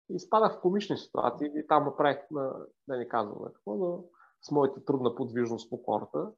И 0.10 0.20
спадах 0.20 0.58
в 0.58 0.62
комични 0.62 0.98
ситуации 0.98 1.48
и 1.56 1.68
там 1.68 1.86
направих, 1.86 2.18
на, 2.32 2.54
да 2.88 2.98
не 2.98 3.08
казвам 3.08 3.38
какво, 3.46 3.76
но 3.76 4.04
с 4.42 4.52
моята 4.52 4.86
трудна 4.86 5.16
подвижност 5.16 5.70
по 5.70 5.84
корта. 5.84 6.32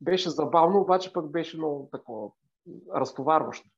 Беше 0.00 0.30
забавно, 0.30 0.80
обаче 0.80 1.12
пък 1.12 1.30
беше 1.30 1.56
много 1.56 1.88
такова 1.92 2.30
разтоварващо. 2.94 3.68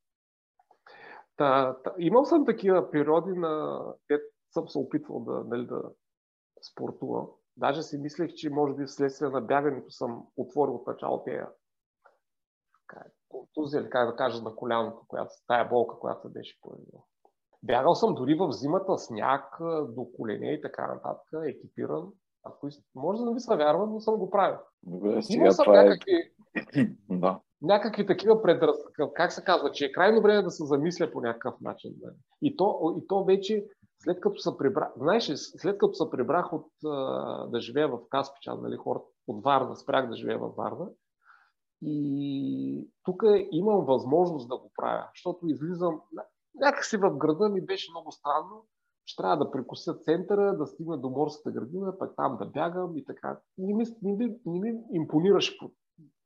Та, 1.38 1.76
та, 1.84 1.94
имал 1.98 2.24
съм 2.24 2.46
такива 2.46 2.90
периоди, 2.90 3.32
на 3.32 3.82
те 4.08 4.20
съм 4.50 4.68
се 4.68 4.78
опитвал 4.78 5.20
да, 5.20 5.44
нали, 5.44 5.66
да 5.66 5.82
спортувам. 6.72 7.26
Даже 7.56 7.82
си 7.82 7.98
мислех, 7.98 8.34
че 8.34 8.50
може 8.50 8.74
би 8.74 8.84
вследствие 8.84 9.28
на 9.28 9.40
бягането 9.40 9.90
съм 9.90 10.26
отворил 10.36 10.74
от 10.74 10.86
начало 10.86 11.24
тези 11.24 11.38
контузия, 13.28 13.80
или 13.80 13.90
как 13.90 14.10
да 14.10 14.16
кажа, 14.16 14.42
на 14.42 14.54
коляното, 14.56 15.04
която, 15.08 15.30
тая 15.46 15.68
болка, 15.68 15.98
която 15.98 16.22
се 16.22 16.32
беше 16.32 16.60
появила. 16.60 17.02
Бягал 17.62 17.94
съм 17.94 18.14
дори 18.14 18.34
в 18.34 18.52
зимата, 18.52 18.98
сняг, 18.98 19.44
до 19.88 20.06
колене 20.16 20.52
и 20.52 20.60
така 20.60 20.94
нататък, 20.94 21.26
екипиран. 21.46 22.12
Ако 22.44 22.68
може 22.94 23.18
да 23.18 23.26
не 23.26 23.34
ви 23.34 23.40
се 23.40 23.56
вярва, 23.56 23.86
но 23.86 24.00
съм 24.00 24.16
го 24.16 24.30
правил. 24.30 24.58
Добре, 24.82 25.22
сега 25.22 25.50
съм 25.50 25.64
това 25.64 25.80
е- 25.80 25.84
някакви, 25.84 26.12
е... 26.12 26.94
да. 27.10 27.40
Някакви 27.62 28.06
такива 28.06 28.42
предразсъдъци. 28.42 29.12
Как 29.14 29.32
се 29.32 29.44
казва, 29.44 29.72
че 29.72 29.84
е 29.84 29.92
крайно 29.92 30.22
време 30.22 30.42
да 30.42 30.50
се 30.50 30.66
замисля 30.66 31.10
по 31.10 31.20
някакъв 31.20 31.60
начин. 31.60 31.92
Да. 31.96 32.10
И, 32.42 32.56
то, 32.56 32.96
и 33.02 33.06
то 33.06 33.24
вече 33.24 33.66
след 34.02 34.20
като 34.20 34.40
се 34.40 34.50
прибрах, 34.58 34.88
знаеш, 34.96 35.32
след 35.34 35.78
като 35.78 35.94
се 35.94 36.10
прибрах 36.10 36.52
от, 36.52 36.66
да 37.50 37.60
живея 37.60 37.88
в 37.88 37.98
Каспичан, 38.10 38.62
нали, 38.62 38.76
хората 38.76 39.06
от 39.26 39.44
Варна, 39.44 39.76
спрях 39.76 40.08
да 40.08 40.16
живея 40.16 40.38
в 40.38 40.52
Варна, 40.56 40.88
и 41.82 42.88
тук 43.04 43.22
имам 43.50 43.84
възможност 43.84 44.48
да 44.48 44.56
го 44.56 44.70
правя, 44.76 45.08
защото 45.14 45.46
излизам, 45.46 46.00
някакси 46.54 46.96
в 46.96 47.16
града 47.16 47.48
ми 47.48 47.60
беше 47.60 47.92
много 47.92 48.12
странно, 48.12 48.66
ще 49.06 49.22
трябва 49.22 49.36
да 49.36 49.50
прекуся 49.50 49.94
центъра, 49.94 50.56
да 50.56 50.66
стигна 50.66 50.98
до 50.98 51.10
морската 51.10 51.50
градина, 51.50 51.98
пък 51.98 52.16
там 52.16 52.36
да 52.36 52.46
бягам 52.46 52.96
и 52.96 53.04
така. 53.04 53.40
Не 53.58 53.74
ми, 53.74 53.84
не 54.02 54.12
ми, 54.12 54.36
не 54.46 54.60
ми 54.60 54.80
импонираше 54.92 55.58
по, 55.58 55.70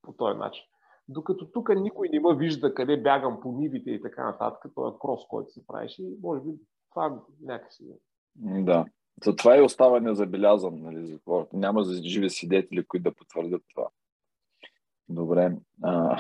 по 0.03 0.12
този 0.12 0.38
начин. 0.38 0.64
Докато 1.12 1.46
тук 1.46 1.70
никой 1.77 2.09
не 2.09 2.20
ме 2.20 2.37
вижда 2.37 2.75
къде 2.75 2.96
бягам 2.96 3.40
по 3.40 3.53
нивите 3.53 3.90
и 3.90 4.03
така 4.03 4.25
нататък, 4.25 4.72
този 4.75 4.96
крос, 5.01 5.27
който 5.29 5.53
се 5.53 5.66
правеше, 5.66 6.03
може 6.22 6.40
би 6.40 6.51
това 6.90 7.20
някакси. 7.42 7.85
Да. 8.37 8.85
Затова 9.25 9.57
и 9.57 9.61
остава 9.61 10.01
незабелязан 10.01 10.83
нали, 10.83 11.07
за 11.07 11.18
хората. 11.25 11.57
Няма 11.57 11.85
за 11.85 12.03
живи 12.03 12.31
свидетели, 12.31 12.85
които 12.85 13.03
да 13.03 13.14
потвърдят 13.14 13.62
това. 13.75 13.88
Добре. 15.09 15.57
А, 15.83 16.18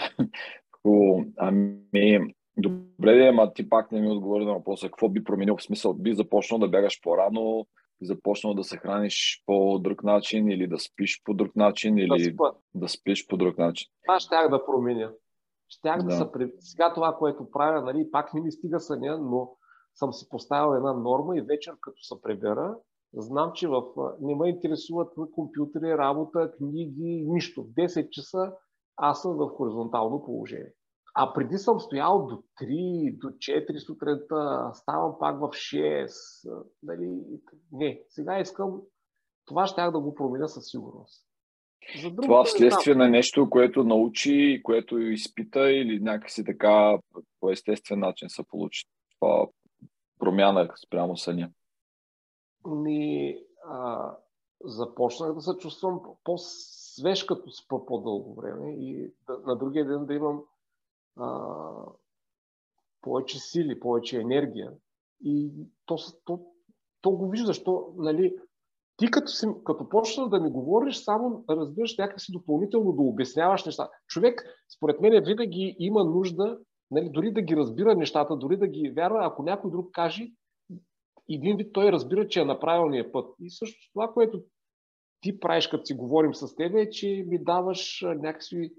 ами, 1.36 2.34
добре, 2.56 3.28
ама 3.28 3.52
ти 3.52 3.68
пак 3.68 3.92
не 3.92 4.00
ми 4.00 4.10
отговори 4.10 4.44
на 4.44 4.52
въпроса. 4.52 4.86
Какво 4.86 5.08
би 5.08 5.24
променил 5.24 5.56
в 5.56 5.62
смисъл? 5.62 5.94
Би 5.94 6.14
започнал 6.14 6.60
да 6.60 6.68
бягаш 6.68 7.00
по-рано, 7.02 7.66
започнал 8.04 8.54
да 8.54 8.64
се 8.64 8.76
храниш 8.76 9.42
по 9.46 9.78
друг 9.78 10.02
начин 10.02 10.48
или 10.48 10.66
да 10.66 10.78
спиш 10.78 11.22
по 11.24 11.34
друг 11.34 11.56
начин 11.56 11.98
или 11.98 12.32
да, 12.32 12.52
да 12.74 12.88
спиш 12.88 13.26
по 13.26 13.36
друг 13.36 13.58
начин? 13.58 13.90
Това 14.06 14.20
щях 14.20 14.50
да 14.50 14.66
променя. 14.66 15.12
Щях 15.68 16.02
да, 16.02 16.04
да 16.04 16.12
се... 16.12 16.52
Сега 16.58 16.94
това, 16.94 17.16
което 17.18 17.50
правя, 17.50 17.82
нали, 17.82 18.10
пак 18.10 18.34
не 18.34 18.40
ми 18.40 18.52
стига 18.52 18.80
съня, 18.80 19.18
но 19.18 19.56
съм 19.94 20.12
си 20.12 20.28
поставил 20.28 20.76
една 20.76 20.92
норма 20.92 21.36
и 21.36 21.40
вечер, 21.40 21.74
като 21.80 22.02
се 22.02 22.22
пребера, 22.22 22.76
знам, 23.14 23.52
че 23.54 23.68
в... 23.68 23.82
не 24.20 24.34
ме 24.34 24.48
интересуват 24.48 25.12
компютри, 25.34 25.98
работа, 25.98 26.52
книги, 26.58 27.24
нищо. 27.28 27.62
В 27.62 27.66
10 27.66 28.10
часа 28.10 28.52
аз 28.96 29.22
съм 29.22 29.36
в 29.36 29.48
хоризонтално 29.48 30.24
положение. 30.24 30.72
А 31.14 31.32
преди 31.32 31.58
съм 31.58 31.80
стоял 31.80 32.26
до 32.26 32.42
3, 32.60 33.18
до 33.18 33.28
4 33.28 33.78
сутринта, 33.78 34.70
ставам 34.74 35.14
пак 35.20 35.38
в 35.38 35.48
6. 35.48 36.64
Нали? 36.82 37.20
Не, 37.72 38.02
сега 38.08 38.40
искам, 38.40 38.80
това 39.44 39.66
ще 39.66 39.82
да 39.82 40.00
го 40.00 40.14
променя 40.14 40.48
със 40.48 40.70
сигурност. 40.70 41.26
За 42.02 42.10
друго, 42.10 42.22
това 42.22 42.44
вследствие 42.44 42.94
на 42.94 43.08
нещо, 43.08 43.50
което 43.50 43.84
научи, 43.84 44.60
което 44.64 44.98
изпита 44.98 45.72
или 45.72 46.00
някакси 46.00 46.44
така 46.44 46.98
по 47.40 47.50
естествен 47.50 47.98
начин 47.98 48.28
се 48.28 48.42
получи. 48.42 48.86
Това 49.20 49.46
промяна 50.18 50.68
спрямо 50.86 51.16
съня. 51.16 51.50
Ми, 52.66 53.38
а, 53.68 54.10
започнах 54.64 55.34
да 55.34 55.40
се 55.40 55.50
чувствам 55.58 56.00
по-свеж 56.24 57.24
като 57.24 57.50
спа 57.50 57.86
по-дълго 57.86 58.34
време 58.34 58.72
и 58.72 59.14
да, 59.26 59.38
на 59.46 59.56
другия 59.56 59.86
ден 59.86 60.06
да 60.06 60.14
имам 60.14 60.42
а, 61.16 61.38
повече 63.00 63.38
сили, 63.38 63.80
повече 63.80 64.20
енергия. 64.20 64.72
И 65.24 65.50
то, 65.86 65.96
то, 66.24 66.40
то 67.00 67.10
го 67.10 67.30
виждаш. 67.30 67.64
То, 67.64 67.94
нали, 67.96 68.36
ти 68.96 69.10
като, 69.10 69.26
си, 69.26 69.46
като 69.64 69.88
почна 69.88 70.28
да 70.28 70.40
ми 70.40 70.50
говориш, 70.50 70.96
само 70.96 71.44
разбираш 71.50 71.98
някакси 71.98 72.32
допълнително 72.32 72.92
да 72.92 73.02
обясняваш 73.02 73.64
неща. 73.64 73.90
Човек, 74.06 74.44
според 74.76 75.00
мен, 75.00 75.24
винаги 75.24 75.76
има 75.78 76.04
нужда, 76.04 76.58
нали, 76.90 77.10
дори 77.10 77.32
да 77.32 77.42
ги 77.42 77.56
разбира 77.56 77.94
нещата, 77.94 78.36
дори 78.36 78.56
да 78.56 78.66
ги 78.66 78.92
вярва, 78.96 79.18
ако 79.22 79.42
някой 79.42 79.70
друг 79.70 79.90
каже, 79.92 80.30
един 81.30 81.56
вид 81.56 81.72
той 81.72 81.92
разбира, 81.92 82.28
че 82.28 82.40
е 82.40 82.44
на 82.44 82.60
правилния 82.60 83.12
път. 83.12 83.34
И 83.40 83.50
също 83.50 83.92
това, 83.92 84.12
което 84.12 84.42
ти 85.20 85.40
правиш, 85.40 85.66
като 85.66 85.84
си 85.84 85.94
говорим 85.94 86.34
с 86.34 86.54
теб, 86.54 86.74
е, 86.74 86.90
че 86.90 87.24
ми 87.28 87.44
даваш 87.44 88.04
някакви 88.06 88.72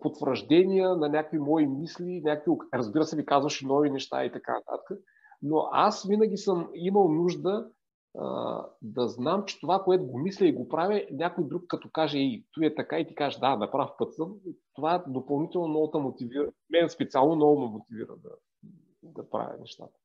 потвърждения 0.00 0.88
на 0.96 1.08
някакви 1.08 1.38
мои 1.38 1.66
мисли, 1.66 2.20
някакви, 2.24 2.52
разбира 2.74 3.04
се, 3.04 3.16
ви 3.16 3.26
казваш 3.26 3.62
и 3.62 3.66
нови 3.66 3.90
неща 3.90 4.24
и 4.24 4.32
така 4.32 4.54
нататък. 4.54 4.98
Но 5.42 5.68
аз 5.72 6.08
винаги 6.08 6.36
съм 6.36 6.68
имал 6.74 7.08
нужда 7.08 7.68
да 8.82 9.08
знам, 9.08 9.44
че 9.44 9.60
това, 9.60 9.82
което 9.84 10.06
го 10.06 10.18
мисля 10.18 10.46
и 10.46 10.52
го 10.52 10.68
правя, 10.68 11.02
някой 11.12 11.44
друг 11.44 11.62
като 11.68 11.88
каже, 11.92 12.18
и 12.18 12.44
той 12.52 12.66
е 12.66 12.74
така 12.74 12.98
и 12.98 13.06
ти 13.06 13.14
каже, 13.14 13.38
да, 13.38 13.56
на 13.56 13.70
прав 13.70 13.90
път 13.98 14.14
съм. 14.14 14.34
Това 14.74 15.04
допълнително 15.08 15.68
много 15.68 15.90
те 15.90 15.98
мотивира. 15.98 16.50
Мен 16.70 16.88
специално 16.88 17.36
много 17.36 17.60
ме 17.60 17.66
мотивира 17.66 18.16
да, 18.16 18.30
да 19.02 19.30
правя 19.30 19.54
нещата. 19.60 19.98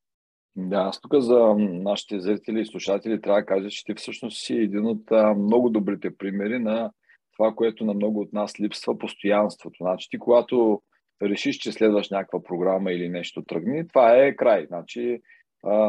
Да, 0.55 0.77
аз 0.77 1.01
тук 1.01 1.15
за 1.15 1.55
нашите 1.57 2.19
зрители 2.19 2.61
и 2.61 2.65
слушатели 2.65 3.21
трябва 3.21 3.41
да 3.41 3.45
кажа, 3.45 3.69
че 3.69 3.85
ти 3.85 3.93
всъщност 3.93 4.45
си 4.45 4.53
един 4.53 4.85
от 4.85 5.11
много 5.37 5.69
добрите 5.69 6.17
примери 6.17 6.59
на 6.59 6.91
това, 7.37 7.53
което 7.55 7.85
на 7.85 7.93
много 7.93 8.19
от 8.19 8.33
нас 8.33 8.59
липсва, 8.59 8.97
постоянството. 8.97 9.77
Значи 9.81 10.09
ти 10.09 10.19
когато 10.19 10.81
решиш, 11.21 11.57
че 11.57 11.71
следваш 11.71 12.09
някаква 12.09 12.43
програма 12.43 12.91
или 12.91 13.09
нещо 13.09 13.43
тръгни, 13.43 13.87
това 13.87 14.17
е 14.17 14.35
край. 14.35 14.65
Значи, 14.67 15.21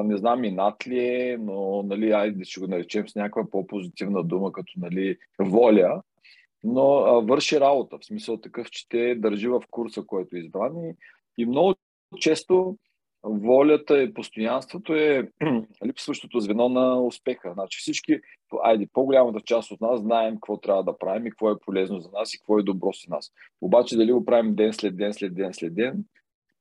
не 0.05 0.17
знам 0.17 0.45
и 0.45 0.51
над 0.51 0.87
ли 0.87 0.99
е, 0.99 1.37
но 1.41 1.83
нали, 1.83 2.13
айде 2.13 2.45
ще 2.45 2.61
го 2.61 2.67
наречем 2.67 3.09
с 3.09 3.15
някаква 3.15 3.51
по-позитивна 3.51 4.25
дума, 4.25 4.53
като 4.53 4.73
нали, 4.77 5.17
воля, 5.39 6.03
но 6.65 6.97
а, 6.97 7.21
върши 7.21 7.61
работа, 7.61 7.99
в 7.99 8.05
смисъл 8.05 8.41
такъв, 8.41 8.71
че 8.71 8.89
те 8.89 9.15
държи 9.15 9.49
в 9.49 9.63
курса, 9.71 10.03
който 10.07 10.37
е 10.37 10.39
избран 10.39 10.73
и 11.39 11.47
много 11.47 11.75
често 12.21 12.77
волята 13.25 14.03
и 14.03 14.15
постоянството 14.15 14.95
е 14.95 15.29
липсващото 15.87 16.41
звено 16.41 16.69
на 16.69 17.03
успеха. 17.03 17.53
Значи 17.55 17.79
всички, 17.81 18.21
айде, 18.63 18.87
по-голямата 18.93 19.41
част 19.41 19.71
от 19.71 19.81
нас 19.81 20.01
знаем 20.01 20.35
какво 20.35 20.57
трябва 20.57 20.85
да 20.85 20.99
правим 20.99 21.27
и 21.27 21.31
какво 21.31 21.51
е 21.51 21.59
полезно 21.59 22.01
за 22.01 22.11
нас 22.11 22.35
и 22.35 22.39
какво 22.39 22.59
е 22.59 22.63
добро 22.63 22.91
за 22.93 23.15
нас. 23.15 23.33
Обаче 23.61 23.97
дали 23.97 24.13
го 24.13 24.25
правим 24.25 24.55
ден 24.55 24.73
след 24.73 24.97
ден, 24.97 25.13
след 25.13 25.35
ден, 25.35 25.55
след 25.55 25.75
ден, 25.75 26.05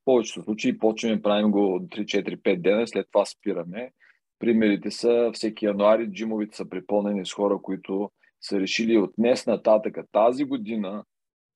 в 0.01 0.05
повечето 0.05 0.43
случаи 0.43 0.77
почваме, 0.77 1.21
правим 1.21 1.51
го 1.51 1.79
3-4-5 1.79 2.61
дена, 2.61 2.87
след 2.87 3.07
това 3.11 3.25
спираме. 3.25 3.91
Примерите 4.39 4.91
са 4.91 5.31
всеки 5.33 5.65
януари 5.65 6.11
джимовите 6.11 6.55
са 6.55 6.69
припълнени 6.69 7.25
с 7.25 7.33
хора, 7.33 7.59
които 7.61 8.11
са 8.41 8.59
решили 8.59 8.97
от 8.97 9.13
днес 9.17 9.47
нататък 9.47 9.97
тази 10.11 10.43
година 10.43 11.03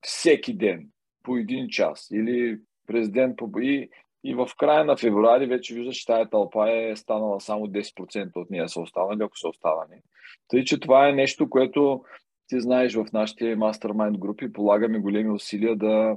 всеки 0.00 0.54
ден 0.56 0.88
по 1.22 1.36
един 1.36 1.68
час 1.68 2.08
или 2.12 2.58
през 2.86 3.10
ден 3.10 3.34
по... 3.36 3.50
И 3.60 3.88
и 4.24 4.34
в 4.34 4.48
края 4.58 4.84
на 4.84 4.96
февруари 4.96 5.46
вече 5.46 5.74
виждаш, 5.74 5.96
че 5.96 6.06
тази 6.06 6.30
тълпа 6.30 6.72
е 6.72 6.96
станала 6.96 7.40
само 7.40 7.66
10% 7.66 8.36
от 8.36 8.50
нея 8.50 8.68
са 8.68 8.80
останали, 8.80 9.22
ако 9.22 9.38
са 9.38 9.48
останали. 9.48 10.00
Тъй, 10.48 10.64
че 10.64 10.80
това 10.80 11.08
е 11.08 11.12
нещо, 11.12 11.50
което 11.50 12.04
ти 12.48 12.60
знаеш 12.60 12.94
в 12.94 13.06
нашите 13.12 13.56
мастермайнд 13.56 14.18
групи, 14.18 14.52
полагаме 14.52 14.98
големи 14.98 15.30
усилия 15.30 15.76
да, 15.76 16.16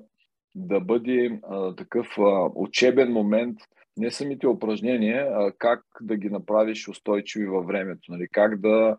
да 0.55 0.79
бъде 0.79 1.39
а, 1.43 1.75
такъв 1.75 2.07
а, 2.19 2.49
учебен 2.55 3.11
момент, 3.11 3.57
не 3.97 4.11
самите 4.11 4.47
упражнения, 4.47 5.27
а 5.31 5.51
как 5.57 5.83
да 6.01 6.17
ги 6.17 6.29
направиш 6.29 6.87
устойчиви 6.87 7.45
във 7.45 7.65
времето, 7.65 8.11
нали? 8.11 8.27
как 8.31 8.61
да, 8.61 8.97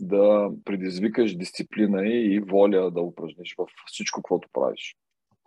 да 0.00 0.50
предизвикаш 0.64 1.36
дисциплина 1.36 2.06
и 2.08 2.40
воля 2.40 2.90
да 2.90 3.00
упражниш 3.00 3.54
в 3.58 3.66
всичко, 3.86 4.22
което 4.22 4.48
правиш. 4.52 4.96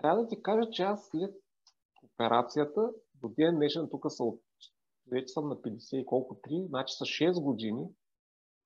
Трябва 0.02 0.22
да 0.22 0.28
ти 0.28 0.42
кажа, 0.42 0.70
че 0.72 0.84
аз 0.84 1.08
след 1.12 1.32
операцията. 2.16 2.90
До 3.22 3.30
ден 3.30 3.56
днешен 3.56 3.88
тук 3.92 4.06
са 4.08 4.24
от... 4.24 4.42
вече 5.12 5.28
съм 5.28 5.50
на 5.50 5.56
50 5.56 5.96
и 5.96 6.06
колко 6.06 6.36
3, 6.36 6.68
значи 6.68 6.96
са 6.96 7.04
6 7.04 7.44
години. 7.44 7.88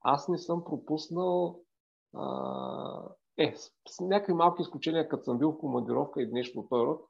Аз 0.02 0.28
не 0.28 0.38
съм 0.38 0.64
пропуснал 0.64 1.62
а... 2.16 3.10
е, 3.38 3.56
с 3.88 4.00
някакви 4.00 4.34
малки 4.34 4.62
изключения, 4.62 5.10
като 5.10 5.24
съм 5.24 5.38
бил 5.38 5.52
в 5.52 5.58
командировка 5.58 6.22
и 6.22 6.32
нещо 6.32 6.60
от 6.60 6.72
род, 6.72 7.10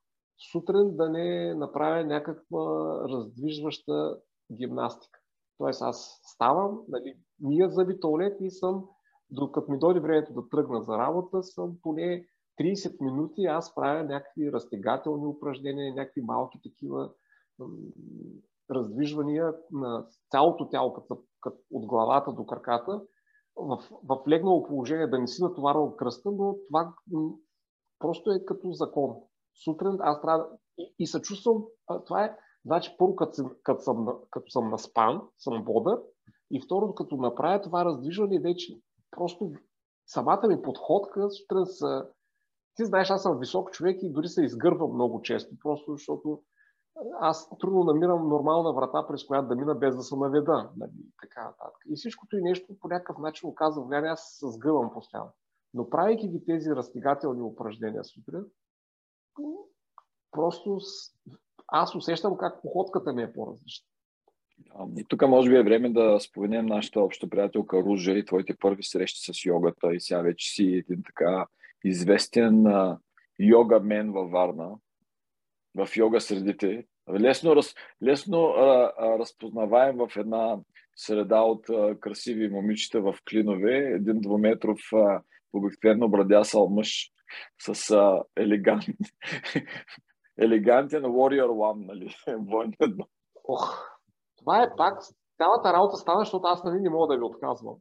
сутрин 0.52 0.96
да 0.96 1.10
не 1.10 1.56
направя 1.56 2.06
някаква 2.06 2.96
раздвижваща 3.10 4.18
гимнастика. 4.52 5.20
Тоест 5.58 5.82
аз 5.82 6.20
ставам, 6.24 6.80
нали, 6.88 7.18
мия 7.40 7.70
зъби 7.70 8.00
туалет 8.00 8.38
и 8.42 8.52
съм, 8.52 8.86
докато 9.30 9.72
ми 9.72 9.80
дойде 9.80 10.00
времето 10.00 10.34
да 10.34 10.50
тръгна 10.50 10.82
за 10.82 10.98
работа, 10.98 11.44
съм 11.44 11.76
поне 11.82 12.28
30 12.60 13.02
минути 13.02 13.46
аз 13.46 13.76
правя 13.76 14.04
някакви 14.04 14.52
разтегателни 14.52 15.26
упражнения, 15.26 15.94
някакви 15.94 16.22
малки 16.22 16.60
такива 16.64 17.12
раздвижвания 18.72 19.54
на 19.72 20.06
цялото 20.32 20.70
тяло, 20.70 20.94
като, 20.94 21.24
като 21.42 21.58
от 21.72 21.86
главата 21.86 22.32
до 22.32 22.46
краката, 22.46 23.02
в, 23.56 23.78
в 24.04 24.28
легнало 24.28 24.64
положение 24.64 25.08
да 25.08 25.20
не 25.20 25.28
си 25.28 25.44
натоварвам 25.44 25.88
от 25.88 25.98
кръста, 25.98 26.32
но 26.32 26.56
това 26.68 26.94
просто 28.00 28.32
е 28.32 28.46
като 28.46 28.72
закон. 28.72 29.16
Сутрин 29.64 29.98
аз 30.00 30.22
трябва 30.22 30.48
и, 30.78 30.96
и 31.00 31.08
се 31.08 31.22
чувствам, 31.22 31.64
това 32.06 32.26
е, 32.26 32.36
значи 32.66 32.96
първо 32.98 33.16
като, 33.16 33.34
съм, 33.34 33.52
като, 33.64 33.82
съм, 33.82 34.08
като 34.30 34.50
съм 34.50 34.70
наспан, 34.70 35.22
съм 35.38 35.64
бодър, 35.64 36.02
и 36.52 36.62
второ, 36.62 36.96
като 36.96 37.16
направя 37.16 37.62
това 37.62 37.86
раздвижване, 37.86 38.40
вече 38.40 38.82
просто 39.12 39.52
самата 40.06 40.48
ми 40.48 40.62
подходка 40.62 41.30
сутрин 41.32 41.66
са 41.66 42.08
ти 42.76 42.86
знаеш, 42.86 43.10
аз 43.10 43.22
съм 43.22 43.40
висок 43.40 43.72
човек 43.72 44.04
и 44.04 44.10
дори 44.10 44.28
се 44.28 44.44
изгървам 44.44 44.94
много 44.94 45.22
често, 45.22 45.56
просто 45.64 45.92
защото 45.92 46.42
аз 47.20 47.50
трудно 47.60 47.84
намирам 47.84 48.30
нормална 48.30 48.74
врата, 48.74 49.08
през 49.08 49.24
която 49.24 49.48
да 49.48 49.56
мина 49.56 49.76
без 49.76 49.96
да 49.96 50.04
се 50.04 50.16
наведа. 50.16 50.70
Нали, 50.78 50.92
така 51.22 51.44
нататък. 51.44 51.82
И 51.90 51.96
всичкото 51.96 52.38
и 52.38 52.42
нещо 52.42 52.76
по 52.82 52.88
някакъв 52.88 53.18
начин 53.18 53.50
оказва 53.50 53.84
влияние, 53.84 54.10
аз 54.10 54.38
се 54.40 54.46
сгъвам 54.48 54.94
постоянно. 54.94 55.32
Но 55.74 55.90
правейки 55.90 56.28
ги 56.28 56.46
тези 56.46 56.70
разтегателни 56.70 57.42
упражнения 57.42 58.04
сутрин, 58.04 58.46
просто 60.32 60.80
аз 61.68 61.96
усещам 61.96 62.38
как 62.38 62.62
походката 62.62 63.14
ми 63.14 63.24
е 63.24 63.34
по-различна. 63.34 63.86
И 64.98 65.06
тук 65.10 65.28
може 65.28 65.50
би 65.50 65.56
е 65.56 65.64
време 65.64 65.90
да 65.90 66.20
споменем 66.20 66.66
нашата 66.66 67.02
обща 67.02 67.30
приятелка 67.30 67.78
Ружа 67.84 68.12
и 68.12 68.26
твоите 68.26 68.58
първи 68.58 68.84
срещи 68.84 69.34
с 69.34 69.46
йогата 69.46 69.94
и 69.94 70.00
сега 70.00 70.22
вече 70.22 70.54
си 70.54 70.64
един 70.64 71.04
така 71.04 71.48
известен 71.84 72.68
а, 72.68 73.00
йога 73.40 73.80
мен 73.80 74.12
във 74.12 74.32
Варна, 74.32 74.76
в 75.76 75.98
йога 75.98 76.22
средите. 76.22 76.86
Лесно, 77.20 77.56
раз, 77.56 77.76
лесно 78.04 78.46
а, 78.46 78.94
а, 78.98 79.20
разпознаваем 79.20 79.98
в 79.98 80.10
една 80.18 80.58
среда 80.96 81.42
от 81.42 81.70
а, 81.70 82.00
красиви 82.00 82.50
момичета 82.50 83.02
в 83.02 83.16
клинове, 83.30 83.78
един 83.78 84.22
двуметров 84.22 84.80
а, 84.94 85.22
обикновено 85.54 86.10
брадясал 86.10 86.70
мъж 86.70 87.12
с 87.62 87.92
а, 87.92 88.24
елегант, 88.36 88.84
елегантен 90.42 91.04
Warrior 91.04 91.48
One, 91.48 91.86
нали? 91.86 92.16
Ох, 93.44 93.90
това 94.38 94.64
е 94.64 94.76
пак, 94.78 95.00
цялата 95.38 95.74
работа 95.74 95.98
стана, 95.98 96.20
защото 96.20 96.48
аз 96.48 96.64
нали 96.64 96.80
не 96.82 96.90
мога 96.90 97.08
да 97.08 97.18
ви 97.18 97.24
отказвам. 97.24 97.76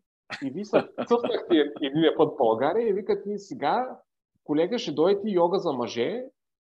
И 0.44 0.50
ви 0.50 0.64
се 0.64 0.88
цъфнахте 1.08 1.54
един 1.82 2.14
път 2.16 2.32
в 2.32 2.36
България 2.36 2.88
и 2.88 2.92
викате 2.92 3.30
и 3.30 3.38
сега, 3.38 3.98
колега, 4.44 4.78
ще 4.78 4.92
дойдете 4.92 5.28
йога 5.30 5.58
за 5.58 5.72
мъже. 5.72 6.24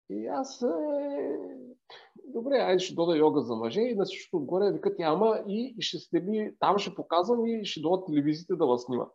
И 0.10 0.28
аз 0.28 0.62
е... 0.62 1.38
Добре, 2.26 2.56
айде 2.56 2.80
ще 2.80 2.96
дойда 2.96 3.18
йога 3.18 3.42
за 3.42 3.56
мъже 3.56 3.82
и 3.82 3.96
на 3.96 4.06
всичко 4.06 4.38
отгоре 4.38 4.72
викат 4.72 4.96
ама 5.00 5.44
и 5.48 5.76
ще 5.80 5.98
сте 5.98 6.20
ми, 6.20 6.52
там 6.60 6.78
ще 6.78 6.96
показвам 6.96 7.46
и 7.46 7.66
ще 7.66 7.82
дойдат 7.82 8.06
телевизиите 8.06 8.56
да 8.56 8.66
вас 8.66 8.84
снимат. 8.84 9.12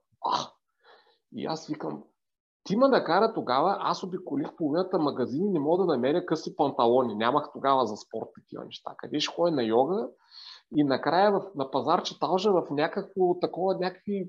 И 1.32 1.46
аз 1.46 1.66
викам, 1.66 2.04
ти 2.64 2.76
ма 2.76 2.88
накара 2.88 3.34
тогава, 3.34 3.76
аз 3.80 4.02
обиколих 4.02 4.56
половината 4.56 4.98
магазини, 4.98 5.50
не 5.50 5.60
мога 5.60 5.84
да 5.84 5.92
намеря 5.92 6.26
къси 6.26 6.56
панталони. 6.56 7.14
Нямах 7.14 7.48
тогава 7.52 7.86
за 7.86 7.96
спорт 7.96 8.28
такива 8.34 8.64
неща. 8.64 8.94
Къде 8.96 9.20
ще 9.20 9.34
ходя 9.34 9.50
на 9.50 9.62
йога? 9.62 10.08
И 10.76 10.84
накрая 10.84 11.32
в, 11.32 11.42
на 11.54 11.70
пазар 11.70 12.02
читалжа 12.02 12.52
в 12.52 12.66
някакво 12.70 13.38
такова, 13.40 13.74
някакви, 13.74 14.16
е, 14.16 14.28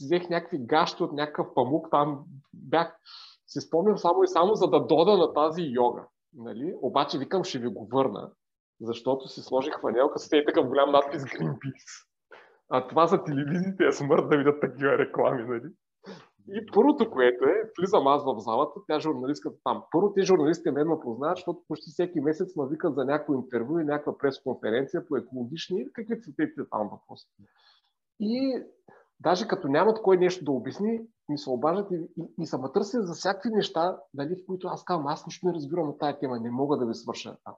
взех 0.00 0.28
някакви 0.28 0.58
гащи 0.58 1.02
от 1.02 1.12
някакъв 1.12 1.54
памук, 1.54 1.88
там 1.90 2.24
бях, 2.54 2.96
си 3.46 3.60
спомням 3.60 3.98
само 3.98 4.22
и 4.22 4.28
само 4.28 4.54
за 4.54 4.66
да 4.66 4.80
дода 4.80 5.16
на 5.16 5.32
тази 5.32 5.62
йога. 5.62 6.06
Нали? 6.34 6.74
Обаче 6.82 7.18
викам, 7.18 7.44
ще 7.44 7.58
ви 7.58 7.68
го 7.68 7.88
върна, 7.92 8.30
защото 8.80 9.28
си 9.28 9.40
сложих 9.40 9.80
фанелка 9.80 10.18
с 10.18 10.28
такъв 10.28 10.68
голям 10.68 10.90
надпис 10.90 11.22
Greenpeace. 11.22 12.06
А 12.68 12.88
това 12.88 13.06
за 13.06 13.24
телевизиите 13.24 13.86
е 13.86 13.92
смърт 13.92 14.28
да 14.28 14.36
видят 14.36 14.60
такива 14.60 14.98
реклами, 14.98 15.42
нали? 15.42 15.72
И 16.48 16.66
първото, 16.74 17.10
което 17.10 17.44
е, 17.44 17.70
влизам 17.78 18.06
аз 18.06 18.24
в 18.24 18.38
залата, 18.38 18.80
тя 18.86 19.00
журналистката 19.00 19.56
там. 19.64 19.84
Първо, 19.90 20.12
те 20.12 20.22
журналистите 20.22 20.70
мен 20.70 20.88
ме 20.88 21.00
познават, 21.02 21.36
защото 21.36 21.62
почти 21.68 21.90
всеки 21.90 22.20
месец 22.20 22.56
ме 22.56 22.68
викат 22.70 22.94
за 22.94 23.04
някакво 23.04 23.34
интервю 23.34 23.78
и 23.78 23.84
някаква 23.84 24.18
пресконференция 24.18 25.06
по 25.06 25.16
екологични, 25.16 25.92
какви 25.92 26.22
са 26.22 26.30
тези 26.36 26.68
там 26.70 26.88
въпроси. 26.92 27.26
И 28.20 28.62
даже 29.20 29.48
като 29.48 29.68
нямат 29.68 30.02
кой 30.02 30.16
нещо 30.16 30.44
да 30.44 30.52
обясни, 30.52 31.00
ми 31.28 31.38
се 31.38 31.50
обаждат 31.50 31.90
и, 31.90 31.94
и, 31.94 32.42
и 32.42 32.46
са 32.46 32.72
търсят 32.72 33.06
за 33.06 33.14
всякакви 33.14 33.50
неща, 33.50 33.98
нали, 34.14 34.34
в 34.34 34.46
които 34.46 34.68
аз 34.68 34.84
казвам, 34.84 35.06
аз 35.06 35.26
нищо 35.26 35.46
не 35.46 35.54
разбирам 35.54 35.88
от 35.88 35.98
тази 35.98 36.18
тема, 36.18 36.40
не 36.40 36.50
мога 36.50 36.78
да 36.78 36.86
ви 36.86 36.94
свърша 36.94 37.36
там. 37.44 37.54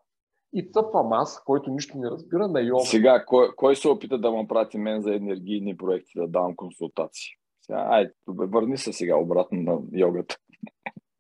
И 0.53 0.71
цъпвам 0.73 1.13
аз, 1.13 1.43
който 1.45 1.71
нищо 1.71 1.99
не 1.99 2.11
разбира, 2.11 2.49
на 2.49 2.61
йога. 2.61 2.85
Сега, 2.85 3.25
кой, 3.27 3.49
кой 3.57 3.77
се 3.77 3.89
опита 3.89 4.19
да 4.19 4.31
ме 4.33 4.47
прати 4.49 4.79
мен 4.79 5.03
за 5.03 5.15
енергийни 5.15 5.77
проекти, 5.77 6.13
да 6.17 6.29
давам 6.29 6.57
консултации? 6.57 7.29
Сега, 7.67 7.87
ай, 7.91 8.11
върни 8.27 8.79
се 8.79 8.93
сега 8.93 9.17
обратно 9.17 9.63
на 9.63 9.79
йогата. 9.93 10.37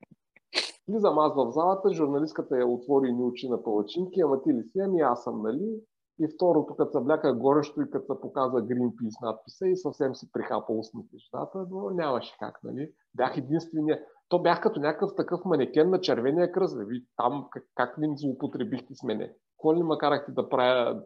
Влизам 0.88 1.18
аз 1.18 1.34
в 1.34 1.50
залата, 1.50 1.94
журналистката 1.94 2.58
я 2.58 2.66
отвори 2.66 3.12
ни 3.12 3.22
очи 3.22 3.48
на 3.48 3.62
палачинки, 3.62 4.20
ама 4.20 4.42
ти 4.42 4.54
ли 4.54 4.62
си? 4.62 4.78
Ами 4.80 5.00
аз 5.00 5.24
съм, 5.24 5.42
нали? 5.42 5.80
И 6.18 6.28
второто, 6.34 6.76
като 6.76 6.98
се 6.98 7.04
бляка 7.04 7.34
горещо 7.34 7.82
и 7.82 7.90
като 7.90 8.14
се 8.14 8.20
показа 8.20 8.56
Greenpeace 8.56 9.22
надписа 9.22 9.68
и 9.68 9.76
съвсем 9.76 10.14
си 10.14 10.32
прихапа 10.32 10.72
устните 10.72 11.08
нещата, 11.12 11.66
но 11.70 11.90
нямаше 11.90 12.36
как, 12.38 12.60
нали? 12.64 12.92
Бях 13.14 13.36
единствения. 13.36 14.00
То 14.28 14.42
бях 14.42 14.60
като 14.60 14.80
някакъв 14.80 15.10
такъв 15.16 15.44
манекен 15.44 15.90
на 15.90 16.00
червения 16.00 16.52
кръст. 16.52 16.76
Ви 16.78 17.04
там 17.16 17.48
как, 17.50 17.64
как 17.74 17.98
ли 17.98 18.12
злоупотребихте 18.16 18.94
с 18.94 19.02
мене? 19.02 19.32
Какво 19.52 19.74
ли 19.74 19.82
ме 19.82 19.96
да 20.28 20.48
правя 20.48 21.02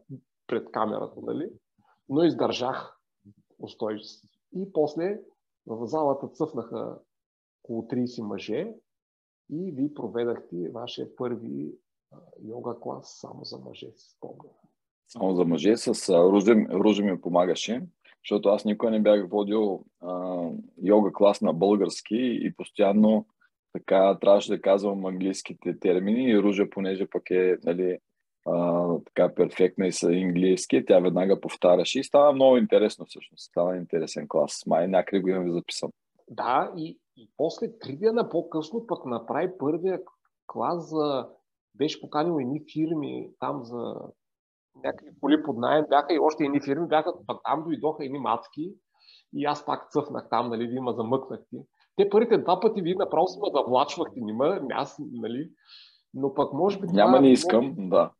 пред 0.47 0.71
камерата, 0.71 1.21
нали? 1.23 1.51
Но 2.09 2.23
издържах 2.23 2.99
устойчиво. 3.59 4.29
И 4.57 4.73
после 4.73 5.21
в 5.67 5.87
залата 5.87 6.29
цъфнаха 6.29 6.99
около 7.65 7.83
30 7.83 8.23
мъже 8.23 8.75
и 9.51 9.73
ви 9.73 9.95
проведахте 9.95 10.71
вашия 10.71 11.17
първи 11.17 11.75
йога 12.43 12.77
клас 12.81 13.19
само 13.21 13.45
за 13.45 13.59
мъже, 13.59 13.87
си 13.97 14.11
спомням. 14.17 14.55
Само 15.09 15.35
за 15.35 15.45
мъже, 15.45 15.77
с 15.77 16.09
Ружи, 16.09 16.67
Ружи 16.71 17.03
ми 17.03 17.21
помагаше, 17.21 17.83
защото 18.25 18.49
аз 18.49 18.65
никога 18.65 18.91
не 18.91 19.01
бях 19.01 19.29
водил 19.29 19.85
а, 20.01 20.43
йога 20.83 21.13
клас 21.13 21.41
на 21.41 21.53
български 21.53 22.39
и 22.43 22.55
постоянно 22.57 23.27
така 23.73 24.19
трябваше 24.21 24.53
да 24.53 24.61
казвам 24.61 25.07
английските 25.07 25.79
термини 25.79 26.31
и 26.31 26.39
Ружа, 26.39 26.71
понеже 26.71 27.07
пък 27.07 27.31
е 27.31 27.59
нали, 27.65 27.99
а, 28.53 28.99
така 29.05 29.35
перфектна 29.35 29.87
и 29.87 29.93
са 29.93 30.07
английски, 30.07 30.85
тя 30.87 31.01
веднага 31.01 31.41
повтаряше 31.41 32.01
и 32.01 32.05
става 32.05 32.33
много 32.33 32.57
интересно 32.57 33.07
всъщност. 33.07 33.45
Става 33.45 33.77
интересен 33.77 34.29
клас. 34.29 34.63
Май 34.67 34.89
някъде 34.89 35.23
го 35.23 35.29
имам 35.29 35.53
записан. 35.53 35.91
Да, 36.29 36.73
и, 36.77 36.99
и 37.17 37.31
после 37.37 37.79
три 37.79 37.97
дена 37.97 38.29
по-късно 38.29 38.87
пък 38.87 39.07
направи 39.07 39.59
първия 39.59 40.01
клас 40.47 40.91
за... 40.91 41.29
Беше 41.75 42.01
поканил 42.01 42.39
едни 42.41 42.63
фирми 42.73 43.31
там 43.41 43.65
за 43.65 43.95
някакви 44.85 45.11
коли 45.21 45.43
под 45.43 45.59
найем, 45.59 45.85
бяха 45.89 46.15
и 46.15 46.19
още 46.19 46.45
едни 46.45 46.61
фирми, 46.61 46.89
бяха, 46.89 47.13
пък 47.27 47.41
там 47.45 47.65
дойдоха 47.65 48.05
едни 48.05 48.19
мацки 48.19 48.75
и 49.35 49.45
аз 49.45 49.67
пак 49.67 49.91
цъфнах 49.91 50.29
там, 50.31 50.49
нали, 50.49 50.67
вие 50.67 50.81
ме 50.81 50.93
замъкнахте. 50.93 51.57
Те 51.97 52.11
първите 52.11 52.39
два 52.39 52.61
пъти 52.61 52.83
вие 52.83 52.95
направо 52.95 53.27
си 53.27 53.39
ме 53.41 53.49
завлачвахте, 53.55 54.21
нима, 54.21 54.61
аз, 54.73 54.97
нали, 55.13 55.51
но 56.15 56.35
пък 56.35 56.53
може 56.53 56.81
би... 56.81 56.87
Няма 56.87 57.21
не 57.21 57.31
искам, 57.31 57.75
да 57.79 58.11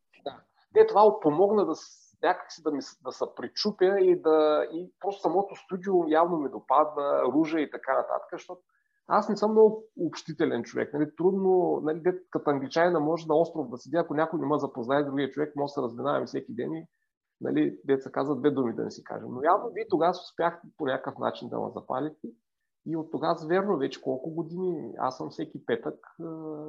те 0.75 0.87
това 0.87 1.21
помогна 1.21 1.67
да 1.67 1.75
някакси 2.23 2.63
да, 2.63 2.71
ми, 2.71 2.81
да 3.05 3.13
се 3.13 3.25
причупя 3.37 4.01
и 4.01 4.23
да 4.23 4.67
и 4.73 4.93
просто 5.01 5.23
самото 5.23 5.55
студио 5.57 6.09
явно 6.09 6.37
ми 6.39 6.51
допадна, 6.51 7.23
ружа 7.23 7.61
и 7.61 7.71
така 7.71 7.93
нататък, 7.97 8.29
защото 8.33 8.61
аз 9.07 9.29
не 9.29 9.37
съм 9.37 9.51
много 9.51 9.85
общителен 10.01 10.63
човек. 10.63 10.95
Нали, 10.95 11.17
трудно, 11.17 11.81
нали, 11.83 12.03
като 12.31 12.51
англичанина 12.51 13.01
може 13.01 13.27
на 13.27 13.35
остров 13.37 13.69
да 13.69 13.79
седи, 13.79 13.97
ако 13.97 14.15
някой 14.15 14.41
не 14.41 14.47
ме 14.47 14.59
запознае 14.59 15.05
другия 15.05 15.31
човек, 15.31 15.57
може 15.57 15.71
да 15.71 15.75
се 15.75 15.83
разминаваме 15.83 16.27
всеки 16.27 16.55
ден 16.55 16.73
и 16.73 16.87
нали, 17.41 17.79
деца 17.85 18.11
казват 18.11 18.41
две 18.41 18.51
думи 18.51 18.75
да 18.75 18.85
не 18.85 18.91
си 18.91 19.05
кажем. 19.05 19.29
Но 19.31 19.43
явно 19.43 19.71
вие 19.71 19.87
тогава 19.91 20.11
успяхте 20.11 20.69
по 20.77 20.87
някакъв 20.87 21.19
начин 21.19 21.49
да 21.49 21.61
ме 21.61 21.71
запалите. 21.71 22.29
И 22.87 22.97
от 22.97 23.11
тогава, 23.11 23.47
верно, 23.47 23.79
вече 23.79 24.03
колко 24.03 24.31
години 24.31 24.95
аз 24.99 25.17
съм 25.17 25.31
всеки 25.31 25.67
петък 25.67 25.95
е, 25.95 26.25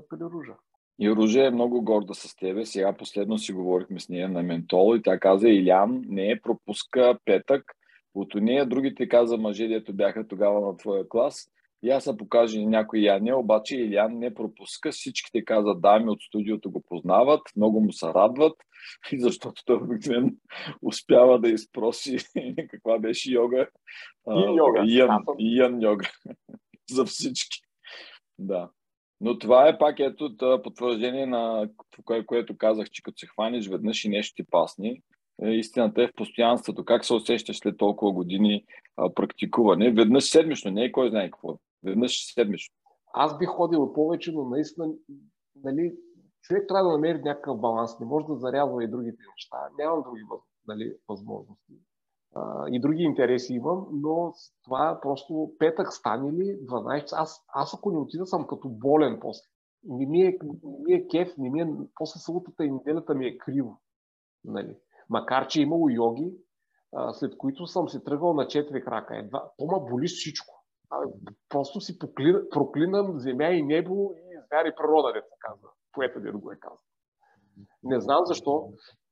при 0.10 0.20
Ружа. 0.20 0.56
И 1.02 1.10
Руже 1.10 1.46
е 1.46 1.52
много 1.52 1.82
горда 1.82 2.14
с 2.14 2.36
тебе. 2.36 2.66
Сега 2.66 2.94
последно 2.94 3.38
си 3.38 3.54
говорихме 3.54 4.00
с 4.00 4.10
нея 4.10 4.30
на 4.30 4.44
ментол 4.44 4.96
и 4.96 5.02
тя 5.02 5.20
каза, 5.20 5.50
Илян 5.50 6.04
не 6.08 6.32
е 6.32 6.42
пропуска 6.42 7.18
петък. 7.26 7.64
От 8.16 8.36
нея 8.36 8.66
другите 8.66 9.08
каза 9.08 9.38
мъже, 9.38 9.68
дето 9.68 9.94
бяха 9.94 10.28
тогава 10.28 10.62
на 10.62 10.78
твоя 10.78 11.10
клас. 11.10 11.48
И 11.84 11.90
аз 11.90 12.04
се 12.04 12.18
покажа 12.18 12.62
някой 12.62 13.00
Яня, 13.00 13.38
обаче 13.38 13.76
Илян 13.76 14.20
не 14.20 14.34
пропуска. 14.34 14.92
Всичките 14.92 15.46
каза 15.46 15.76
дами 15.76 16.10
от 16.10 16.22
студиото 16.22 16.72
го 16.72 16.82
познават, 16.82 17.42
много 17.56 17.82
му 17.82 17.92
се 17.92 18.06
радват, 18.08 18.54
и 19.12 19.20
защото 19.20 19.66
той 19.66 19.76
обикновено 19.76 20.32
успява 20.82 21.40
да 21.40 21.50
изпроси 21.50 22.18
каква 22.70 23.00
беше 23.00 23.32
йога. 23.32 23.68
И 24.30 24.58
йога. 24.58 24.84
Ян, 24.86 25.24
ян 25.40 25.82
йога. 25.82 26.10
За 26.90 27.06
всички. 27.06 27.62
Да. 28.40 28.70
Но 29.22 29.40
това 29.40 29.68
е 29.68 29.78
пак 29.78 30.00
ето 30.00 30.36
потвърждение 30.64 31.26
на 31.26 31.70
кое, 32.06 32.26
което 32.26 32.58
казах, 32.58 32.90
че 32.90 33.04
като 33.04 33.20
се 33.20 33.28
хванеш 33.28 33.68
веднъж 33.68 34.06
и 34.06 34.10
нещо 34.10 34.36
ти 34.36 34.44
пасни, 34.44 35.02
е, 35.44 35.50
истината 35.50 36.04
е 36.04 36.08
в 36.08 36.14
постоянството. 36.16 36.86
Как 36.86 37.06
се 37.06 37.14
усещаш 37.14 37.60
след 37.60 37.78
толкова 37.78 38.12
години 38.12 38.66
а, 38.98 39.14
практикуване? 39.14 39.92
Веднъж 39.92 40.24
седмично, 40.24 40.72
не 40.72 40.84
е 40.84 40.92
кой 40.92 41.10
знае 41.10 41.32
какво. 41.32 41.58
Веднъж 41.84 42.34
седмично. 42.34 42.76
Аз 43.14 43.38
бих 43.38 43.50
ходил 43.50 43.94
повече, 43.94 44.32
но 44.32 44.50
наистина, 44.50 44.88
нали, 45.64 45.94
човек 46.42 46.66
трябва 46.68 46.90
да 46.90 46.92
намери 46.92 47.22
някакъв 47.22 47.60
баланс. 47.60 48.00
Не 48.00 48.06
може 48.06 48.26
да 48.26 48.36
зарязва 48.36 48.84
и 48.84 48.88
другите 48.88 49.24
неща. 49.36 49.58
Нямам 49.80 50.04
други 50.04 50.22
нали, 50.68 50.94
възможности 51.10 51.74
и 52.72 52.80
други 52.80 53.04
интереси 53.04 53.54
имам, 53.54 53.88
но 53.92 54.34
това 54.64 55.00
просто 55.02 55.54
петък 55.60 55.94
стане 55.94 56.32
ли 56.32 56.66
12 56.66 57.14
аз, 57.14 57.46
аз 57.54 57.74
ако 57.74 57.92
не 57.92 57.98
отида 57.98 58.26
съм 58.26 58.48
като 58.48 58.70
болен 58.70 59.18
после. 59.22 59.42
Не 59.84 60.06
ми 60.06 60.22
е, 60.22 60.38
не 60.64 60.84
ми 60.84 60.94
е 60.94 61.08
кеф, 61.08 61.38
не 61.38 61.50
ми 61.50 61.62
е, 61.62 61.74
после 61.96 62.20
съботата 62.20 62.66
и 62.66 62.72
неделята 62.72 63.16
ми 63.16 63.26
е 63.26 63.38
криво. 63.38 63.82
Нали. 64.44 64.78
Макар, 65.10 65.48
че 65.48 65.60
е 65.60 65.64
имало 65.64 65.90
йоги, 65.90 66.34
а, 66.96 67.14
след 67.14 67.38
които 67.38 67.68
съм 67.68 67.90
се 67.90 68.04
тръгвал 68.04 68.34
на 68.34 68.48
четири 68.48 68.84
крака. 68.84 69.18
Едва, 69.18 69.52
то 69.58 69.86
боли 69.90 70.08
всичко. 70.08 70.64
А, 70.90 70.98
просто 71.50 71.82
си 71.82 72.00
поклина, 72.00 72.50
проклинам 72.50 73.20
земя 73.20 73.50
и 73.50 73.64
небо 73.64 74.14
и 74.16 74.40
звяр 74.46 74.66
и 74.66 74.76
природа, 74.76 75.14
деца 75.14 75.36
казва. 75.40 75.70
Поета 75.92 76.20
да 76.20 76.32
го 76.32 76.52
е 76.52 76.60
казал. 76.60 76.80
Не 77.84 78.00
знам 78.00 78.26
защо. 78.26 78.70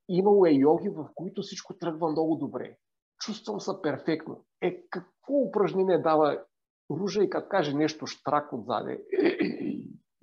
Имало 0.10 0.46
е 0.46 0.52
йоги, 0.52 0.90
в 0.90 1.10
които 1.16 1.42
всичко 1.42 1.78
тръгва 1.78 2.12
много 2.12 2.36
добре 2.36 2.78
чувствам 3.20 3.60
се 3.60 3.72
перфектно. 3.84 4.46
Е, 4.62 4.84
какво 4.90 5.34
упражнение 5.34 6.02
дава 6.02 6.44
Ружа 6.92 7.24
и 7.24 7.30
като 7.30 7.50
каже 7.50 7.74
нещо 7.74 8.08
штрак 8.08 8.54
отзаде 8.54 9.06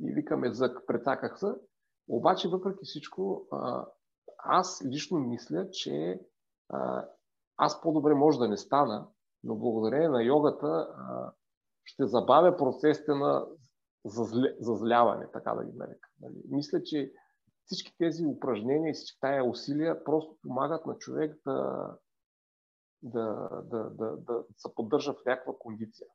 и 0.01 0.13
викаме 0.13 0.53
зък, 0.53 0.87
прецаках 0.87 1.39
се. 1.39 1.47
Обаче, 2.09 2.49
въпреки 2.49 2.85
всичко, 2.85 3.47
аз 4.39 4.83
лично 4.87 5.19
мисля, 5.19 5.71
че 5.71 6.21
аз 7.57 7.81
по-добре 7.81 8.15
може 8.15 8.39
да 8.39 8.49
не 8.49 8.57
стана, 8.57 9.09
но 9.45 9.57
благодарение 9.57 10.09
на 10.09 10.23
йогата 10.23 10.89
ще 11.85 12.07
забавя 12.07 12.57
процесите 12.57 13.15
на 13.15 13.47
зазляване, 14.61 15.27
така 15.33 15.55
да 15.55 15.65
ги 15.65 15.77
нарека. 15.77 16.09
Нали? 16.21 16.43
Мисля, 16.49 16.83
че 16.83 17.13
всички 17.65 17.95
тези 17.99 18.27
упражнения 18.27 18.91
и 18.91 18.95
всички 18.95 19.21
тая 19.21 19.45
усилия 19.45 20.05
просто 20.05 20.37
помагат 20.43 20.87
на 20.87 20.99
човек 20.99 21.37
да, 21.47 21.89
да, 23.07 23.49
да, 23.71 23.90
да, 23.90 24.16
да 24.16 24.45
се 24.57 24.75
поддържа 24.75 25.13
в 25.13 25.25
някаква 25.27 25.52
кондиция. 25.59 26.07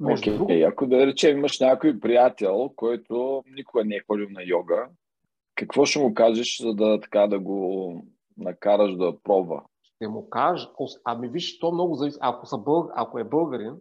Между 0.00 0.30
okay. 0.30 0.36
друг... 0.36 0.72
Ако 0.72 0.86
да 0.86 1.06
речем 1.06 1.38
имаш 1.38 1.60
някой 1.60 2.00
приятел, 2.00 2.70
който 2.76 3.42
никога 3.50 3.84
не 3.84 3.96
е 3.96 4.04
ходил 4.06 4.26
на 4.30 4.42
йога, 4.42 4.88
какво 5.54 5.84
ще 5.84 5.98
му 5.98 6.14
кажеш, 6.14 6.62
за 6.62 6.74
да 6.74 7.00
така 7.00 7.26
да 7.26 7.40
го 7.40 8.02
накараш 8.36 8.96
да 8.96 9.22
пробва? 9.22 9.62
Ще 9.82 10.08
му 10.08 10.30
кажа, 10.30 10.68
ами 11.04 11.28
виж, 11.28 11.58
то 11.58 11.72
много 11.72 11.94
зависи. 11.94 12.18
Ако, 12.20 12.46
са 12.46 12.58
бълг... 12.58 12.90
ако 12.94 13.18
е 13.18 13.24
българин, 13.24 13.74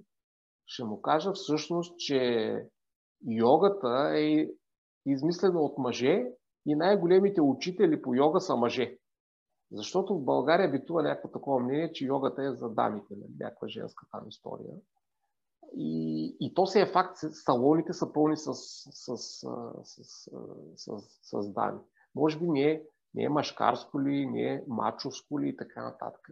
ще 0.66 0.84
му 0.84 1.02
кажа 1.02 1.34
всъщност, 1.34 1.98
че 1.98 2.56
йогата 3.28 4.12
е 4.16 4.48
измислена 5.06 5.62
от 5.62 5.78
мъже 5.78 6.26
и 6.66 6.76
най-големите 6.76 7.42
учители 7.42 8.02
по 8.02 8.16
йога 8.16 8.42
са 8.42 8.56
мъже. 8.56 8.98
Защото 9.72 10.16
в 10.16 10.24
България 10.24 10.72
битува 10.72 11.04
някакво 11.04 11.30
такова 11.30 11.60
мнение, 11.60 11.94
че 11.94 12.06
йогата 12.06 12.44
е 12.44 12.52
за 12.52 12.70
дамите, 12.70 13.14
нали, 13.18 13.32
някаква 13.40 13.68
женска 13.68 14.06
там 14.12 14.28
история. 14.28 14.74
И, 15.76 16.38
и 16.40 16.54
то 16.54 16.66
се 16.66 16.82
е 16.82 16.92
факт, 16.92 17.18
салоните 17.32 17.94
са 17.94 18.14
пълни 18.14 18.38
с, 18.38 18.54
с, 18.54 19.18
с, 19.18 19.18
с, 19.84 20.04
с, 20.76 20.92
с, 21.16 21.42
с 21.42 21.54
дами. 21.54 21.80
Може 22.16 22.40
би 22.40 22.48
не 22.48 22.72
е, 22.72 22.84
не 23.14 23.24
е 23.24 23.30
машкарско 23.30 24.02
ли, 24.02 24.26
не 24.26 24.54
е 24.54 24.64
мачовско 24.68 25.40
ли 25.40 25.50
и 25.50 25.58
така 25.58 25.84
нататък. 25.84 26.30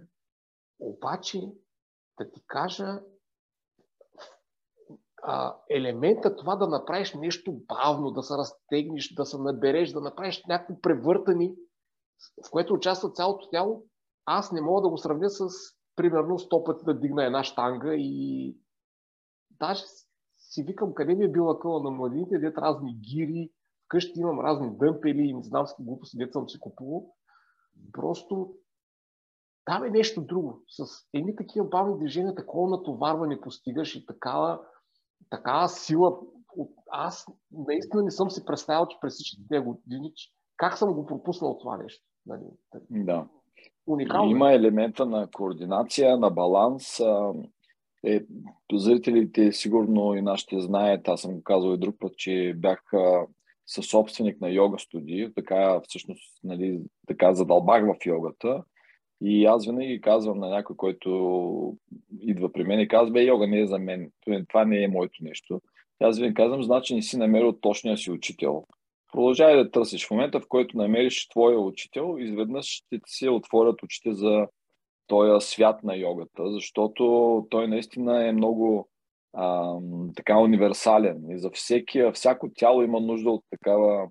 Обаче, 0.79 1.51
да 2.19 2.31
ти 2.31 2.43
кажа, 2.47 3.01
а, 5.23 5.57
елемента 5.69 6.35
това 6.35 6.55
да 6.55 6.67
направиш 6.67 7.13
нещо 7.13 7.61
бавно, 7.67 8.11
да 8.11 8.23
се 8.23 8.33
разтегнеш, 8.33 9.13
да 9.13 9.25
се 9.25 9.37
набереш, 9.37 9.91
да 9.91 10.01
направиш 10.01 10.45
някакво 10.47 10.81
превъртани, 10.81 11.55
в 12.47 12.51
което 12.51 12.73
участва 12.73 13.11
цялото 13.11 13.49
тяло, 13.49 13.83
аз 14.25 14.51
не 14.51 14.61
мога 14.61 14.81
да 14.81 14.89
го 14.89 14.97
сравня 14.97 15.29
с 15.29 15.49
примерно 15.95 16.39
100 16.39 16.65
пъти 16.65 16.85
да 16.85 16.99
дигна 16.99 17.25
една 17.25 17.43
штанга 17.43 17.93
и 17.95 18.57
даже 19.59 19.83
си 20.37 20.63
викам 20.63 20.93
къде 20.93 21.15
ми 21.15 21.25
е 21.25 21.31
била 21.31 21.59
къла 21.59 21.83
на 21.83 21.91
младините, 21.91 22.39
дет 22.39 22.57
разни 22.57 22.95
гири, 22.95 23.51
вкъщи 23.85 24.19
имам 24.19 24.39
разни 24.39 24.77
дъмпели 24.77 25.21
и 25.21 25.33
не 25.33 25.43
знам 25.43 25.67
с 25.67 25.75
глупости, 25.79 26.17
дет 26.17 26.33
съм 26.33 26.49
си 26.49 26.59
купувал. 26.59 27.13
Просто 27.93 28.53
там 29.65 29.83
е 29.83 29.89
нещо 29.89 30.21
друго. 30.21 30.63
С 30.67 30.85
едни 31.13 31.35
такива 31.35 31.65
бавни 31.65 31.97
движения, 31.97 32.35
такова 32.35 32.69
натоварване 32.69 33.41
постигаш 33.41 33.95
и 33.95 34.05
такава, 34.05 34.61
такава 35.29 35.69
сила. 35.69 36.19
Аз 36.91 37.25
наистина 37.51 38.03
не 38.03 38.11
съм 38.11 38.31
си 38.31 38.45
представил, 38.45 38.87
че 38.87 38.97
през 39.01 39.13
всичките 39.13 39.47
тези 39.49 39.65
години, 39.65 40.13
как 40.57 40.77
съм 40.77 40.93
го 40.93 41.05
пропуснал 41.05 41.57
това 41.57 41.77
нещо. 41.77 42.05
Нали? 42.25 42.43
Да. 42.89 43.27
Уникално. 43.87 44.31
Има 44.31 44.53
елемента 44.53 45.05
на 45.05 45.27
координация, 45.27 46.17
на 46.17 46.29
баланс. 46.29 46.99
Е, 48.05 48.23
зрителите 48.73 49.51
сигурно 49.51 50.15
и 50.15 50.21
нашите 50.21 50.59
знаят, 50.59 51.07
аз 51.07 51.21
съм 51.21 51.33
го 51.33 51.43
казал 51.43 51.73
и 51.73 51.77
друг 51.77 51.95
път, 51.99 52.17
че 52.17 52.53
бях 52.57 52.83
със 53.65 53.85
собственик 53.85 54.41
на 54.41 54.49
йога 54.49 54.79
студии, 54.79 55.33
така 55.35 55.81
всъщност 55.87 56.39
нали, 56.43 56.81
така 57.07 57.33
задълбах 57.33 57.83
в 57.85 58.05
йогата. 58.05 58.63
И 59.21 59.45
аз 59.45 59.65
винаги 59.65 60.01
казвам 60.01 60.39
на 60.39 60.49
някой, 60.49 60.75
който 60.75 61.77
идва 62.21 62.51
при 62.51 62.63
мен 62.63 62.79
и 62.79 62.87
казва, 62.87 63.11
бе, 63.11 63.23
йога 63.23 63.47
не 63.47 63.59
е 63.59 63.67
за 63.67 63.79
мен, 63.79 64.11
това 64.47 64.65
не 64.65 64.83
е 64.83 64.87
моето 64.87 65.23
нещо. 65.23 65.61
Аз 65.99 66.17
винаги 66.17 66.33
казвам, 66.33 66.63
значи 66.63 66.95
не 66.95 67.01
си 67.01 67.17
намерил 67.17 67.53
точния 67.53 67.97
си 67.97 68.11
учител. 68.11 68.65
Продължавай 69.11 69.55
да 69.55 69.71
търсиш. 69.71 70.07
В 70.07 70.11
момента, 70.11 70.39
в 70.39 70.47
който 70.49 70.77
намериш 70.77 71.27
твоя 71.27 71.59
учител, 71.59 72.15
изведнъж 72.19 72.65
ще 72.65 72.97
ти 72.97 73.03
се 73.05 73.29
отворят 73.29 73.83
очите 73.83 74.13
за 74.13 74.47
този 75.07 75.45
свят 75.45 75.83
на 75.83 75.95
йогата, 75.95 76.51
защото 76.51 77.47
той 77.49 77.67
наистина 77.67 78.27
е 78.27 78.31
много 78.31 78.89
а, 79.33 79.75
така 80.15 80.39
универсален 80.39 81.29
и 81.29 81.39
за 81.39 81.51
всеки, 81.51 82.03
всяко 82.13 82.49
тяло 82.55 82.83
има 82.83 82.99
нужда 82.99 83.29
от 83.29 83.43
такава 83.49 84.07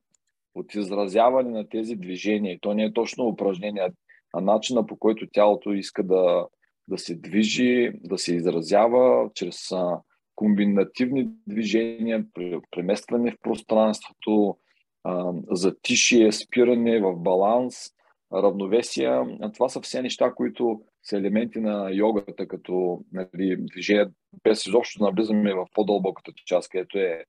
от 0.54 0.74
изразяване 0.74 1.50
на 1.50 1.68
тези 1.68 1.96
движения. 1.96 2.58
То 2.60 2.74
не 2.74 2.84
е 2.84 2.92
точно 2.92 3.24
упражнение, 3.24 3.90
а 4.32 4.40
начина 4.40 4.86
по 4.86 4.96
който 4.96 5.26
тялото 5.32 5.72
иска 5.72 6.02
да, 6.02 6.46
да 6.88 6.98
се 6.98 7.14
движи, 7.14 7.92
да 7.94 8.18
се 8.18 8.34
изразява 8.34 9.30
чрез 9.34 9.70
комбинативни 10.34 11.28
движения, 11.46 12.24
преместване 12.70 13.30
в 13.30 13.36
пространството, 13.42 14.56
затишие, 15.50 16.32
спиране 16.32 17.00
в 17.00 17.16
баланс, 17.16 17.74
равновесие. 18.32 19.38
Това 19.54 19.68
са 19.68 19.80
все 19.80 20.02
неща, 20.02 20.32
които 20.34 20.82
са 21.02 21.16
елементи 21.16 21.60
на 21.60 21.90
йогата, 21.92 22.48
като 22.48 23.04
нали, 23.12 23.56
движение, 23.56 24.06
без 24.42 24.66
изобщо 24.66 25.02
навлизаме 25.02 25.54
в 25.54 25.66
по-дълбоката 25.74 26.32
част, 26.46 26.68
където 26.68 26.98
е 26.98 27.24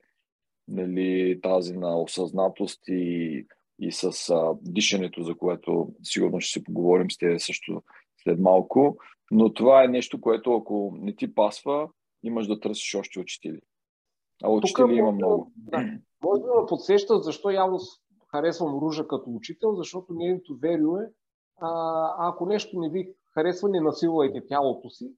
нали, 0.68 1.40
тази 1.42 1.78
на 1.78 2.02
осъзнатост 2.02 2.82
и, 2.88 3.46
и 3.80 3.92
с 3.92 4.30
а, 4.30 4.54
дишането, 4.62 5.24
за 5.24 5.36
което 5.36 5.94
сигурно 6.04 6.42
ще 6.42 6.52
си 6.52 6.64
поговорим 6.64 7.12
с 7.12 7.18
те 7.18 7.40
също 7.40 7.84
след 8.24 8.40
малко. 8.40 8.98
Но 9.32 9.54
това 9.54 9.84
е 9.84 9.88
нещо, 9.88 10.22
което 10.22 10.54
ако 10.54 10.98
не 11.02 11.16
ти 11.16 11.34
пасва, 11.34 11.90
имаш 12.24 12.48
да 12.48 12.60
търсиш 12.60 12.96
още 12.96 13.20
учители. 13.20 13.60
А 14.44 14.50
учители 14.50 14.84
Тук, 14.84 14.98
има 14.98 15.12
много. 15.12 15.52
Да. 15.56 16.00
Може 16.24 16.42
да 16.42 16.48
ме 16.48 16.66
подсеща 16.68 17.20
защо 17.20 17.50
явно 17.50 17.80
харесвам 18.32 18.80
Ружа 18.80 19.08
като 19.08 19.24
учител, 19.28 19.76
защото 19.76 20.14
нейното 20.14 20.58
верио 20.62 20.98
е, 20.98 21.12
а, 21.62 22.30
ако 22.30 22.46
нещо 22.46 22.80
не 22.80 22.90
ви 22.90 23.14
харесва, 23.34 23.70
не 23.70 23.82
насилвайте 23.82 24.48
тялото 24.48 24.90
си. 24.90 25.14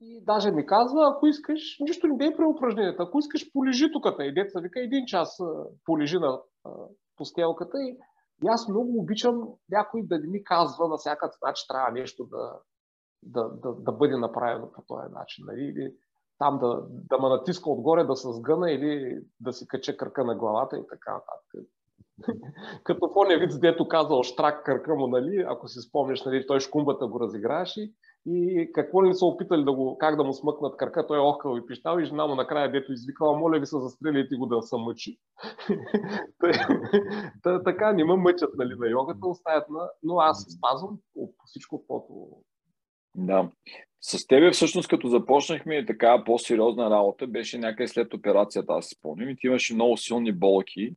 И 0.00 0.24
даже 0.24 0.50
ми 0.50 0.66
казва, 0.66 1.12
ако 1.12 1.26
искаш, 1.26 1.76
нищо 1.80 2.06
не 2.06 2.16
бе 2.16 2.36
при 2.36 2.44
упражненията, 2.44 3.02
ако 3.02 3.18
искаш, 3.18 3.52
полежи 3.52 3.92
тук. 3.92 4.06
И 4.20 4.34
деца 4.34 4.60
вика, 4.60 4.80
един 4.80 5.06
час 5.06 5.38
полежи 5.84 6.18
на 6.18 6.40
постелката. 7.16 7.78
И, 7.78 7.98
и 8.44 8.48
аз 8.48 8.68
много 8.68 9.00
обичам 9.00 9.48
някой 9.70 10.02
да 10.02 10.18
ми 10.18 10.44
казва 10.44 10.88
на 10.88 10.96
всяка 10.96 11.28
цена, 11.28 11.52
че 11.52 11.66
трябва 11.68 11.90
нещо 11.90 12.24
да, 12.24 12.60
да, 13.22 13.48
да, 13.48 13.72
да 13.72 13.92
бъде 13.92 14.16
направено 14.16 14.72
по 14.72 14.82
този 14.82 15.12
начин. 15.12 15.44
Нали? 15.46 15.94
Там 16.38 16.58
да, 16.58 16.82
да 16.90 17.18
ме 17.18 17.28
натиска 17.28 17.70
отгоре, 17.70 18.04
да 18.04 18.16
се 18.16 18.28
сгъна 18.32 18.70
или 18.70 19.18
да 19.40 19.52
си 19.52 19.68
кача 19.68 19.96
кръка 19.96 20.24
на 20.24 20.34
главата 20.34 20.76
и 20.76 20.82
така 20.90 21.12
нататък. 21.12 21.70
Като 22.84 23.12
ония 23.16 23.38
вид, 23.38 23.60
дето 23.60 23.88
казал 23.88 24.22
штрак 24.22 24.64
кръка 24.64 24.94
му, 24.94 25.06
нали, 25.06 25.44
ако 25.48 25.68
си 25.68 25.80
спомняш, 25.80 26.24
нали, 26.24 26.46
той 26.46 26.60
шкумбата 26.60 27.06
го 27.06 27.20
разиграваше 27.20 27.92
и 28.26 28.70
какво 28.74 29.04
ли 29.04 29.08
не 29.08 29.14
са 29.14 29.26
опитали 29.26 29.64
да 29.64 29.72
го, 29.72 29.98
как 29.98 30.16
да 30.16 30.24
му 30.24 30.32
смъкнат 30.32 30.76
кръка, 30.76 31.06
той 31.06 31.18
е 31.18 31.20
охкал 31.20 31.56
и 31.56 31.66
пищал 31.66 31.98
и 31.98 32.04
жена 32.04 32.26
му 32.26 32.34
накрая, 32.34 32.72
дето 32.72 32.92
извикала, 32.92 33.38
моля 33.38 33.58
ви 33.58 33.66
се, 33.66 33.80
застрелите 33.80 34.36
го 34.36 34.46
да 34.46 34.62
се 34.62 34.76
мъчи. 34.76 35.18
така 37.64 37.92
не 37.92 38.04
ме 38.04 38.16
мъчат 38.16 38.50
нали, 38.56 38.74
на 38.78 38.88
йогата, 38.88 39.26
оставят 39.26 39.68
на... 39.68 39.90
Но 40.02 40.18
аз 40.18 40.46
спазвам 40.58 40.98
всичко, 41.46 41.84
което 41.88 42.28
да. 43.16 43.50
С 44.08 44.26
тебе 44.26 44.50
всъщност 44.50 44.88
като 44.88 45.08
започнахме 45.08 45.86
така 45.86 46.24
по-сериозна 46.24 46.90
работа, 46.90 47.26
беше 47.26 47.58
някъде 47.58 47.88
след 47.88 48.14
операцията, 48.14 48.72
аз 48.72 48.86
спомням, 48.86 49.30
и 49.30 49.36
ти 49.36 49.46
имаше 49.46 49.74
много 49.74 49.96
силни 49.96 50.32
болки. 50.32 50.90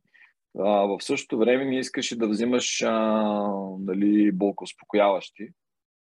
А, 0.58 0.70
в 0.70 0.98
същото 1.00 1.38
време 1.38 1.64
не 1.64 1.78
искаше 1.78 2.18
да 2.18 2.28
взимаш 2.28 2.82
а, 2.82 2.92
нали, 3.78 4.32
болкоуспокояващи. 4.32 5.48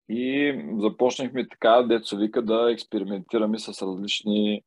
И 0.10 0.56
започнахме 0.78 1.48
така, 1.48 1.84
деца 1.84 2.18
вика, 2.18 2.42
да 2.42 2.72
експериментираме 2.72 3.60
с 3.60 3.82
различни 3.82 4.62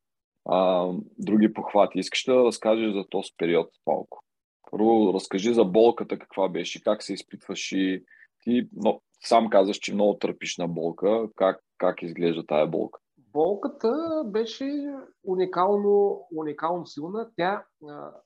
а, 0.45 0.89
други 1.17 1.53
похвати. 1.53 1.99
Искаш 1.99 2.23
да 2.23 2.35
разкажеш 2.35 2.93
за 2.93 3.03
този 3.09 3.29
период 3.37 3.69
малко? 3.87 4.23
Първо 4.71 5.13
разкажи 5.13 5.53
за 5.53 5.63
болката, 5.63 6.19
каква 6.19 6.49
беше, 6.49 6.83
как 6.83 7.03
се 7.03 7.13
изпитваш 7.13 7.71
и 7.71 8.03
ти 8.43 8.67
но, 8.75 9.01
сам 9.23 9.49
казваш, 9.49 9.77
че 9.77 9.93
много 9.93 10.17
търпиш 10.17 10.57
на 10.57 10.67
болка. 10.67 11.29
Как, 11.35 11.59
как 11.77 12.01
изглежда 12.01 12.45
тая 12.45 12.67
болка? 12.67 12.99
Болката 13.33 14.23
беше 14.25 14.93
уникално, 15.23 16.25
уникално 16.35 16.85
силна. 16.85 17.29
Тя 17.35 17.65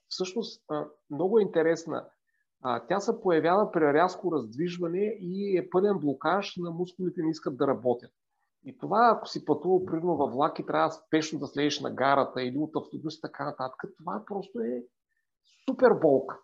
всъщност 0.07 0.63
много 1.09 1.39
е 1.39 1.41
интересна. 1.41 2.05
Тя 2.87 2.99
се 2.99 3.21
появява 3.21 3.71
при 3.71 3.93
рязко 3.93 4.31
раздвижване 4.31 5.17
и 5.19 5.57
е 5.57 5.69
пълен 5.69 5.99
блокаж 5.99 6.55
на 6.57 6.71
мускулите 6.71 7.21
не 7.21 7.29
искат 7.29 7.57
да 7.57 7.67
работят. 7.67 8.11
И 8.65 8.77
това, 8.77 9.13
ако 9.15 9.27
си 9.27 9.45
пътувал 9.45 9.85
примерно 9.85 10.17
във 10.17 10.31
влак 10.31 10.59
и 10.59 10.65
трябва 10.65 10.91
спешно 10.91 11.39
да 11.39 11.47
слезеш 11.47 11.79
на 11.79 11.91
гарата 11.91 12.43
или 12.43 12.57
от 12.57 12.75
автобус 12.75 13.17
и 13.17 13.21
така 13.21 13.45
нататък, 13.45 13.83
това 13.97 14.23
просто 14.25 14.59
е 14.59 14.83
супер 15.65 15.93
болка. 16.01 16.39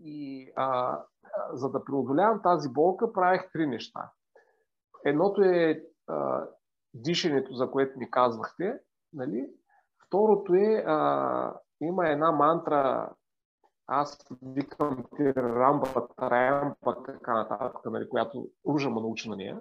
И 0.00 0.52
а, 0.56 0.98
за 1.52 1.70
да 1.70 1.84
преодолявам 1.84 2.42
тази 2.42 2.68
болка, 2.68 3.12
правих 3.12 3.52
три 3.52 3.66
неща. 3.66 4.10
Едното 5.04 5.42
е 5.42 5.84
а, 6.06 6.46
дишането, 6.94 7.54
за 7.54 7.70
което 7.70 7.98
ми 7.98 8.10
казвахте. 8.10 8.80
Нали? 9.12 9.50
Второто 10.06 10.54
е, 10.54 10.84
а, 10.86 11.60
има 11.80 12.08
една 12.08 12.32
мантра, 12.32 13.10
аз 13.86 14.18
викам 14.42 15.04
рамба, 15.36 16.08
тарамба, 16.16 17.02
така 17.06 17.34
нататък, 17.34 17.80
нали, 17.84 18.08
която 18.08 18.48
Ружа 18.68 18.90
ме 18.90 19.00
научи 19.00 19.28
на 19.28 19.36
нея. 19.36 19.60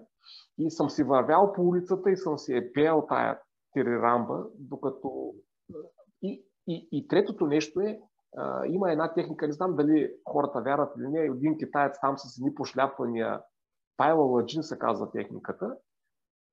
И 0.58 0.72
съм 0.72 0.90
си 0.90 1.04
вървял 1.04 1.54
по 1.54 1.62
улицата 1.62 2.12
и 2.12 2.18
съм 2.18 2.38
си 2.38 2.58
е 2.58 2.74
пеял 2.74 3.06
тая 3.10 3.40
тирирамба, 3.74 4.46
докато... 4.60 5.34
И, 6.22 6.46
и, 6.68 6.90
и 6.92 7.08
третото 7.08 7.48
нещо 7.48 7.80
е, 7.80 8.00
има 8.68 8.92
една 8.92 9.14
техника, 9.14 9.48
не 9.48 9.54
знам 9.54 9.76
дали 9.76 10.12
хората 10.30 10.62
вярват 10.62 10.94
или 10.98 11.08
не, 11.08 11.20
един 11.20 11.58
китаец 11.58 12.00
там 12.02 12.18
с 12.18 12.38
едни 12.38 12.56
пошляпвания, 12.56 13.42
Пайла 13.98 14.26
Ладжин 14.26 14.64
се 14.64 14.80
казва 14.80 15.12
техниката. 15.12 15.76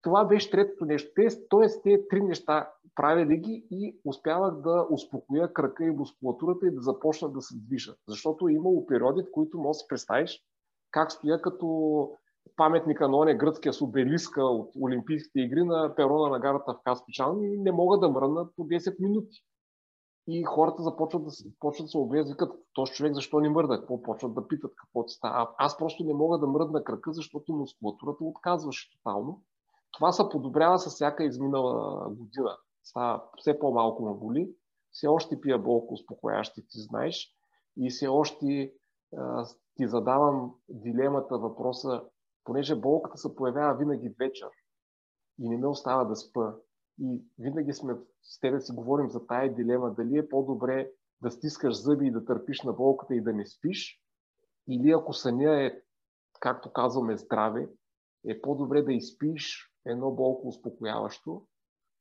Това 0.03 0.25
беше 0.25 0.51
третото 0.51 0.85
нещо. 0.85 1.11
Тоест, 1.49 1.83
тези 1.83 2.03
три 2.11 2.21
неща 2.21 2.71
правя 2.95 3.27
ли 3.27 3.37
ги 3.37 3.67
и 3.71 4.01
успявах 4.05 4.55
да 4.55 4.87
успокоя 4.91 5.53
кръка 5.53 5.85
и 5.85 5.91
мускулатурата 5.91 6.67
и 6.67 6.75
да 6.75 6.81
започна 6.81 7.29
да 7.29 7.41
се 7.41 7.55
движа. 7.59 7.95
Защото 8.09 8.49
имало 8.49 8.87
периоди, 8.87 9.23
в 9.23 9.33
които 9.33 9.59
може 9.59 9.71
да 9.71 9.75
си 9.75 9.87
представиш 9.89 10.43
как 10.91 11.13
стоя 11.13 11.41
като 11.43 12.11
паметника 12.57 13.09
на 13.09 13.17
оня 13.17 13.35
гръцкия 13.35 13.73
с 13.73 13.83
обелиска 13.83 14.45
от 14.45 14.73
Олимпийските 14.83 15.41
игри 15.41 15.65
на 15.65 15.95
перона 15.95 16.31
на 16.31 16.41
гарата 16.41 16.73
в 16.73 16.83
Каспичан 16.85 17.45
и 17.45 17.59
не 17.59 17.73
мога 17.73 17.99
да 17.99 18.09
мръдна 18.09 18.47
по 18.57 18.63
10 18.63 18.97
минути. 19.01 19.37
И 20.29 20.45
хората 20.45 20.83
започват 20.83 21.25
да, 21.25 21.31
почват 21.61 21.87
да 21.87 21.91
се 21.91 21.99
огледат, 21.99 22.29
викат, 22.29 22.53
този 22.73 22.93
човек 22.93 23.15
защо 23.15 23.41
не 23.41 23.49
мърда, 23.49 23.79
какво 23.79 24.03
почват 24.03 24.35
да 24.35 24.49
питат, 24.49 24.73
какво 24.77 25.05
ти 25.05 25.15
става. 25.15 25.51
Аз 25.59 25.77
просто 25.79 26.05
не 26.05 26.15
мога 26.15 26.39
да 26.39 26.47
мръдна 26.47 26.85
кръка, 26.85 27.13
защото 27.13 27.53
мускулатурата 27.53 28.25
отказваше 28.25 28.91
тотално. 28.91 29.43
това 29.93 30.13
се 30.13 30.29
подобрява 30.31 30.79
с 30.79 30.91
всяка 30.91 31.25
изминала 31.25 32.07
година. 32.11 32.57
Става 32.85 33.23
все 33.37 33.59
по-малко 33.59 34.05
ме 34.05 34.15
боли. 34.15 34.51
Все 34.93 35.07
още 35.07 35.41
пия 35.41 35.59
болко 35.59 35.95
успокоящи, 35.95 36.63
ти 36.63 36.81
знаеш. 36.81 37.33
И 37.77 37.91
все 37.91 38.09
още 38.09 38.73
ти 39.77 39.89
задавам 39.89 40.55
дилемата, 40.69 41.39
въпроса, 41.39 42.03
понеже 42.45 42.77
болката 42.77 43.19
се 43.19 43.37
появява 43.37 43.75
винаги 43.75 44.15
вечер 44.19 44.49
и 45.39 45.49
не 45.49 45.57
ме 45.57 45.67
остава 45.67 46.05
да 46.05 46.17
спа. 46.17 46.55
И 47.01 47.23
винаги 47.39 47.73
сме 47.73 47.97
с 48.23 48.41
тебе 48.41 48.61
си 48.61 48.73
говорим 48.73 49.11
за 49.11 49.27
тая 49.27 49.55
дилема, 49.55 49.95
дали 49.95 50.19
е 50.19 50.29
по-добре 50.29 50.91
да 51.23 51.31
стискаш 51.31 51.83
зъби 51.83 52.07
и 52.07 52.11
да 52.11 52.25
търпиш 52.25 52.63
на 52.63 52.73
болката 52.73 53.15
и 53.15 53.21
да 53.21 53.33
не 53.33 53.47
спиш, 53.47 54.03
или 54.69 54.91
ако 54.91 55.13
съня 55.13 55.65
е, 55.65 55.81
както 56.41 56.73
казваме, 56.73 57.17
здраве, 57.17 57.69
е 58.27 58.41
по-добре 58.41 58.83
да 58.83 58.93
изпиш 58.93 59.73
едно 59.87 60.11
болко 60.11 60.49
успокояващо 60.49 61.47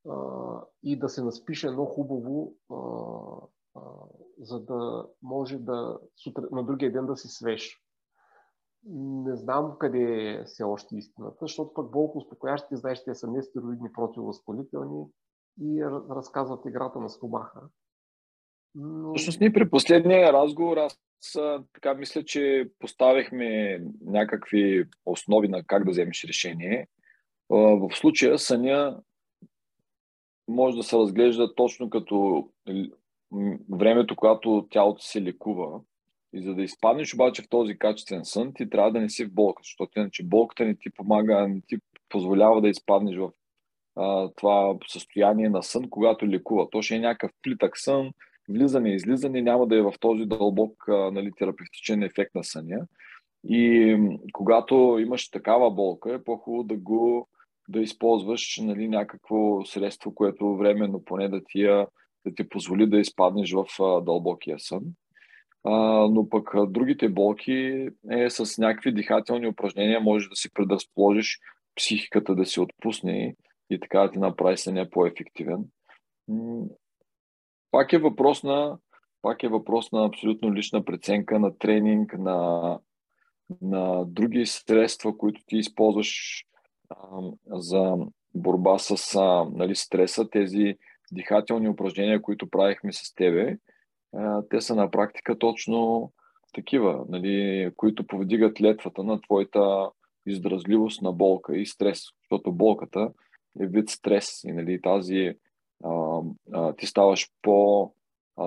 а, 0.10 0.62
и 0.84 1.00
да 1.00 1.10
се 1.10 1.24
наспиш 1.24 1.64
едно 1.64 1.86
хубаво, 1.86 2.56
а, 2.70 2.76
а, 3.80 3.82
за 4.40 4.60
да 4.60 5.08
може 5.22 5.58
да 5.58 6.00
сутре, 6.16 6.44
на 6.52 6.64
другия 6.64 6.92
ден 6.92 7.06
да 7.06 7.18
си 7.18 7.28
свеж. 7.28 7.85
Не 8.90 9.36
знам 9.36 9.76
къде 9.80 10.32
е 10.32 10.44
все 10.44 10.64
още 10.64 10.98
истината, 10.98 11.38
защото 11.42 11.74
пък 11.74 11.92
болко 11.92 12.18
успокоящите, 12.18 12.76
знаеш, 12.76 13.04
те 13.04 13.16
са 13.16 13.28
нестероидни 13.28 13.92
противовъзпалителни 13.94 15.06
и 15.62 15.84
разказват 16.10 16.66
играта 16.66 17.00
на 17.00 17.10
стомаха. 17.10 17.62
Но... 18.76 19.14
Всъщност 19.14 19.40
ние 19.40 19.54
при 19.54 19.70
последния 19.70 20.34
разговор 20.34 20.78
аз 20.78 21.00
така 21.74 21.94
мисля, 21.94 22.24
че 22.24 22.70
поставихме 22.80 23.82
някакви 24.02 24.86
основи 25.06 25.48
на 25.48 25.64
как 25.64 25.86
да 25.86 25.92
вземеш 25.92 26.24
решение. 26.24 26.88
В 27.50 27.90
случая 27.94 28.40
съня 28.40 29.02
може 30.48 30.78
да 30.78 30.84
се 30.84 30.98
разглежда 30.98 31.56
точно 31.56 31.90
като 31.90 32.50
времето, 33.70 34.16
когато 34.16 34.68
тялото 34.70 35.04
се 35.04 35.22
лекува. 35.22 35.82
И 36.36 36.44
за 36.44 36.56
да 36.56 36.64
изпаднеш 36.64 37.14
обаче 37.14 37.42
в 37.42 37.50
този 37.50 37.78
качествен 37.78 38.26
сън, 38.26 38.54
ти 38.54 38.70
трябва 38.70 38.92
да 38.92 39.00
не 39.00 39.10
си 39.10 39.26
в 39.26 39.34
болка, 39.34 39.62
защото 39.64 40.00
иначе 40.00 40.24
болката 40.24 40.66
не 40.66 40.76
ти 40.76 40.90
помага, 40.90 41.48
не 41.48 41.62
ти 41.68 41.78
позволява 42.10 42.62
да 42.62 42.70
изпаднеш 42.70 43.18
в 43.18 43.32
а, 43.96 44.30
това 44.36 44.76
състояние 44.88 45.50
на 45.50 45.64
сън, 45.64 45.90
когато 45.90 46.28
лекува. 46.28 46.70
То 46.70 46.82
ще 46.82 46.96
е 46.96 47.00
някакъв 47.00 47.32
плитък 47.42 47.78
сън, 47.78 48.12
влизане 48.50 48.90
и 48.90 48.96
излизане, 48.96 49.42
няма 49.42 49.68
да 49.68 49.78
е 49.78 49.82
в 49.82 49.94
този 50.00 50.26
дълбок 50.26 50.88
а, 50.88 51.12
нали, 51.12 51.32
терапевтичен 51.38 52.04
ефект 52.04 52.36
на 52.36 52.44
съня. 52.44 52.88
И 53.50 53.98
когато 54.34 54.98
имаш 55.00 55.30
такава 55.30 55.72
болка, 55.72 56.14
е 56.14 56.24
по-хубаво 56.24 56.64
да 56.64 56.76
го 56.76 57.28
да 57.70 57.80
използваш 57.80 58.60
нали, 58.64 58.88
някакво 58.88 59.66
средство, 59.66 60.16
което 60.16 60.56
временно 60.56 61.04
поне 61.06 61.30
да 61.30 61.42
ти, 61.44 61.64
да 62.26 62.36
ти 62.36 62.50
позволи 62.50 62.88
да 62.88 63.00
изпаднеш 63.00 63.54
в 63.54 63.66
а, 63.80 64.02
дълбокия 64.02 64.60
сън. 64.60 64.84
Но 66.10 66.28
пък 66.30 66.54
другите 66.68 67.10
болки 67.10 67.88
е 68.12 68.30
с 68.30 68.58
някакви 68.58 68.94
дихателни 68.94 69.48
упражнения, 69.48 70.00
може 70.00 70.30
да 70.30 70.36
си 70.36 70.54
предразположиш 70.54 71.40
психиката 71.76 72.36
да 72.36 72.46
се 72.46 72.62
отпусне 72.62 73.36
и 73.70 73.80
така 73.80 74.00
да 74.00 74.12
ти 74.12 74.20
направи 74.20 74.58
съня 74.58 74.90
по-ефективен. 74.90 75.66
Пак 77.72 77.94
е 77.94 77.98
въпрос 77.98 78.44
на 78.44 78.78
пак 79.22 79.44
е 79.44 79.48
въпрос 79.48 79.92
на 79.92 80.06
абсолютно 80.06 80.54
лична 80.54 80.86
преценка, 80.86 81.40
на 81.40 81.58
тренинг, 81.58 82.18
на, 82.18 82.80
на 83.62 84.06
други 84.06 84.46
средства, 84.46 85.18
които 85.18 85.42
ти 85.48 85.58
използваш 85.58 86.42
а, 86.90 86.96
за 87.48 87.96
борба 88.36 88.78
с 88.80 89.16
а, 89.16 89.46
нали, 89.54 89.76
стреса. 89.76 90.30
Тези 90.30 90.76
дихателни 91.12 91.70
упражнения, 91.70 92.22
които 92.22 92.50
правихме 92.50 92.94
с 92.94 93.14
тебе, 93.16 93.58
те 94.50 94.62
са 94.62 94.76
на 94.76 94.92
практика 94.92 95.40
точно 95.40 96.12
такива, 96.54 97.06
нали, 97.10 97.72
които 97.78 98.08
повдигат 98.08 98.62
летвата 98.62 99.04
на 99.04 99.22
твоята 99.22 99.90
издразливост 100.26 101.02
на 101.02 101.12
болка 101.12 101.58
и 101.58 101.66
стрес, 101.66 102.00
защото 102.22 102.52
болката 102.52 103.12
е 103.60 103.68
вид 103.68 103.90
стрес 103.90 104.44
и 104.44 104.52
нали, 104.52 104.82
тази 104.82 105.34
а, 105.84 106.22
а, 106.54 106.74
ти 106.74 106.86
ставаш 106.86 107.30
по 107.42 107.92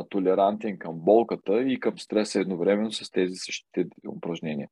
толерантен 0.09 0.79
към 0.79 1.01
болката 1.01 1.62
и 1.62 1.81
към 1.81 1.99
стреса 1.99 2.41
едновременно 2.41 2.93
с 2.93 3.11
тези 3.11 3.35
същите 3.35 3.87
упражнения. 4.09 4.69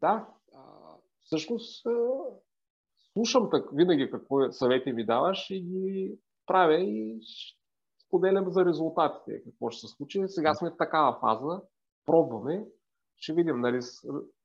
Да, 0.00 0.26
всъщност 1.20 1.86
слушам 3.12 3.48
так, 3.50 3.68
винаги 3.72 4.10
какво 4.10 4.52
съвети 4.52 4.92
ми 4.92 5.06
даваш 5.06 5.50
и 5.50 5.60
ги 5.60 6.18
правя 6.46 6.80
и 6.80 7.20
споделям 8.08 8.50
за 8.50 8.64
резултатите, 8.64 9.42
какво 9.44 9.70
ще 9.70 9.86
се 9.86 9.94
случи. 9.96 10.24
Сега 10.26 10.54
сме 10.54 10.70
в 10.70 10.76
такава 10.76 11.18
фаза, 11.20 11.62
пробваме, 12.06 12.66
ще 13.16 13.32
видим, 13.32 13.60
нали, 13.60 13.78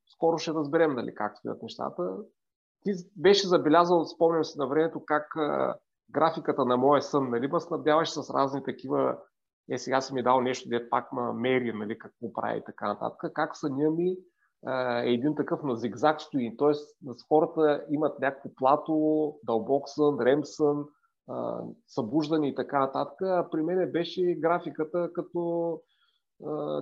скоро 0.08 0.38
ще 0.38 0.54
разберем 0.54 0.94
нали, 0.94 1.16
как 1.16 1.38
стоят 1.38 1.62
нещата. 1.62 2.18
Ти 2.84 2.92
беше 3.16 3.48
забелязал, 3.48 4.06
спомням 4.06 4.44
си 4.44 4.58
на 4.58 4.68
времето, 4.68 5.06
как 5.06 5.28
графиката 6.12 6.66
на 6.66 6.78
моя 6.78 7.02
сън, 7.02 7.30
нали, 7.30 7.48
ме 7.48 7.60
снабдяваш 7.60 8.10
с 8.10 8.34
разни 8.34 8.64
такива, 8.64 9.18
е 9.72 9.78
сега 9.78 10.02
си 10.02 10.14
ми 10.14 10.24
дал 10.24 10.42
нещо, 10.42 10.70
де 10.70 10.90
пак 10.90 11.12
ма 11.12 11.34
мери, 11.34 11.74
нали, 11.74 11.98
какво 11.98 12.34
прави 12.34 12.60
и 12.60 12.64
така 12.64 12.88
нататък. 12.88 13.32
Как 13.34 13.58
съня 13.58 13.92
ми 13.92 14.18
е 15.06 15.14
един 15.14 15.36
такъв 15.36 15.64
на 15.64 15.76
зигзаг 15.76 16.22
стои. 16.22 16.58
Тоест, 16.58 16.98
хората 17.28 17.86
имат 17.90 18.20
някакво 18.20 18.50
плато, 18.56 19.36
дълбок 19.44 19.84
сън, 19.90 20.18
рем 20.22 20.46
сън, 20.46 20.86
събуждане 21.88 22.48
и 22.48 22.56
така 22.56 22.80
нататък. 22.80 23.22
А 23.22 23.48
при 23.52 23.62
мен 23.62 23.92
беше 23.92 24.36
графиката 24.40 25.10
като, 25.14 25.82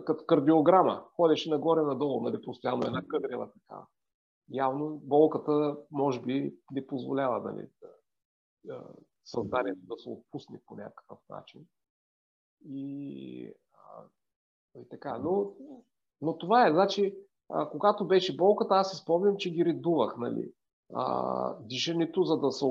като 0.06 0.26
кардиограма. 0.26 1.06
Ходеше 1.16 1.50
нагоре-надолу, 1.50 2.22
нали, 2.22 2.42
постоянно 2.42 2.88
една 2.88 3.04
къдрела 3.08 3.52
така. 3.52 3.82
Явно 4.50 5.02
болката, 5.04 5.78
може 5.92 6.22
би, 6.22 6.56
не 6.72 6.88
позволява 6.88 7.52
нали, 7.52 7.68
да, 8.64 8.84
създанието 9.26 9.82
да 9.84 9.98
се 9.98 10.10
отпусне 10.10 10.62
по 10.66 10.76
някакъв 10.76 11.20
начин. 11.30 11.66
И, 12.66 13.54
а, 13.74 14.04
и 14.80 14.90
така. 14.90 15.18
Но, 15.18 15.54
но 16.22 16.38
това 16.38 16.68
е, 16.68 16.72
значи, 16.72 17.18
а, 17.50 17.70
когато 17.70 18.08
беше 18.08 18.38
болката, 18.38 18.76
аз 18.76 18.92
си 18.92 18.98
спомням, 18.98 19.38
че 19.38 19.52
ги 19.52 19.66
редувах, 19.66 20.18
нали. 20.18 20.54
А, 20.94 21.58
дишането, 21.60 22.24
за 22.24 22.38
да 22.38 22.52
се 22.52 22.66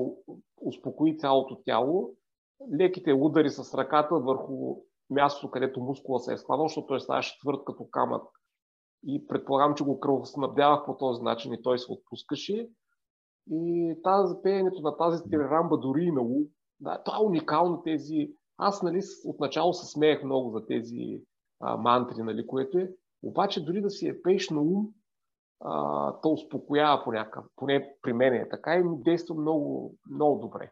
успокои 0.71 1.17
цялото 1.17 1.61
тяло, 1.65 2.13
леките 2.79 3.13
удари 3.13 3.49
с 3.49 3.77
ръката 3.77 4.15
върху 4.15 4.75
мястото, 5.09 5.51
където 5.51 5.81
мускула 5.81 6.19
се 6.19 6.33
е 6.33 6.37
складал, 6.37 6.67
защото 6.67 6.87
той 6.87 6.99
ставаше 6.99 7.39
твърд 7.39 7.59
като 7.65 7.87
камък. 7.91 8.23
И 9.07 9.27
предполагам, 9.27 9.75
че 9.75 9.83
го 9.83 9.99
кръвоснабдявах 9.99 10.85
по 10.85 10.97
този 10.97 11.21
начин 11.21 11.53
и 11.53 11.61
той 11.61 11.79
се 11.79 11.91
отпускаше. 11.91 12.69
И 13.51 13.95
тази, 14.03 14.35
пеенето 14.43 14.81
на 14.81 14.97
тази 14.97 15.23
тирерамба 15.23 15.77
дори 15.77 16.03
и 16.03 16.11
на 16.11 16.21
ум, 16.21 16.43
да, 16.79 17.03
това 17.03 17.17
е 17.17 17.25
уникално 17.25 17.81
тези... 17.81 18.33
Аз 18.57 18.83
нали, 18.83 19.01
отначало 19.25 19.73
се 19.73 19.91
смеех 19.91 20.23
много 20.23 20.49
за 20.49 20.65
тези 20.65 21.21
а, 21.59 21.77
мантри, 21.77 22.23
нали, 22.23 22.47
което 22.47 22.77
е. 22.77 22.91
Обаче 23.23 23.65
дори 23.65 23.81
да 23.81 23.89
си 23.89 24.07
е 24.07 24.21
пееш 24.21 24.49
на 24.49 24.61
ум, 24.61 24.87
а, 25.61 26.13
то 26.21 26.29
успокоява 26.29 27.03
по 27.03 27.11
някакъв, 27.11 27.45
поне 27.55 27.93
при 28.01 28.13
мен 28.13 28.33
е 28.33 28.49
така 28.49 28.75
и 28.75 28.83
ми 28.83 29.03
действа 29.03 29.35
много, 29.35 29.95
много 30.11 30.39
добре. 30.39 30.71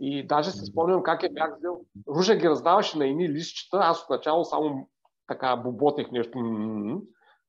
И 0.00 0.26
даже 0.26 0.50
се 0.50 0.66
спомням 0.66 1.02
как 1.02 1.22
е 1.22 1.32
бях 1.32 1.56
взел. 1.56 1.80
Ружа 2.08 2.36
ги 2.36 2.48
раздаваше 2.48 2.98
на 2.98 3.06
едни 3.06 3.28
листчета, 3.28 3.78
аз 3.80 4.04
отначало 4.04 4.44
само 4.44 4.88
така 5.26 5.56
боботех 5.56 6.10
нещо. 6.10 6.38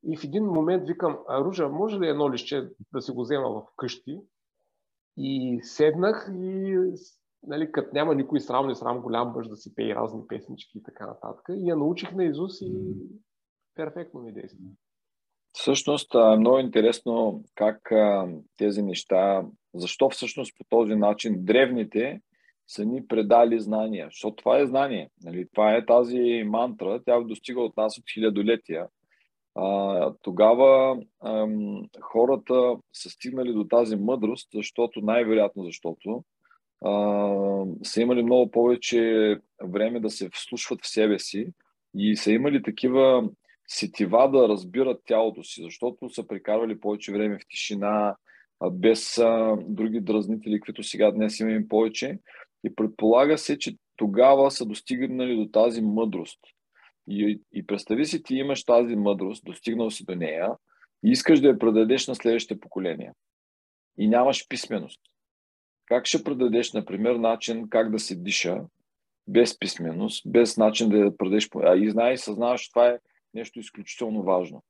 И 0.04 0.18
в 0.18 0.24
един 0.24 0.46
момент 0.46 0.88
викам, 0.88 1.18
Ружа, 1.30 1.70
може 1.70 2.00
ли 2.00 2.08
едно 2.08 2.32
лище 2.32 2.70
да 2.94 3.02
си 3.02 3.12
го 3.12 3.22
взема 3.22 3.50
в 3.50 3.64
къщи? 3.76 4.22
И 5.18 5.60
седнах 5.64 6.32
и 6.34 6.78
нали, 7.44 7.72
като 7.72 7.90
няма 7.94 8.16
никой 8.16 8.40
срам, 8.40 8.68
не 8.68 8.76
срам 8.76 9.02
голям 9.02 9.34
бъж 9.34 9.48
да 9.48 9.56
си 9.56 9.76
пее 9.76 9.96
разни 9.96 10.28
песнички 10.28 10.78
и 10.78 10.84
така 10.84 11.08
нататък. 11.08 11.46
И 11.50 11.70
я 11.70 11.76
научих 11.76 12.12
на 12.12 12.24
Изус 12.24 12.62
и 12.62 12.96
перфектно 13.76 14.22
ми 14.22 14.34
действа. 14.34 14.60
Всъщност 15.54 16.16
е 16.16 16.38
много 16.38 16.60
интересно 16.60 17.44
как 17.56 17.92
тези 18.58 18.82
неща, 18.82 19.44
защо 19.74 20.10
всъщност 20.10 20.58
по 20.58 20.64
този 20.70 20.96
начин 20.96 21.36
древните 21.38 22.22
са 22.68 22.86
ни 22.86 23.08
предали 23.08 23.60
знания, 23.60 24.08
защото 24.12 24.36
това 24.36 24.60
е 24.60 24.66
знание. 24.66 25.10
Нали? 25.24 25.48
Това 25.54 25.76
е 25.76 25.86
тази 25.86 26.44
мантра, 26.46 27.02
тя 27.06 27.20
достига 27.20 27.62
от 27.62 27.78
нас 27.78 27.98
от 27.98 28.04
хилядолетия. 28.14 28.88
А, 29.56 30.14
тогава 30.22 31.02
ам, 31.26 31.84
хората 32.02 32.76
са 32.94 33.10
стигнали 33.10 33.54
до 33.54 33.64
тази 33.64 33.96
мъдрост, 33.96 34.50
защото 34.54 35.02
най-вероятно 35.02 35.64
защото 35.64 36.24
а, 36.86 36.92
са 37.84 38.02
имали 38.02 38.24
много 38.24 38.52
повече 38.52 39.38
време 39.64 40.00
да 40.00 40.10
се 40.10 40.30
вслушват 40.34 40.80
в 40.82 40.88
себе 40.88 41.20
си 41.20 41.48
и 41.96 42.16
са 42.16 42.32
имали 42.32 42.64
такива 42.64 43.30
сетива 43.70 44.32
да 44.32 44.50
разбират 44.50 45.02
тялото 45.06 45.44
си, 45.44 45.64
защото 45.64 46.10
са 46.10 46.28
прекарвали 46.28 46.80
повече 46.80 47.12
време 47.12 47.40
в 47.40 47.48
тишина, 47.50 48.16
без 48.72 49.20
други 49.62 50.00
дразнители, 50.00 50.60
които 50.60 50.84
сега 50.84 51.12
днес 51.12 51.40
имаме 51.40 51.68
повече. 51.68 52.20
И 52.64 52.76
предполага 52.76 53.38
се, 53.38 53.58
че 53.58 53.76
тогава 53.96 54.52
са 54.52 54.66
достигнали 54.66 55.36
до 55.36 55.52
тази 55.52 55.82
мъдрост. 55.82 56.40
И, 57.08 57.42
и 57.54 57.66
представи 57.66 58.06
си, 58.06 58.24
ти 58.24 58.36
имаш 58.36 58.64
тази 58.64 58.96
мъдрост, 58.96 59.46
достигнал 59.46 59.92
си 59.92 60.06
до 60.06 60.16
нея 60.16 60.52
и 61.06 61.12
искаш 61.12 61.40
да 61.40 61.48
я 61.48 61.60
предадеш 61.60 62.08
на 62.08 62.16
следващите 62.16 62.60
поколения. 62.60 63.14
И 63.98 64.08
нямаш 64.08 64.48
писменост. 64.48 65.02
Как 65.86 66.06
ще 66.06 66.24
предадеш, 66.24 66.74
например, 66.74 67.16
начин 67.16 67.70
как 67.70 67.92
да 67.92 68.00
се 68.00 68.16
диша 68.16 68.62
без 69.28 69.60
писменост, 69.60 70.24
без 70.32 70.58
начин 70.58 70.90
да 70.90 70.98
я 70.98 71.18
предадеш. 71.18 71.50
А 71.64 71.76
и 71.76 71.92
знаеш, 71.92 72.20
съзнаваш, 72.20 72.62
че 72.62 72.72
това 72.72 72.88
е 72.88 73.00
нещо 73.34 73.60
изключително 73.60 74.24
важно. 74.24 74.64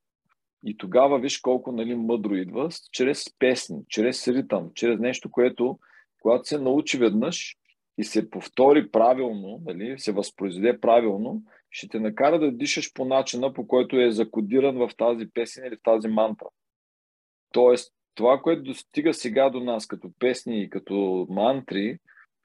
И 0.66 0.78
тогава 0.78 1.20
виж 1.20 1.40
колко 1.40 1.72
нали, 1.72 1.96
мъдро 1.96 2.36
идва, 2.36 2.70
чрез 2.92 3.26
песни, 3.40 3.78
чрез 3.88 4.28
ритъм, 4.28 4.72
чрез 4.76 5.00
нещо, 5.00 5.32
което, 5.32 5.80
когато 6.22 6.48
се 6.48 6.58
научи 6.58 6.98
веднъж 6.98 7.56
и 7.98 8.04
се 8.04 8.30
повтори 8.30 8.92
правилно, 8.92 9.62
нали, 9.66 10.00
се 10.00 10.12
възпроизведе 10.12 10.80
правилно, 10.80 11.44
ще 11.72 11.88
те 11.88 12.00
накара 12.00 12.40
да 12.40 12.52
дишаш 12.52 12.94
по 12.94 13.06
начина, 13.06 13.54
по 13.54 13.68
който 13.68 14.00
е 14.00 14.12
закодиран 14.12 14.78
в 14.78 14.90
тази 14.98 15.30
песен 15.34 15.66
или 15.66 15.76
в 15.76 15.84
тази 15.84 16.08
мантра. 16.08 16.48
Тоест, 17.52 17.94
това, 18.16 18.40
което 18.42 18.64
достига 18.64 19.14
сега 19.14 19.50
до 19.50 19.60
нас 19.60 19.88
като 19.88 20.12
песни 20.20 20.64
и 20.64 20.70
като 20.70 21.28
мантри, 21.30 22.00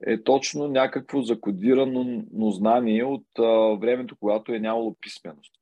е 0.07 0.23
точно 0.23 0.69
някакво 0.69 1.23
закодирано 1.23 2.51
знание 2.51 3.05
от 3.05 3.27
а, 3.39 3.77
времето, 3.81 4.17
когато 4.21 4.53
е 4.53 4.59
нямало 4.59 4.97
писменост. 5.01 5.53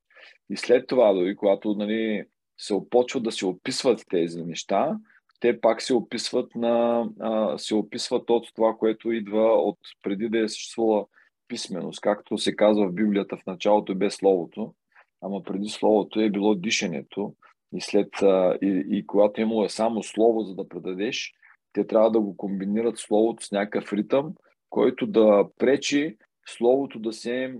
И 0.53 0.57
след 0.57 0.87
това, 0.87 1.13
дори 1.13 1.35
когато 1.35 1.73
нали, 1.73 2.23
се 2.57 2.73
опочват 2.73 3.23
да 3.23 3.31
се 3.31 3.45
описват 3.45 4.05
тези 4.09 4.43
неща, 4.43 4.97
те 5.39 5.61
пак 5.61 5.81
се 5.81 5.93
описват, 5.93 6.55
на, 6.55 7.05
а, 7.19 7.57
се 7.57 7.75
описват 7.75 8.29
от 8.29 8.47
това, 8.55 8.75
което 8.79 9.11
идва 9.11 9.43
от 9.43 9.77
преди 10.03 10.29
да 10.29 10.39
е 10.39 10.47
съществувала 10.47 11.05
писменост. 11.47 12.01
Както 12.01 12.37
се 12.37 12.55
казва 12.55 12.87
в 12.87 12.93
Библията, 12.93 13.37
в 13.37 13.45
началото 13.45 13.95
бе 13.95 14.09
Словото, 14.09 14.73
ама 15.21 15.43
преди 15.43 15.69
Словото 15.69 16.19
е 16.19 16.29
било 16.29 16.55
дишането. 16.55 17.33
И, 17.75 17.81
след, 17.81 18.21
а, 18.21 18.57
и, 18.61 18.85
и 18.89 19.07
когато 19.07 19.41
е 19.41 19.43
имало 19.43 19.69
само 19.69 20.03
Слово, 20.03 20.41
за 20.41 20.55
да 20.55 20.67
предадеш, 20.67 21.33
те 21.73 21.87
трябва 21.87 22.11
да 22.11 22.19
го 22.19 22.37
комбинират 22.37 22.97
Словото 22.97 23.45
с 23.45 23.51
някакъв 23.51 23.93
ритъм, 23.93 24.33
който 24.69 25.07
да 25.07 25.47
пречи 25.57 26.17
Словото 26.45 26.99
да 26.99 27.13
се, 27.13 27.55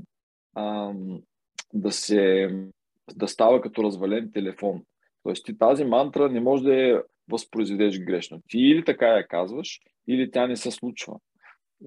а, 0.56 0.94
да 1.74 1.92
се 1.92 2.50
да 3.16 3.28
става 3.28 3.62
като 3.62 3.84
развален 3.84 4.32
телефон. 4.34 4.84
Тоест 5.24 5.46
ти 5.46 5.58
тази 5.58 5.84
мантра 5.84 6.30
не 6.30 6.40
може 6.40 6.64
да 6.64 6.76
я 6.76 7.04
възпроизведеш 7.32 8.00
грешно. 8.00 8.42
Ти 8.48 8.60
или 8.60 8.86
така 8.86 9.08
я 9.08 9.28
казваш, 9.28 9.80
или 10.08 10.32
тя 10.32 10.48
не 10.48 10.56
се 10.56 10.72
случва. 10.72 11.14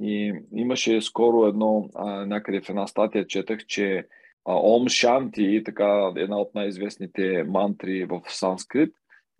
И 0.00 0.32
имаше 0.52 1.00
скоро 1.00 1.46
едно, 1.46 1.88
а, 1.94 2.26
някъде 2.26 2.60
в 2.60 2.68
една 2.68 2.86
статия 2.86 3.26
четах, 3.26 3.66
че 3.66 4.06
а, 4.44 4.54
Ом 4.54 4.88
Шанти, 4.88 5.62
така 5.64 6.12
една 6.16 6.38
от 6.38 6.54
най-известните 6.54 7.44
мантри 7.48 8.04
в 8.04 8.22
санскрит, 8.28 8.94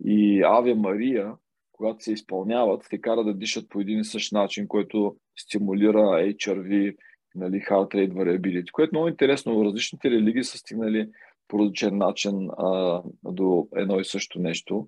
и 0.05 0.43
Аве 0.45 0.73
Мария, 0.73 1.33
когато 1.71 2.03
се 2.03 2.13
изпълняват, 2.13 2.85
те 2.89 3.01
кара 3.01 3.23
да 3.23 3.33
дишат 3.33 3.69
по 3.69 3.79
един 3.79 3.99
и 3.99 4.05
същ 4.05 4.31
начин, 4.31 4.67
който 4.67 5.15
стимулира 5.39 5.99
HRV, 5.99 6.95
нали, 7.35 7.55
Heart 7.55 7.93
Rate 7.93 8.13
Variability, 8.13 8.71
което 8.71 8.89
е 8.89 8.97
много 8.97 9.07
интересно. 9.07 9.65
Различните 9.65 10.09
религии 10.09 10.43
са 10.43 10.57
стигнали 10.57 11.09
по 11.47 11.59
различен 11.59 11.97
начин 11.97 12.49
а, 12.57 13.01
до 13.23 13.67
едно 13.75 13.99
и 13.99 14.05
също 14.05 14.39
нещо. 14.39 14.87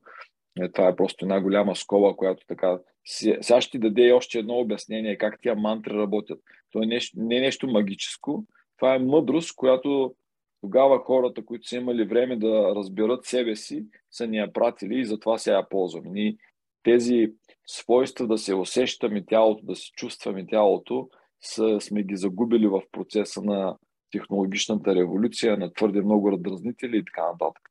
Е, 0.60 0.72
това 0.72 0.88
е 0.88 0.96
просто 0.96 1.26
една 1.26 1.42
голяма 1.42 1.76
скоба, 1.76 2.16
която 2.16 2.46
така... 2.48 2.80
Сега 3.06 3.62
ще 3.62 3.72
ти 3.72 3.80
даде 3.80 4.12
още 4.12 4.40
едно 4.40 4.60
обяснение 4.60 5.18
как 5.18 5.42
тия 5.42 5.56
мантри 5.56 5.94
работят. 5.94 6.40
Това 6.72 6.84
е 6.84 6.88
нещо, 6.88 7.18
не 7.20 7.38
е 7.38 7.42
нещо 7.42 7.68
магическо, 7.68 8.46
това 8.78 8.96
е 8.96 9.00
мъдрост, 9.00 9.56
която 9.56 10.16
тогава 10.62 11.00
хората, 11.00 11.46
които 11.46 11.68
са 11.68 11.76
имали 11.76 12.04
време 12.04 12.36
да 12.36 12.76
разберат 12.76 13.26
себе 13.26 13.56
си, 13.56 13.86
са 14.12 14.28
ни 14.28 14.38
я 14.38 14.54
пратили 14.54 15.00
и 15.00 15.06
затова 15.06 15.38
сега 15.38 15.56
я 15.56 15.70
ползваме. 15.70 16.10
Ние 16.10 16.36
тези 16.84 17.34
свойства 17.68 18.28
да 18.28 18.38
се 18.38 18.56
усещаме 18.56 19.26
тялото, 19.26 19.66
да 19.66 19.76
се 19.76 19.92
чувстваме 19.92 20.46
тялото, 20.48 21.10
са, 21.42 21.78
сме 21.82 22.04
ги 22.04 22.16
загубили 22.16 22.68
в 22.68 22.82
процеса 22.92 23.42
на 23.42 23.78
технологичната 24.12 24.96
революция, 24.96 25.58
на 25.58 25.74
твърде 25.74 26.02
много 26.02 26.32
раздразнители 26.32 26.98
и 26.98 27.06
така 27.06 27.32
нататък. 27.32 27.70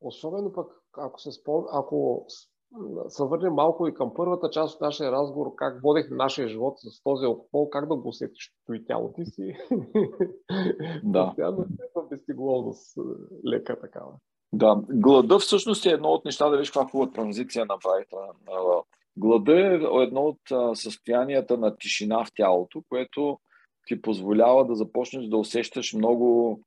Особено 0.00 0.52
пък, 0.52 0.66
ако 0.98 1.20
се 1.20 1.32
спом... 1.32 1.64
ако 1.72 2.26
се 3.08 3.24
върнем 3.24 3.52
малко 3.52 3.88
и 3.88 3.94
към 3.94 4.12
първата 4.14 4.50
част 4.50 4.74
от 4.74 4.80
нашия 4.80 5.12
разговор, 5.12 5.54
как 5.56 5.82
водехме 5.82 6.16
нашия 6.16 6.48
живот 6.48 6.74
с 6.78 7.02
този 7.02 7.26
алкохол, 7.26 7.70
как 7.70 7.88
да 7.88 7.96
го 7.96 8.08
усетиш 8.08 8.52
и 8.74 8.84
тялото 8.84 9.24
си. 9.24 9.56
Да. 11.04 11.26
Постоянно 11.26 11.62
е 11.62 12.08
безтегловност, 12.10 12.98
лека 13.46 13.80
такава. 13.80 14.12
Да, 14.52 14.82
глада 14.88 15.38
всъщност 15.38 15.86
е 15.86 15.90
едно 15.90 16.08
от 16.08 16.24
неща, 16.24 16.48
да 16.48 16.58
виж 16.58 16.70
каква 16.70 16.90
хубава 16.90 17.12
транзиция 17.12 17.66
направи. 17.66 18.04
Глада 19.16 19.52
е 19.52 19.74
едно 20.02 20.20
от 20.20 20.78
състоянията 20.78 21.58
на 21.58 21.76
тишина 21.76 22.24
в 22.24 22.28
тялото, 22.36 22.82
което 22.88 23.38
ти 23.86 24.02
позволява 24.02 24.66
да 24.66 24.74
започнеш 24.74 25.26
да 25.26 25.36
усещаш 25.36 25.92
много 25.92 26.60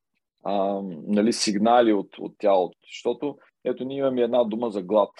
а, 0.44 0.80
нали, 1.06 1.32
сигнали 1.32 1.92
от, 1.92 2.18
от 2.18 2.34
тялото. 2.38 2.78
Защото 2.92 3.38
ето 3.64 3.84
ние 3.84 3.98
имаме 3.98 4.22
една 4.22 4.44
дума 4.44 4.70
за 4.70 4.82
глад. 4.82 5.10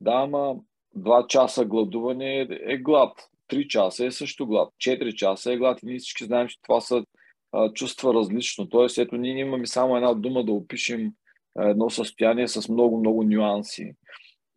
Да, 0.00 0.12
ама 0.12 0.56
2 0.96 1.26
часа 1.26 1.64
гладуване 1.64 2.40
е, 2.40 2.46
е 2.50 2.78
глад. 2.78 3.28
3 3.50 3.66
часа 3.66 4.06
е 4.06 4.10
също 4.10 4.46
глад. 4.46 4.72
4 4.80 5.14
часа 5.14 5.52
е 5.52 5.56
глад. 5.56 5.82
И 5.82 5.86
ние 5.86 5.98
всички 5.98 6.24
знаем, 6.24 6.48
че 6.48 6.62
това 6.62 6.80
са 6.80 7.04
а, 7.52 7.72
чувства 7.72 8.14
различно. 8.14 8.68
Тоест, 8.68 8.98
ето 8.98 9.16
ние 9.16 9.40
имаме 9.40 9.66
само 9.66 9.96
една 9.96 10.14
дума 10.14 10.44
да 10.44 10.52
опишем 10.52 11.12
едно 11.58 11.90
състояние 11.90 12.48
с 12.48 12.68
много-много 12.68 13.24
нюанси. 13.24 13.92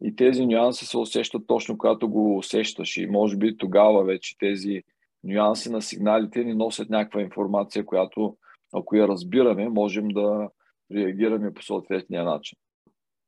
И 0.04 0.16
тези 0.16 0.46
нюанси 0.46 0.86
се 0.86 0.98
усещат 0.98 1.48
точно 1.48 1.78
когато 1.78 2.10
го 2.10 2.38
усещаш. 2.38 2.98
И 2.98 3.06
може 3.06 3.38
би 3.38 3.58
тогава 3.58 4.04
вече 4.04 4.38
тези 4.38 4.84
нюанси 5.28 5.72
на 5.72 5.82
сигналите 5.82 6.44
ни 6.44 6.54
носят 6.54 6.90
някаква 6.90 7.22
информация, 7.22 7.86
която 7.86 8.38
ако 8.74 8.96
я 8.96 9.08
разбираме, 9.08 9.70
можем 9.70 10.08
да 10.08 10.50
реагираме 10.96 11.54
по 11.54 11.64
съответния 11.64 12.24
начин. 12.24 12.58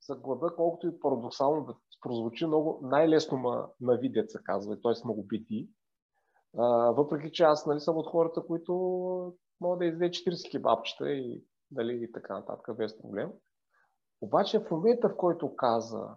За 0.08 0.16
глада, 0.16 0.54
колкото 0.56 0.88
и 0.88 1.00
парадоксално 1.00 1.66
да 1.66 1.76
прозвучи 2.02 2.46
много, 2.46 2.80
най-лесно 2.84 3.38
ма 3.38 3.68
навидят 3.82 4.32
се 4.32 4.40
казва, 4.44 4.82
т.е. 4.82 5.06
много 5.06 5.24
бити. 5.24 5.70
А, 6.58 6.66
въпреки, 6.92 7.32
че 7.32 7.44
аз 7.44 7.66
нали, 7.66 7.80
съм 7.80 7.98
от 7.98 8.08
хората, 8.08 8.42
които 8.48 8.74
могат 9.62 9.80
да 9.80 9.86
изде 9.86 10.10
40 10.10 10.52
кебабчета 10.52 11.12
и, 11.12 11.44
дали, 11.72 12.04
и 12.04 12.12
така 12.12 12.34
нататък, 12.34 12.78
без 12.78 12.98
проблем. 13.02 13.32
Обаче 14.22 14.60
в 14.60 14.72
момента, 14.72 15.10
в 15.10 15.18
който 15.18 15.56
каза 15.56 16.08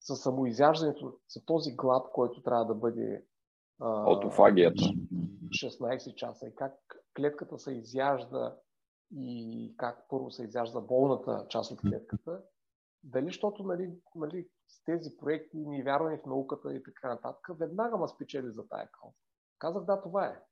за 0.00 0.16
самоизяждането, 0.16 1.18
за 1.28 1.44
този 1.44 1.74
глад, 1.74 2.06
който 2.12 2.42
трябва 2.42 2.64
да 2.64 2.74
бъде 2.74 3.24
Аутофагията. 3.80 4.82
16 5.48 6.14
часа 6.14 6.46
и 6.46 6.54
как 6.54 6.74
клетката 7.16 7.58
се 7.58 7.72
изяжда 7.72 8.56
и 9.10 9.74
как 9.76 10.06
първо 10.08 10.30
се 10.30 10.44
изяжда 10.44 10.80
болната 10.80 11.46
част 11.48 11.70
от 11.70 11.80
клетката. 11.80 12.42
Дали, 13.02 13.26
защото 13.26 13.62
нали, 13.62 13.92
нали, 14.14 14.48
с 14.68 14.84
тези 14.84 15.16
проекти 15.16 15.56
ни 15.56 15.82
вярваме 15.82 16.18
в 16.18 16.26
науката 16.26 16.74
и 16.74 16.82
така 16.82 17.08
нататък, 17.08 17.46
веднага 17.58 17.98
ме 17.98 18.08
спечели 18.08 18.50
за 18.50 18.68
тая 18.68 18.90
кауза. 18.90 19.16
Казах, 19.58 19.84
да, 19.84 20.00
това 20.00 20.26
е. 20.26 20.42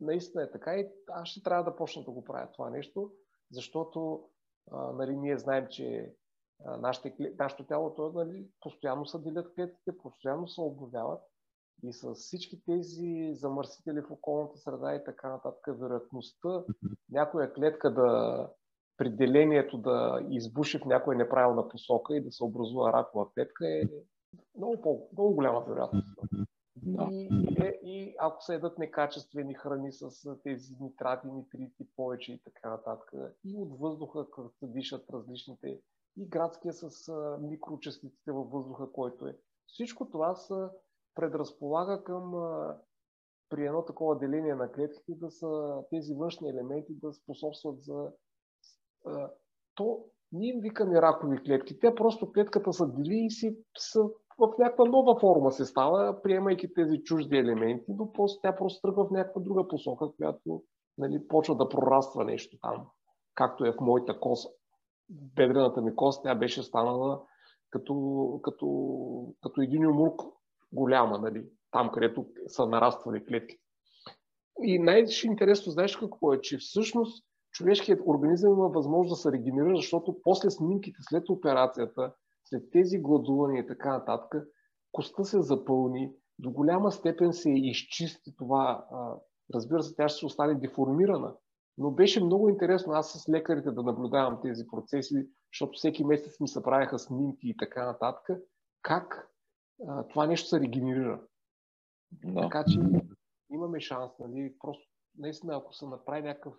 Наистина 0.00 0.42
е 0.42 0.50
така 0.50 0.74
и 0.74 0.88
аз 1.08 1.28
ще 1.28 1.42
трябва 1.42 1.64
да 1.64 1.76
почна 1.76 2.04
да 2.04 2.10
го 2.10 2.24
правя 2.24 2.52
това 2.52 2.70
нещо, 2.70 3.12
защото 3.50 4.28
а, 4.72 4.92
нали, 4.92 5.16
ние 5.16 5.38
знаем, 5.38 5.66
че 5.70 6.14
а, 6.64 6.76
нашите, 6.76 7.34
нашето 7.38 7.66
тяло 7.66 7.94
то, 7.94 8.12
нали, 8.12 8.48
постоянно 8.60 9.06
се 9.06 9.18
делят 9.18 9.54
клетките, 9.54 9.98
постоянно 9.98 10.48
се 10.48 10.60
обновяват 10.60 11.22
и 11.82 11.92
с 11.92 12.14
всички 12.14 12.62
тези 12.64 13.34
замърсители 13.34 14.00
в 14.00 14.10
околната 14.10 14.58
среда 14.58 14.94
и 14.94 15.04
така 15.04 15.28
нататък, 15.28 15.64
вероятността 15.68 16.64
някоя 17.10 17.52
клетка 17.52 17.94
да 17.94 18.50
пределението 18.96 19.78
да 19.78 20.26
избуши 20.30 20.78
в 20.78 20.84
някоя 20.84 21.18
неправилна 21.18 21.68
посока 21.68 22.16
и 22.16 22.24
да 22.24 22.32
се 22.32 22.44
образува 22.44 22.92
ракова 22.92 23.32
клетка 23.32 23.68
е 23.68 23.82
много, 24.56 24.80
по, 24.82 25.08
много 25.12 25.34
голяма 25.34 25.60
вероятност. 25.60 26.06
И, 27.10 27.28
е, 27.60 27.80
и 27.82 28.14
ако 28.18 28.42
се 28.42 28.54
едат 28.54 28.78
некачествени 28.78 29.54
храни 29.54 29.92
с 29.92 30.36
тези 30.42 30.76
нитрати, 30.80 31.26
нитрити 31.26 31.86
повече 31.96 32.32
и 32.32 32.40
така 32.44 32.70
нататък, 32.70 33.12
и 33.44 33.56
от 33.56 33.80
въздуха, 33.80 34.26
като 34.30 34.50
се 34.58 34.66
дишат 34.66 35.10
различните, 35.10 35.80
и 36.16 36.28
градския 36.28 36.72
с 36.72 37.12
микрочастиците 37.40 38.32
във 38.32 38.50
въздуха, 38.50 38.92
който 38.92 39.26
е. 39.26 39.38
Всичко 39.66 40.10
това 40.10 40.34
са 40.34 40.70
предразполага 41.16 42.04
към 42.04 42.32
при 43.48 43.66
едно 43.66 43.84
такова 43.84 44.18
деление 44.18 44.54
на 44.54 44.72
клетките 44.72 45.12
да 45.14 45.30
са 45.30 45.82
тези 45.90 46.14
външни 46.14 46.50
елементи 46.50 46.94
да 47.02 47.12
способстват 47.12 47.82
за 47.82 48.12
то 49.74 50.04
ние 50.32 50.54
им 50.54 50.60
викаме 50.60 51.02
ракови 51.02 51.42
клетки. 51.42 51.78
Те 51.78 51.94
просто 51.94 52.32
клетката 52.32 52.72
са 52.72 52.86
дели 52.86 53.24
и 53.24 53.30
си 53.30 53.58
са 53.78 54.04
в 54.38 54.54
някаква 54.58 54.84
нова 54.84 55.20
форма 55.20 55.52
се 55.52 55.64
става, 55.64 56.22
приемайки 56.22 56.74
тези 56.74 57.02
чужди 57.02 57.36
елементи, 57.36 57.94
но 57.98 58.12
после 58.12 58.40
тя 58.42 58.56
просто 58.56 58.80
тръгва 58.80 59.06
в 59.06 59.10
някаква 59.10 59.40
друга 59.40 59.68
посока, 59.68 60.06
която 60.16 60.62
нали, 60.98 61.28
почва 61.28 61.56
да 61.56 61.68
прораства 61.68 62.24
нещо 62.24 62.58
там, 62.62 62.86
както 63.34 63.64
е 63.64 63.72
в 63.72 63.80
моята 63.80 64.20
коса. 64.20 64.48
Бедрената 65.10 65.82
ми 65.82 65.96
кост, 65.96 66.22
тя 66.22 66.34
беше 66.34 66.62
станала 66.62 67.22
като, 67.70 68.40
като, 68.42 69.34
като 69.42 69.60
един 69.60 69.86
умурк 69.86 70.20
голяма, 70.72 71.18
нали, 71.18 71.44
там 71.70 71.90
където 71.92 72.26
са 72.46 72.66
нараствали 72.66 73.24
клетките. 73.24 73.62
И 74.62 74.78
най-интересно, 74.78 75.72
знаеш 75.72 75.96
какво 75.96 76.32
е, 76.32 76.40
че 76.40 76.58
всъщност 76.58 77.26
човешкият 77.52 78.00
организъм 78.06 78.52
има 78.52 78.68
възможност 78.68 79.12
да 79.12 79.16
се 79.16 79.32
регенерира, 79.32 79.76
защото 79.76 80.20
после 80.22 80.50
снимките, 80.50 80.98
след 81.00 81.28
операцията, 81.28 82.14
след 82.44 82.70
тези 82.70 82.98
гладувания 82.98 83.62
и 83.62 83.66
така 83.66 83.88
нататък, 83.88 84.48
коста 84.92 85.24
се 85.24 85.42
запълни, 85.42 86.12
до 86.38 86.50
голяма 86.50 86.92
степен 86.92 87.32
се 87.32 87.50
изчисти 87.50 88.36
това. 88.36 88.86
Разбира 89.54 89.82
се, 89.82 89.96
тя 89.96 90.08
ще 90.08 90.18
се 90.18 90.26
остане 90.26 90.54
деформирана. 90.54 91.34
Но 91.78 91.90
беше 91.90 92.24
много 92.24 92.48
интересно 92.48 92.92
аз 92.92 93.12
с 93.12 93.28
лекарите 93.28 93.70
да 93.70 93.82
наблюдавам 93.82 94.38
тези 94.42 94.66
процеси, 94.66 95.28
защото 95.52 95.72
всеки 95.76 96.04
месец 96.04 96.40
ми 96.40 96.48
се 96.48 96.62
правяха 96.62 96.98
снимки 96.98 97.48
и 97.48 97.56
така 97.56 97.86
нататък, 97.86 98.40
как 98.82 99.28
а, 99.88 100.02
това 100.08 100.26
нещо 100.26 100.48
се 100.48 100.60
регенерира. 100.60 101.20
Да. 102.12 102.40
Така 102.40 102.64
че 102.68 102.78
имаме 103.50 103.80
шанс, 103.80 104.12
нали, 104.18 104.54
просто 104.58 104.88
наистина, 105.18 105.56
ако 105.56 105.74
се 105.74 105.86
направи 105.86 106.22
някакъв 106.22 106.54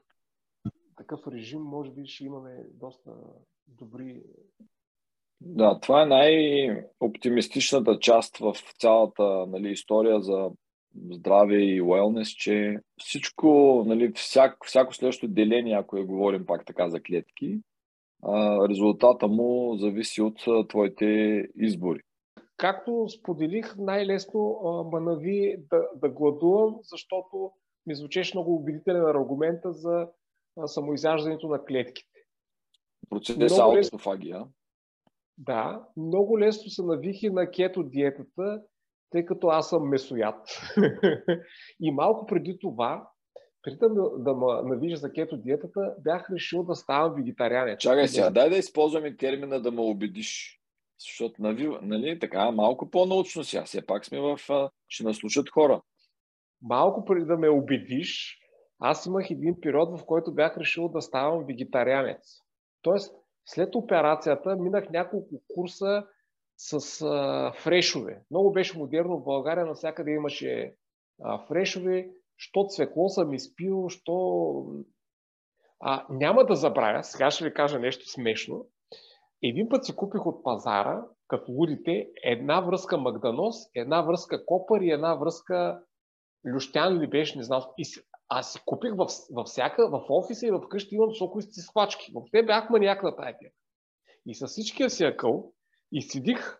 такъв 0.97 1.28
режим, 1.28 1.61
може 1.61 1.91
би 1.91 2.07
ще 2.07 2.26
имаме 2.26 2.63
доста 2.74 3.11
добри. 3.68 4.24
Да, 5.41 5.80
това 5.80 6.01
е 6.03 6.05
най-оптимистичната 6.05 7.99
част 7.99 8.38
в 8.38 8.55
цялата 8.80 9.45
нали, 9.47 9.72
история 9.72 10.22
за 10.22 10.51
здраве 11.11 11.55
и 11.55 11.82
уелнес, 11.82 12.30
че 12.30 12.80
всичко, 12.97 13.84
нали, 13.88 14.11
всяко, 14.15 14.68
всяко 14.68 14.95
следващо 14.95 15.28
деление, 15.28 15.76
ако 15.76 15.97
я 15.97 16.05
говорим 16.05 16.45
пак 16.45 16.65
така 16.65 16.89
за 16.89 17.01
клетки, 17.01 17.59
резултата 18.70 19.28
му 19.28 19.78
зависи 19.78 20.22
от 20.22 20.68
твоите 20.70 21.05
избори. 21.55 22.01
Както 22.58 23.10
споделих, 23.10 23.76
най-лесно 23.78 24.60
ма 24.91 24.99
нави 24.99 25.58
да, 25.72 25.88
да 25.95 26.10
гладувам, 26.10 26.76
защото 26.82 27.51
ми 27.86 27.95
звучеше 27.95 28.38
много 28.38 28.55
убедителен 28.55 29.05
аргумента 29.05 29.74
за 29.74 30.08
самоизяждането 30.66 31.47
на 31.47 31.66
клетките. 31.66 32.20
Процеса 33.10 33.64
аутофагия. 33.64 34.45
Да, 35.38 35.88
много 35.97 36.39
лесно 36.39 36.70
се 36.70 36.84
навихи 36.84 37.30
на 37.30 37.51
кето 37.51 37.84
диетата, 37.84 38.62
тъй 39.10 39.26
като 39.26 39.47
аз 39.47 39.70
съм 39.70 39.89
месоят. 39.89 40.72
и 41.80 41.91
малко 41.91 42.26
преди 42.26 42.58
това, 42.60 43.10
преди 43.62 43.78
да, 43.82 44.10
да 44.18 44.36
ме 44.36 44.70
навижа 44.76 44.95
за 44.95 45.12
кето 45.12 45.38
диетата, 45.38 45.95
бях 45.99 46.30
решил 46.34 46.64
да 46.64 46.76
ставам 46.76 47.16
вегетарианец. 47.16 47.80
Чакай 47.80 48.08
сега, 48.08 48.30
дай 48.30 48.49
да 48.49 48.58
използваме 48.58 49.18
термина 49.18 49.62
да 49.62 49.72
ме 49.72 49.82
убедиш. 49.82 50.57
Защото, 50.99 51.41
нали, 51.41 51.77
нали 51.81 52.19
така, 52.19 52.51
малко 52.51 52.89
по-научно 52.89 53.43
сега. 53.43 53.63
Все 53.63 53.85
пак 53.85 54.05
сме 54.05 54.19
в... 54.19 54.39
Ще 54.87 55.03
наслушат 55.03 55.49
хора. 55.49 55.81
Малко 56.61 57.05
преди 57.05 57.25
да 57.25 57.37
ме 57.37 57.49
убедиш, 57.49 58.39
аз 58.79 59.05
имах 59.05 59.31
един 59.31 59.61
период, 59.61 59.99
в 59.99 60.05
който 60.05 60.33
бях 60.33 60.57
решил 60.57 60.89
да 60.89 61.01
ставам 61.01 61.45
вегетарианец. 61.45 62.41
Тоест, 62.81 63.15
след 63.45 63.75
операцията 63.75 64.55
минах 64.55 64.89
няколко 64.89 65.41
курса 65.55 66.05
с 66.57 67.01
а, 67.01 67.53
фрешове. 67.63 68.21
Много 68.31 68.51
беше 68.51 68.77
модерно 68.77 69.19
в 69.19 69.23
България, 69.23 69.65
навсякъде 69.65 70.11
имаше 70.11 70.75
а, 71.23 71.45
фрешове, 71.47 72.09
що 72.37 72.65
цвекло 72.67 73.09
съм 73.09 73.33
изпил, 73.33 73.89
що... 73.89 74.65
А, 75.79 76.05
няма 76.09 76.45
да 76.45 76.55
забравя, 76.55 77.03
сега 77.03 77.31
ще 77.31 77.43
ви 77.43 77.53
кажа 77.53 77.79
нещо 77.79 78.09
смешно. 78.09 78.65
Един 79.43 79.69
път 79.69 79.85
си 79.85 79.95
купих 79.95 80.25
от 80.25 80.43
пазара, 80.43 81.05
като 81.27 81.51
лудите, 81.51 82.09
една 82.23 82.61
връзка 82.61 82.97
Магданоз, 82.97 83.55
една 83.75 84.01
връзка 84.01 84.45
Копър 84.45 84.81
и 84.81 84.91
една 84.91 85.15
връзка 85.15 85.83
Люштян 86.53 86.99
ли 86.99 87.07
беше, 87.07 87.38
не 87.38 87.43
знам. 87.43 87.63
И 87.77 87.83
аз 88.29 88.53
си 88.53 88.59
купих 88.65 88.93
в, 88.95 89.07
във 89.31 89.47
всяка, 89.47 89.89
в 89.89 90.05
офиса 90.09 90.47
и 90.47 90.51
в 90.51 90.69
къщи 90.69 90.95
имам 90.95 91.15
соковисти 91.15 91.61
схвачки. 91.61 92.11
Въобще 92.13 92.43
бях 92.43 92.69
маняк 92.69 93.03
на 93.03 93.15
тая 93.15 93.38
И 94.25 94.35
с 94.35 94.47
всичкия 94.47 94.89
си 94.89 95.03
акъл 95.03 95.53
и 95.91 96.01
седих 96.01 96.57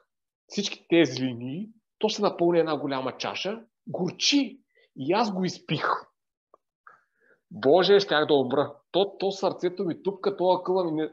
всички 0.48 0.86
тези 0.90 1.22
линии, 1.22 1.70
то 2.00 2.10
се 2.10 2.22
напълни 2.22 2.60
една 2.60 2.78
голяма 2.78 3.18
чаша, 3.18 3.62
горчи. 3.88 4.62
И 4.96 5.14
аз 5.14 5.34
го 5.34 5.46
изпих. 5.46 5.86
Боже, 7.52 8.00
щях 8.00 8.26
да 8.26 8.34
умра. 8.34 8.76
То, 8.92 9.18
то 9.20 9.32
сърцето 9.32 9.86
ми 9.86 10.04
тупка, 10.04 10.38
то 10.38 10.52
акъла 10.52 10.92
ми, 10.92 11.10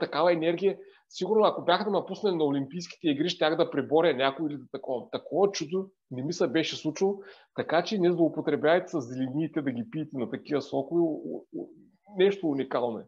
такава 0.00 0.32
енергия. 0.32 0.78
Сигурно, 1.10 1.44
ако 1.44 1.64
бяха 1.64 1.84
да 1.84 1.90
ме 1.90 2.06
пуснали 2.08 2.36
на 2.36 2.44
Олимпийските 2.44 3.08
игри, 3.08 3.28
щях 3.28 3.56
да 3.56 3.70
преборя 3.70 4.16
някой 4.16 4.50
или 4.50 4.56
да 4.56 4.64
такова. 4.72 5.10
Такова 5.10 5.50
чудо 5.50 5.90
не 6.10 6.22
ми 6.22 6.32
се 6.32 6.48
беше 6.48 6.76
случило, 6.76 7.18
така 7.54 7.84
че 7.84 7.98
не 7.98 8.12
злоупотребявайте 8.12 8.88
с 8.88 9.00
зелениите 9.00 9.62
да 9.62 9.70
ги 9.70 9.90
пиете 9.90 10.18
на 10.18 10.30
такива 10.30 10.62
сокове. 10.62 11.02
Нещо 12.16 12.48
уникално 12.48 12.98
е. 12.98 13.06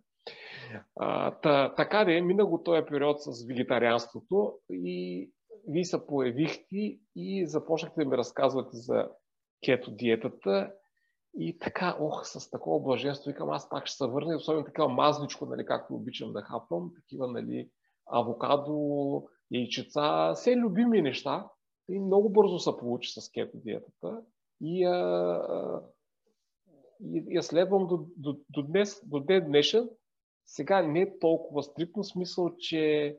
А, 0.97 1.31
та, 1.31 1.75
така 1.75 2.05
де, 2.05 2.21
мина 2.21 2.47
го 2.47 2.63
този 2.63 2.83
период 2.91 3.23
с 3.23 3.47
вегетарианството 3.47 4.53
и 4.71 5.31
вие 5.69 5.85
се 5.85 6.07
появихте 6.07 6.99
и 7.17 7.47
започнахте 7.47 8.05
да 8.05 8.11
ми 8.11 8.17
разказвате 8.17 8.77
за 8.77 9.09
кето 9.65 9.91
диетата 9.91 10.73
и 11.39 11.59
така, 11.59 11.97
ох, 12.01 12.27
с 12.27 12.51
такова 12.51 12.81
блаженство, 12.81 13.31
викам, 13.31 13.51
аз 13.51 13.69
пак 13.69 13.87
ще 13.87 13.97
се 13.97 14.07
върна, 14.07 14.37
особено 14.37 14.65
такава 14.65 14.89
мазничко, 14.89 15.47
нали, 15.47 15.67
както 15.67 15.95
обичам 15.95 16.33
да 16.33 16.43
хапвам, 16.43 16.93
такива, 16.97 17.29
нали, 17.29 17.69
авокадо, 18.13 19.29
яйчеца, 19.51 20.33
все 20.35 20.57
любими 20.57 21.03
неща. 21.03 21.49
И 21.89 22.01
много 22.01 22.31
бързо 22.31 22.59
се 22.59 22.71
получи 22.79 23.21
с 23.21 23.31
кето 23.31 23.57
диетата. 23.57 24.23
И, 24.61 24.85
а, 24.85 25.83
и 27.01 27.25
я 27.29 27.43
следвам 27.43 27.87
до, 27.87 28.07
до, 28.17 28.37
до, 28.51 28.63
днес, 28.63 29.01
до 29.07 29.21
ден 29.21 29.47
днешен. 29.47 29.89
Сега 30.47 30.83
не 30.83 31.01
е 31.01 31.19
толкова 31.19 31.63
стриктно 31.63 32.05
смисъл, 32.05 32.51
че 32.59 33.17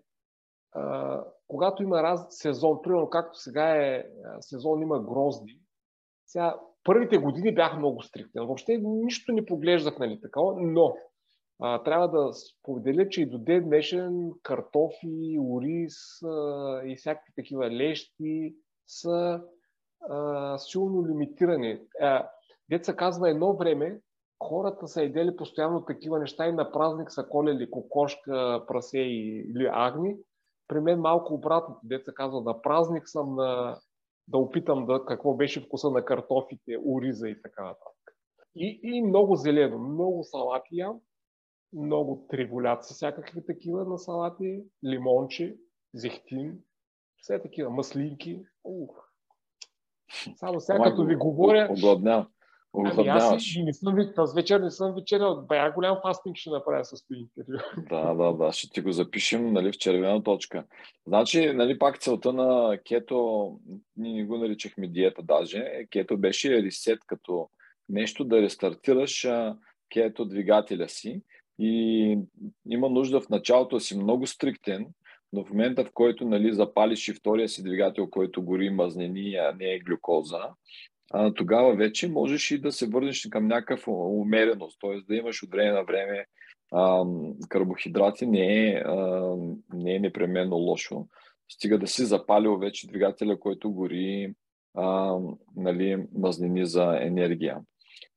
а, 0.72 1.24
когато 1.48 1.84
има 1.84 2.04
раз 2.04 2.26
сезон, 2.30 2.80
примерно 2.82 3.10
както 3.10 3.40
сега 3.40 3.76
е 3.76 4.06
сезон 4.40 4.82
има 4.82 5.04
грозди, 5.04 5.60
сега 6.26 6.60
първите 6.84 7.18
години 7.18 7.56
бях 7.56 7.78
много 7.78 8.02
стриктен. 8.02 8.46
Въобще 8.46 8.78
нищо 8.84 9.32
не 9.32 9.46
поглеждах, 9.46 10.00
нали, 10.00 10.22
такова, 10.22 10.54
но 10.62 10.96
а, 11.62 11.84
трябва 11.84 12.08
да 12.08 12.34
споделя, 12.34 13.10
че 13.10 13.22
и 13.22 13.26
до 13.26 13.38
ден 13.38 13.64
днешен 13.64 14.32
картофи, 14.44 15.38
ориз 15.40 16.24
а, 16.24 16.82
и 16.86 16.96
всякакви 16.96 17.34
такива 17.36 17.70
лещи 17.70 18.56
са 18.88 19.42
а, 20.10 20.58
силно 20.58 21.08
лимитирани. 21.08 21.80
А, 22.02 22.30
деца 22.70 22.96
казва 22.96 23.30
едно 23.30 23.54
време, 23.54 24.00
хората 24.44 24.88
са 24.88 25.04
едели 25.04 25.36
постоянно 25.36 25.86
такива 25.86 26.20
неща 26.20 26.48
и 26.48 26.52
на 26.52 26.72
празник 26.72 27.12
са 27.12 27.28
колели 27.30 27.72
кокошка, 27.72 28.64
прасе 28.68 29.00
или 29.00 29.70
агни. 29.72 30.16
При 30.68 30.80
мен 30.80 31.00
малко 31.00 31.34
обратно. 31.34 31.80
Деца 31.84 32.12
казва, 32.16 32.42
на 32.42 32.62
празник 32.62 33.10
съм 33.10 33.36
на, 33.36 33.80
да 34.28 34.38
опитам 34.38 34.86
да, 34.86 35.06
какво 35.06 35.34
беше 35.34 35.62
вкуса 35.62 35.90
на 35.90 36.06
картофите, 36.06 36.78
ориза 36.86 37.30
и 37.30 37.42
така 37.42 37.64
нататък. 37.64 38.16
И, 38.56 38.80
и 38.84 39.02
много 39.02 39.36
зелено, 39.36 39.80
много 39.80 40.24
салати 40.24 40.78
ям 40.78 41.00
много 41.74 42.26
триголяци, 42.30 42.94
всякакви 42.94 43.46
такива 43.46 43.86
на 43.86 43.98
салати, 43.98 44.64
лимонче, 44.86 45.56
зехтин, 45.94 46.60
все 47.18 47.42
такива 47.42 47.70
маслинки. 47.70 48.44
Ух. 48.64 49.12
Само 50.36 50.60
сега 50.60 50.84
като 50.84 51.06
ви 51.06 51.16
говоря... 51.16 51.68
Огладня. 51.72 52.28
Ами 52.74 53.08
аз 53.08 53.56
не 53.66 53.74
съм, 53.74 53.96
тази 54.16 54.36
вечер 54.36 54.60
не 54.60 54.72
съм 54.72 54.96
вечерял. 54.96 55.42
Бая 55.42 55.72
голям 55.72 55.98
фастинг 56.02 56.38
ще 56.38 56.50
направя 56.50 56.86
с 56.86 57.06
това 57.08 57.20
интервю. 57.20 57.84
Да, 57.90 58.14
да, 58.14 58.34
да. 58.34 58.52
Ще 58.52 58.70
ти 58.70 58.82
го 58.82 58.92
запишем 58.92 59.54
нали, 59.54 59.72
в 59.72 59.78
червена 59.78 60.24
точка. 60.24 60.66
Значи, 61.08 61.54
нали, 61.54 61.80
пак 61.80 62.00
целта 62.00 62.34
на 62.34 62.80
кето, 62.88 63.60
ние 63.98 64.14
не 64.14 64.26
го 64.26 64.38
наричахме 64.38 64.88
диета 64.88 65.24
даже, 65.24 65.88
кето 65.90 66.18
беше 66.18 66.64
ресет 66.64 67.00
като 67.08 67.50
нещо 67.90 68.24
да 68.24 68.42
рестартираш 68.42 69.28
кето 69.94 70.26
двигателя 70.26 70.90
си 70.90 71.22
и 71.62 72.18
има 72.70 72.90
нужда 72.90 73.22
в 73.22 73.30
началото 73.30 73.80
си 73.80 73.98
много 73.98 74.28
стриктен, 74.28 74.88
но 75.34 75.46
в 75.46 75.50
момента, 75.50 75.86
в 75.86 75.92
който 75.94 76.26
нали, 76.26 76.54
запалиш 76.54 77.08
и 77.08 77.14
втория 77.14 77.50
си 77.50 77.64
двигател, 77.64 78.10
който 78.10 78.44
гори 78.44 78.70
мазнини, 78.70 79.36
а 79.36 79.56
не 79.60 79.74
е 79.74 79.80
глюкоза, 79.80 80.40
тогава 81.36 81.76
вече 81.76 82.08
можеш 82.08 82.52
и 82.52 82.62
да 82.62 82.72
се 82.72 82.88
върнеш 82.88 83.28
към 83.30 83.48
някакъв 83.48 83.88
умереност, 83.88 84.78
т.е. 84.82 85.02
да 85.08 85.16
имаш 85.16 85.44
от 85.44 85.50
време 85.50 85.72
на 85.72 85.84
време 85.84 86.26
карбохидрати 87.50 88.26
не 88.26 88.68
е, 88.68 88.84
не 89.74 89.96
е 89.96 90.00
непременно 90.00 90.56
лошо. 90.56 91.08
стига 91.52 91.80
да 91.80 91.88
си 91.88 92.06
запалил 92.06 92.58
вече 92.58 92.88
двигателя, 92.88 93.40
който 93.40 93.72
гори 93.72 94.34
а, 94.76 95.18
нали, 95.56 96.06
мазнини 96.18 96.66
за 96.66 96.98
енергия. 97.02 97.58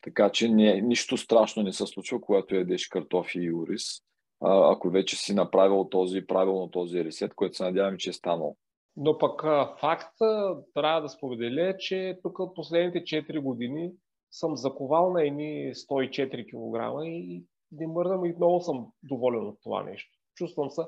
Така 0.04 0.30
че 0.30 0.48
не, 0.48 0.80
нищо 0.80 1.16
страшно 1.16 1.62
не 1.62 1.72
се 1.72 1.86
случва, 1.86 2.20
когато 2.20 2.54
ядеш 2.54 2.88
картофи 2.88 3.38
и 3.38 3.52
ориз, 3.52 3.82
ако 4.40 4.90
вече 4.90 5.16
си 5.16 5.34
направил 5.34 5.84
този, 5.84 6.26
правилно 6.26 6.70
този 6.70 7.04
ресет, 7.04 7.34
който 7.34 7.56
се 7.56 7.64
надявам, 7.64 7.96
че 7.96 8.10
е 8.10 8.12
станал. 8.12 8.56
Но 8.96 9.18
пък 9.18 9.42
факт 9.80 10.14
трябва 10.74 11.00
да 11.00 11.08
споделя, 11.08 11.76
че 11.78 12.18
тук 12.22 12.38
последните 12.54 12.98
4 12.98 13.40
години 13.40 13.92
съм 14.30 14.56
заковал 14.56 15.12
на 15.12 15.26
едни 15.26 15.72
104 15.74 16.44
кг 16.46 17.06
и 17.06 17.44
не 17.72 17.86
мърдам 17.86 18.24
и 18.24 18.36
много 18.36 18.60
съм 18.60 18.86
доволен 19.02 19.46
от 19.46 19.58
това 19.62 19.82
нещо. 19.82 20.10
Чувствам 20.34 20.70
се. 20.70 20.82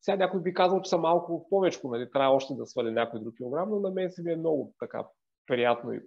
Сега 0.00 0.16
някой 0.16 0.40
би 0.40 0.54
казал, 0.54 0.82
че 0.82 0.88
съм 0.88 1.00
малко 1.00 1.46
повече, 1.50 1.78
нали? 1.84 2.10
трябва 2.10 2.36
още 2.36 2.54
да 2.54 2.66
сваля 2.66 2.90
някой 2.90 3.20
друг 3.20 3.34
килограм, 3.36 3.70
но 3.70 3.80
на 3.80 3.90
мен 3.90 4.10
се 4.10 4.22
ми 4.22 4.32
е 4.32 4.36
много 4.36 4.74
така 4.78 5.06
приятно 5.46 5.92
и 5.92 6.00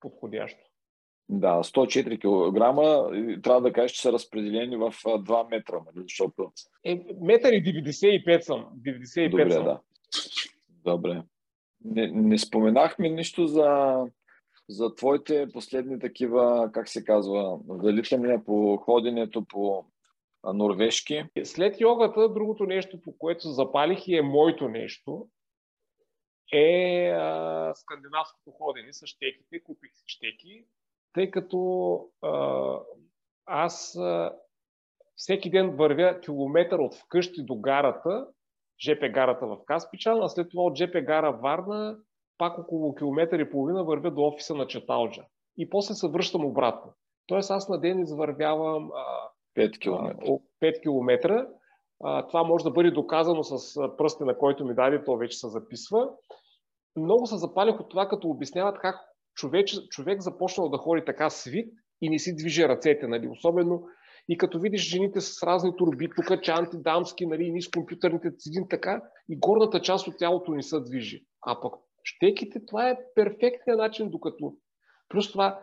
подходящо. 0.00 0.60
Да, 1.28 1.62
104 1.62 2.18
кг 2.18 3.42
трябва 3.42 3.60
да 3.60 3.72
кажеш, 3.72 3.92
че 3.92 4.02
са 4.02 4.12
разпределени 4.12 4.76
в 4.76 4.90
2 4.90 5.50
метра, 5.50 5.76
нали? 5.76 6.04
защото... 6.08 6.52
Е, 6.84 7.04
метър 7.20 7.52
и 7.52 7.62
95 7.62 8.40
съм. 8.40 8.66
95 8.86 9.30
Добре, 9.30 9.52
съм. 9.52 9.64
да. 9.64 9.80
Добре. 10.68 11.22
Не, 11.84 12.06
не 12.06 12.38
споменахме 12.38 13.08
нищо 13.08 13.46
за, 13.46 14.00
за 14.68 14.94
твоите 14.94 15.48
последни 15.52 15.98
такива, 15.98 16.70
как 16.72 16.88
се 16.88 17.04
казва, 17.04 17.58
залитания 17.68 18.44
по 18.44 18.76
ходенето 18.76 19.44
по 19.44 19.84
норвежки. 20.54 21.24
След 21.44 21.80
йогата, 21.80 22.28
другото 22.28 22.66
нещо, 22.66 23.00
по 23.00 23.18
което 23.18 23.48
запалих 23.48 24.08
и 24.08 24.16
е 24.16 24.22
моето 24.22 24.68
нещо, 24.68 25.28
е 26.52 27.08
а, 27.08 27.72
скандинавското 27.74 28.50
ходене 28.50 28.92
с 28.92 29.06
щеките. 29.06 29.62
Купих 29.62 29.90
си 29.94 30.04
щеки, 30.06 30.64
тъй 31.14 31.30
като 31.30 32.00
а, 32.22 32.78
аз 33.46 33.96
а, 33.96 34.32
всеки 35.16 35.50
ден 35.50 35.76
вървя 35.76 36.20
километър 36.20 36.78
от 36.78 36.94
вкъщи 36.94 37.44
до 37.44 37.56
гарата, 37.56 38.26
ЖП 38.84 39.08
гарата 39.08 39.46
в 39.46 39.58
Каспичан, 39.66 40.22
а 40.22 40.28
след 40.28 40.50
това 40.50 40.62
от 40.62 40.76
ЖП 40.76 41.00
гара 41.00 41.32
Варна 41.32 41.96
пак 42.38 42.58
около 42.58 42.94
километър 42.94 43.38
и 43.38 43.50
половина 43.50 43.84
вървя 43.84 44.10
до 44.10 44.22
офиса 44.22 44.54
на 44.54 44.66
Четалджа. 44.66 45.22
И 45.58 45.70
после 45.70 45.94
се 45.94 46.08
връщам 46.08 46.44
обратно. 46.44 46.92
Тоест 47.26 47.50
аз 47.50 47.68
на 47.68 47.80
ден 47.80 47.98
извървявам 47.98 48.90
а, 48.94 49.30
5 49.56 49.78
км. 49.78 50.14
5 50.62 50.82
км. 50.82 51.46
А, 52.04 52.26
това 52.26 52.42
може 52.42 52.64
да 52.64 52.70
бъде 52.70 52.90
доказано 52.90 53.42
с 53.42 53.74
пръстите, 53.96 54.24
на 54.24 54.38
който 54.38 54.64
ми 54.64 54.74
даде, 54.74 55.04
то 55.04 55.16
вече 55.16 55.38
се 55.38 55.48
записва. 55.48 56.10
Много 56.96 57.26
се 57.26 57.36
запалих 57.36 57.80
от 57.80 57.88
това, 57.88 58.08
като 58.08 58.28
обясняват 58.28 58.78
как 58.78 58.96
човек, 59.34 59.66
човек 59.90 60.20
започнал 60.20 60.68
да 60.68 60.78
ходи 60.78 61.02
така 61.04 61.30
свит 61.30 61.72
и 62.00 62.10
не 62.10 62.18
си 62.18 62.36
движи 62.36 62.68
ръцете. 62.68 63.06
Нали? 63.06 63.28
Особено 63.28 63.86
и 64.28 64.38
като 64.38 64.60
видиш 64.60 64.88
жените 64.88 65.20
с 65.20 65.42
разни 65.42 65.76
турби, 65.76 66.10
тук 66.16 66.42
чанти, 66.42 66.76
дамски, 66.76 67.26
нали, 67.26 67.52
ни 67.52 67.62
с 67.62 67.70
компютърните 67.70 68.36
цидин 68.38 68.66
така, 68.70 69.02
и 69.28 69.38
горната 69.38 69.80
част 69.80 70.08
от 70.08 70.18
тялото 70.18 70.54
ни 70.54 70.62
се 70.62 70.80
движи. 70.80 71.24
А 71.46 71.60
пък 71.60 71.74
щеките, 72.04 72.66
това 72.66 72.88
е 72.88 72.98
перфектният 73.14 73.78
начин, 73.78 74.10
докато 74.10 74.54
плюс 75.08 75.32
това, 75.32 75.60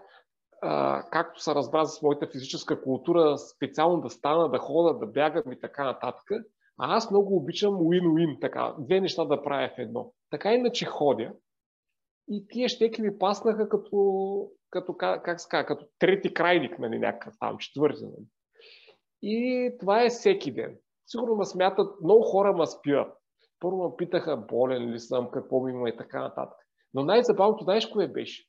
а, 0.62 1.04
както 1.12 1.44
се 1.44 1.56
разбра 1.56 1.86
с 1.86 2.02
моята 2.02 2.28
физическа 2.28 2.82
култура, 2.82 3.38
специално 3.38 4.02
да 4.02 4.10
стана, 4.10 4.50
да 4.50 4.58
хода, 4.58 5.00
да 5.00 5.06
бягам 5.06 5.52
и 5.52 5.60
така 5.60 5.84
нататък, 5.84 6.30
а 6.80 6.96
аз 6.96 7.12
много 7.12 7.36
обичам 7.36 7.74
win-win, 7.74 8.42
така, 8.42 8.76
две 8.80 9.02
неща 9.02 9.26
да 9.26 9.44
правя 9.44 9.70
в 9.76 9.80
едно. 9.80 10.14
Така 10.30 10.54
иначе 10.54 10.86
ходя 10.86 11.34
и 12.32 12.48
тия 12.48 12.70
щеки 12.70 13.02
ми 13.02 13.18
паснаха 13.18 13.70
като, 13.70 14.48
като 14.70 14.98
как, 14.98 15.42
ска, 15.42 15.66
като 15.66 15.86
трети 16.00 16.34
крайник, 16.34 16.80
нали, 16.80 17.00
някакъв 17.00 17.34
там, 17.40 17.58
четвърти. 17.58 18.04
Нали. 18.04 18.26
И 19.22 19.72
това 19.80 20.04
е 20.04 20.10
всеки 20.10 20.54
ден. 20.54 20.78
Сигурно 21.06 21.36
ме 21.36 21.46
смятат, 21.46 22.02
много 22.04 22.22
хора 22.22 22.54
ме 22.54 22.66
спират. 22.66 23.14
Първо 23.60 23.84
ме 23.84 23.96
питаха, 23.98 24.38
болен 24.38 24.92
ли 24.92 25.00
съм, 25.00 25.32
какво 25.32 25.64
ми 25.64 25.72
има 25.72 25.90
и 25.90 25.98
така 25.98 26.22
нататък. 26.22 26.58
Но 26.94 27.04
най-забавното, 27.04 27.64
знаеш 27.64 27.86
кое 27.86 28.08
беше? 28.08 28.48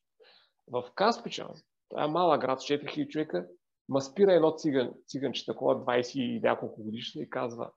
В 0.73 0.85
Каспичан, 0.95 1.51
това 1.89 2.05
е 2.05 2.09
малък 2.09 2.41
град, 2.41 2.59
4000 2.59 3.09
човека, 3.09 3.47
ма 3.89 4.01
спира 4.01 4.35
едно 4.35 4.57
циган, 4.57 4.93
циганче, 5.07 5.47
такова 5.47 5.85
20 5.85 6.19
и 6.19 6.41
няколко 6.41 6.83
годишно 6.83 7.23
и 7.23 7.31
казва, 7.31 7.71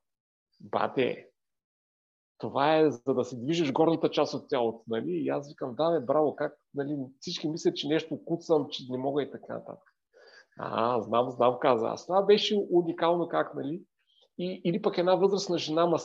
бате, 0.62 1.28
това 2.38 2.78
е 2.78 2.92
за 2.92 3.14
да 3.14 3.24
се 3.24 3.38
движиш 3.38 3.72
горната 3.72 4.10
част 4.10 4.34
от 4.34 4.50
тялото, 4.50 4.84
нали? 4.88 5.12
И 5.12 5.30
аз 5.30 5.50
викам, 5.50 5.76
да, 5.76 5.92
бе, 5.92 6.06
браво, 6.06 6.36
как, 6.36 6.58
нали? 6.74 6.98
Всички 7.20 7.50
мислят, 7.50 7.76
че 7.76 7.88
нещо 7.88 8.26
куцам, 8.26 8.68
че 8.70 8.84
не 8.90 8.98
мога 8.98 9.24
и 9.24 9.32
така 9.32 9.54
нататък. 9.54 9.90
А, 10.60 11.02
знам, 11.02 11.32
знам, 11.32 11.58
каза. 11.62 11.88
Аз 11.88 12.06
това 12.06 12.22
беше 12.22 12.66
уникално 12.72 13.28
как, 13.28 13.56
нали? 13.56 13.84
И, 14.38 14.62
или 14.66 14.82
пък 14.82 14.98
една 14.98 15.16
възрастна 15.16 15.58
жена 15.58 15.86
ма, 15.86 15.98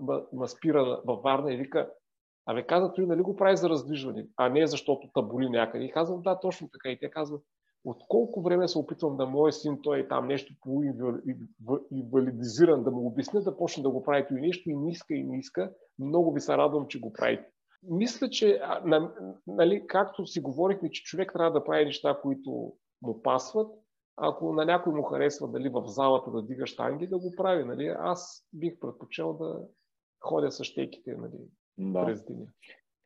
ма, 0.00 0.22
ма 0.32 0.48
спира 0.48 1.02
във 1.04 1.22
Варна 1.22 1.52
и 1.52 1.56
вика, 1.56 1.90
Абе, 2.46 2.66
каза, 2.66 2.92
той 2.92 3.06
нали 3.06 3.22
го 3.22 3.36
прави 3.36 3.56
за 3.56 3.68
раздвижване, 3.68 4.26
а 4.36 4.48
не 4.48 4.66
защото 4.66 5.10
таболи 5.14 5.50
някъде. 5.50 5.84
И 5.84 5.92
казвам, 5.92 6.22
да, 6.22 6.40
точно 6.40 6.68
така. 6.72 6.90
И 6.90 6.98
те 6.98 7.10
казват, 7.10 7.42
от 7.86 8.02
колко 8.08 8.42
време 8.42 8.68
се 8.68 8.78
опитвам 8.78 9.16
да 9.16 9.26
моя 9.26 9.52
син, 9.52 9.78
той 9.82 10.00
е 10.00 10.08
там 10.08 10.26
нещо 10.26 10.54
инвалидизиран, 11.92 12.84
да 12.84 12.90
му 12.90 13.06
обясня 13.06 13.40
да 13.40 13.56
почне 13.56 13.82
да 13.82 13.90
го 13.90 14.02
прави 14.02 14.26
и 14.30 14.40
нещо 14.40 14.70
и 14.70 14.76
не 14.76 14.90
иска 14.90 15.14
и 15.14 15.24
не 15.24 15.38
иска. 15.38 15.72
Много 15.98 16.32
ви 16.32 16.40
се 16.40 16.56
радвам, 16.56 16.86
че 16.88 17.00
го 17.00 17.12
правите. 17.12 17.50
Мисля, 17.82 18.30
че, 18.30 18.60
нали, 19.46 19.86
както 19.86 20.26
си 20.26 20.40
говорихме, 20.40 20.90
че 20.90 21.02
човек 21.02 21.32
трябва 21.32 21.60
да 21.60 21.64
прави 21.64 21.84
неща, 21.84 22.18
които 22.22 22.72
му 23.02 23.22
пасват, 23.22 23.70
ако 24.16 24.52
на 24.52 24.64
някой 24.64 24.92
му 24.92 25.02
харесва 25.02 25.48
дали 25.48 25.68
в 25.68 25.82
залата 25.86 26.30
да 26.30 26.42
дига 26.42 26.66
штанги, 26.66 27.06
да 27.06 27.18
го 27.18 27.34
прави. 27.36 27.64
Нали? 27.64 27.94
Аз 27.98 28.46
бих 28.52 28.78
предпочел 28.80 29.32
да 29.32 29.60
ходя 30.20 30.50
с 30.50 30.64
щеките 30.64 31.16
нали, 31.16 31.38
да. 31.78 32.04
през 32.04 32.24
деня. 32.24 32.46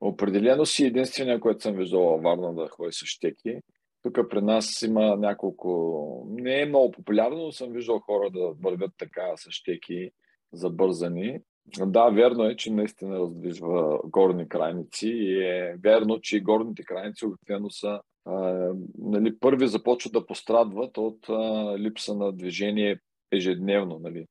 Определено 0.01 0.67
си 0.67 0.85
единствения, 0.85 1.41
който 1.41 1.63
съм 1.63 1.77
виждал 1.77 2.03
във 2.03 2.23
Варна 2.23 2.55
да 2.55 2.69
ходи 2.69 2.93
с 2.93 3.07
щеки. 3.07 3.61
Тук 4.03 4.31
при 4.31 4.41
нас 4.41 4.83
има 4.83 5.17
няколко... 5.17 6.27
Не 6.31 6.61
е 6.61 6.67
много 6.67 6.91
популярно, 6.91 7.37
но 7.37 7.53
съм 7.53 7.73
виждал 7.73 7.99
хора 7.99 8.31
да 8.31 8.53
вървят 8.63 8.93
така 8.99 9.37
с 9.37 9.51
щеки 9.51 10.11
забързани. 10.53 11.41
Да, 11.79 12.09
верно 12.09 12.45
е, 12.45 12.57
че 12.57 12.73
наистина 12.73 13.19
раздвижва 13.19 14.01
горни 14.05 14.49
крайници 14.49 15.09
и 15.09 15.43
е 15.43 15.77
верно, 15.83 16.21
че 16.21 16.41
горните 16.41 16.83
крайници 16.85 17.27
обикновено 17.27 17.71
са 17.71 18.01
а, 18.25 18.69
нали, 18.99 19.39
първи 19.39 19.69
започват 19.69 20.13
да 20.13 20.27
пострадват 20.27 20.99
от 20.99 21.29
а, 21.29 21.75
липса 21.79 22.15
на 22.15 22.33
движение 22.33 22.99
ежедневно. 23.33 23.99
Нали. 23.99 24.27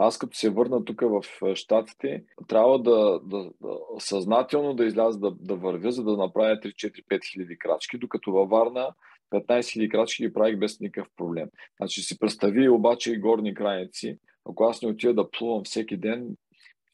Аз 0.00 0.18
като 0.18 0.36
се 0.36 0.50
върна 0.50 0.84
тук 0.84 1.00
в 1.00 1.22
Штатите, 1.54 2.24
трябва 2.48 2.82
да, 2.82 3.20
да, 3.24 3.50
да 3.60 3.78
съзнателно 3.98 4.74
да 4.74 4.84
изляза 4.84 5.18
да, 5.18 5.30
да 5.40 5.56
вървя, 5.56 5.92
за 5.92 6.04
да 6.04 6.16
направя 6.16 6.54
3-4-5 6.54 7.32
хиляди 7.32 7.58
крачки, 7.58 7.98
докато 7.98 8.32
във 8.32 8.48
Варна 8.50 8.94
15 9.32 9.72
хиляди 9.72 9.88
крачки 9.88 10.22
ги 10.22 10.32
правих 10.32 10.58
без 10.58 10.80
никакъв 10.80 11.12
проблем. 11.16 11.48
Значи 11.76 12.02
си 12.02 12.18
представи 12.18 12.68
обаче 12.68 13.12
и 13.12 13.18
горни 13.18 13.54
крайници. 13.54 14.18
Ако 14.50 14.64
аз 14.64 14.82
не 14.82 14.88
отида 14.88 15.14
да 15.14 15.30
плувам 15.30 15.64
всеки 15.64 15.96
ден, 15.96 16.36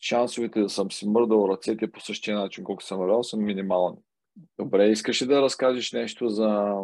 шансовете 0.01 0.61
да 0.61 0.69
съм 0.69 0.91
си 0.91 1.09
мърдал 1.09 1.49
ръцете 1.51 1.91
по 1.91 2.01
същия 2.01 2.39
начин, 2.39 2.65
колко 2.65 2.83
съм 2.83 2.99
вървял, 2.99 3.23
са 3.23 3.37
минимални. 3.37 3.99
Добре, 4.59 4.89
искаш 4.89 5.23
ли 5.23 5.27
да 5.27 5.43
разкажеш 5.43 5.93
нещо 5.93 6.29
за 6.29 6.75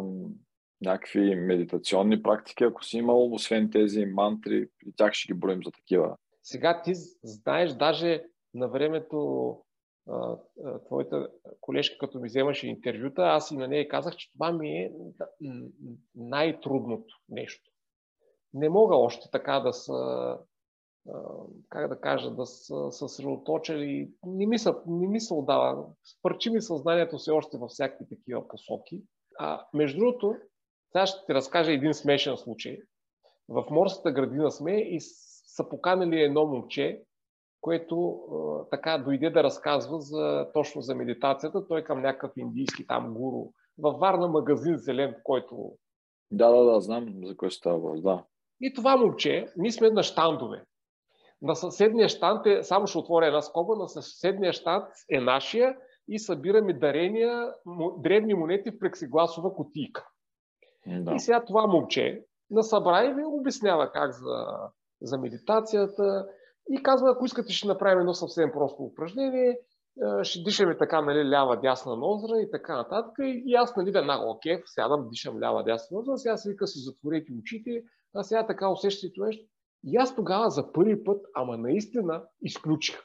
някакви 0.81 1.35
медитационни 1.35 2.23
практики, 2.23 2.63
ако 2.63 2.83
си 2.83 2.97
имал, 2.97 3.33
освен 3.33 3.69
тези 3.71 4.05
мантри, 4.05 4.67
и 4.85 4.93
тях 4.95 5.13
ще 5.13 5.33
ги 5.33 5.39
броим 5.39 5.63
за 5.65 5.71
такива? 5.71 6.15
Сега 6.43 6.81
ти 6.81 6.91
знаеш, 7.23 7.73
даже 7.73 8.23
на 8.53 8.67
времето 8.67 9.57
твоята 10.85 11.29
колежка, 11.61 11.97
като 11.97 12.19
ми 12.19 12.27
вземаше 12.27 12.67
интервюта, 12.67 13.21
аз 13.21 13.51
и 13.51 13.57
на 13.57 13.67
нея 13.67 13.87
казах, 13.87 14.15
че 14.15 14.31
това 14.33 14.51
ми 14.51 14.69
е 14.69 14.91
най-трудното 16.15 17.15
нещо. 17.29 17.71
Не 18.53 18.69
мога 18.69 18.95
още 18.95 19.29
така 19.31 19.59
да 19.59 19.73
се 19.73 19.91
как 21.69 21.87
да 21.87 21.99
кажа, 21.99 22.31
да 22.31 22.45
са 22.45 22.91
съсредоточили. 22.91 24.11
Не 24.25 24.45
ми, 24.45 24.59
са, 24.59 24.75
не 24.87 25.07
ми 25.07 25.21
се 25.21 25.33
отдава. 25.33 25.85
Спърчи 26.03 26.49
ми 26.49 26.61
съзнанието 26.61 27.19
си 27.19 27.31
още 27.31 27.57
във 27.57 27.69
всякакви 27.69 28.05
такива 28.09 28.47
посоки. 28.47 29.01
А, 29.39 29.65
между 29.73 29.99
другото, 29.99 30.35
сега 30.91 31.05
ще 31.05 31.25
ти 31.25 31.33
разкажа 31.33 31.71
един 31.71 31.93
смешен 31.93 32.37
случай. 32.37 32.77
В 33.49 33.65
морската 33.71 34.11
градина 34.11 34.51
сме 34.51 34.77
и 34.77 34.97
са 35.55 35.69
поканали 35.69 36.21
едно 36.21 36.45
момче, 36.45 37.01
което 37.61 38.11
а, 38.11 38.69
така 38.69 38.97
дойде 38.97 39.29
да 39.29 39.43
разказва 39.43 40.01
за, 40.01 40.47
точно 40.53 40.81
за 40.81 40.95
медитацията. 40.95 41.67
Той 41.67 41.83
към 41.83 42.01
някакъв 42.01 42.31
индийски 42.37 42.87
там 42.87 43.13
гуру. 43.13 43.51
Във 43.77 43.99
Варна 43.99 44.27
магазин 44.27 44.77
зелен, 44.77 45.15
който... 45.23 45.71
Да, 46.31 46.51
да, 46.51 46.63
да, 46.63 46.81
знам 46.81 47.13
за 47.23 47.37
кой 47.37 47.51
става 47.51 48.01
да. 48.01 48.23
И 48.61 48.73
това 48.73 48.97
момче, 48.97 49.47
ние 49.57 49.71
сме 49.71 49.89
на 49.89 50.03
штандове. 50.03 50.63
На 51.41 51.55
съседния 51.55 52.09
щант 52.09 52.45
е, 52.45 52.63
само 52.63 52.87
ще 52.87 52.97
отворя 52.97 53.25
една 53.25 53.41
скоба, 53.41 53.75
на 53.75 53.89
съседния 53.89 54.53
щант 54.53 54.85
е 55.09 55.19
нашия 55.19 55.77
и 56.07 56.19
събираме 56.19 56.73
дарения, 56.73 57.53
древни 57.97 58.33
монети 58.33 58.71
в 58.71 58.79
плексигласова 58.79 59.55
кутийка. 59.55 60.10
Да. 60.87 61.13
И 61.15 61.19
сега 61.19 61.45
това 61.45 61.67
момче 61.67 62.25
на 62.49 62.63
събрание 62.63 63.13
ви 63.13 63.23
обяснява 63.25 63.91
как 63.91 64.11
за, 64.11 64.45
за 65.01 65.17
медитацията 65.17 66.27
и 66.69 66.83
казва, 66.83 67.11
ако 67.11 67.25
искате 67.25 67.53
ще 67.53 67.67
направим 67.67 67.99
едно 67.99 68.13
съвсем 68.13 68.51
просто 68.51 68.83
упражнение, 68.83 69.59
ще 70.23 70.39
дишаме 70.39 70.77
така, 70.77 71.01
нали, 71.01 71.29
лява, 71.29 71.59
дясна 71.59 71.95
нозра 71.95 72.41
и 72.41 72.51
така 72.51 72.75
нататък. 72.75 73.11
И 73.19 73.55
аз, 73.55 73.75
нали, 73.75 73.91
веднага, 73.91 74.25
окей, 74.25 74.61
сядам, 74.65 75.09
дишам 75.09 75.39
лява, 75.39 75.63
дясна 75.63 75.97
нозра, 75.97 76.17
сега 76.17 76.37
се 76.37 76.49
вика 76.49 76.67
си 76.67 76.79
затворете 76.79 77.33
очите, 77.39 77.83
а 78.15 78.23
сега 78.23 78.47
така 78.47 78.69
усещате 78.69 79.21
нещо. 79.21 79.45
И 79.83 79.97
аз 79.97 80.15
тогава 80.15 80.49
за 80.49 80.71
първи 80.71 81.03
път, 81.03 81.25
ама 81.35 81.57
наистина, 81.57 82.23
изключих. 82.41 82.99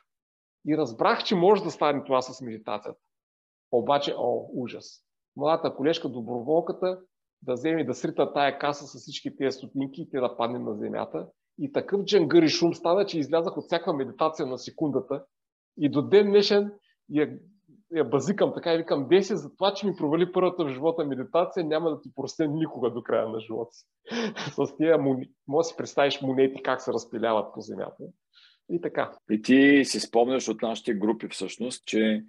И 0.67 0.77
разбрах, 0.77 1.25
че 1.25 1.35
може 1.35 1.65
да 1.65 1.71
стане 1.71 2.05
това 2.05 2.23
с 2.23 2.41
медитацията. 2.41 2.99
Обаче, 3.73 4.15
о, 4.19 4.47
ужас. 4.55 5.03
Младата 5.37 5.75
колежка, 5.75 6.09
доброволката, 6.09 7.01
да 7.47 7.53
вземе 7.53 7.85
да 7.85 7.95
срита 7.95 8.33
тая 8.33 8.59
каса 8.59 8.87
с 8.87 9.01
всички 9.01 9.37
тези 9.37 9.57
стотинки 9.57 10.03
и 10.03 10.11
те 10.11 10.21
да 10.21 10.37
падне 10.37 10.59
на 10.59 10.75
земята. 10.75 11.27
И 11.59 11.73
такъв 11.73 12.05
джангър 12.05 12.43
и 12.43 12.49
шум 12.49 12.75
стана, 12.75 13.07
че 13.07 13.19
излязах 13.19 13.57
от 13.57 13.65
всяка 13.65 13.93
медитация 13.93 14.47
на 14.47 14.59
секундата. 14.59 15.25
И 15.79 15.89
до 15.89 16.03
ден 16.03 16.27
днешен 16.27 16.73
я, 17.11 17.39
я 17.95 18.05
базикам 18.05 18.53
така 18.55 18.75
и 18.75 18.79
викам, 18.79 19.09
деси 19.09 19.37
за 19.37 19.57
това, 19.57 19.75
че 19.75 19.87
ми 19.87 19.97
провали 19.97 20.33
първата 20.33 20.65
в 20.65 20.69
живота 20.69 21.05
медитация, 21.05 21.65
няма 21.65 21.91
да 21.91 22.01
ти 22.01 22.15
простя 22.15 22.49
никога 22.49 22.91
до 22.91 23.03
края 23.03 23.29
на 23.29 23.41
живота 23.41 23.73
си. 23.73 23.87
С 24.67 24.77
тия, 24.77 24.99
може 24.99 25.27
да 25.49 25.65
си 25.65 25.75
представиш 25.77 26.23
монети 26.23 26.63
как 26.63 26.81
се 26.81 26.93
разпиляват 26.93 27.55
по 27.55 27.61
земята. 27.61 28.05
И 28.71 28.81
така. 28.81 29.13
И 29.31 29.43
ти 29.43 29.85
си 29.85 30.01
спомняш 30.01 30.49
от 30.49 30.63
нашите 30.63 30.95
групи 30.95 31.29
всъщност, 31.29 31.87
че 31.87 32.25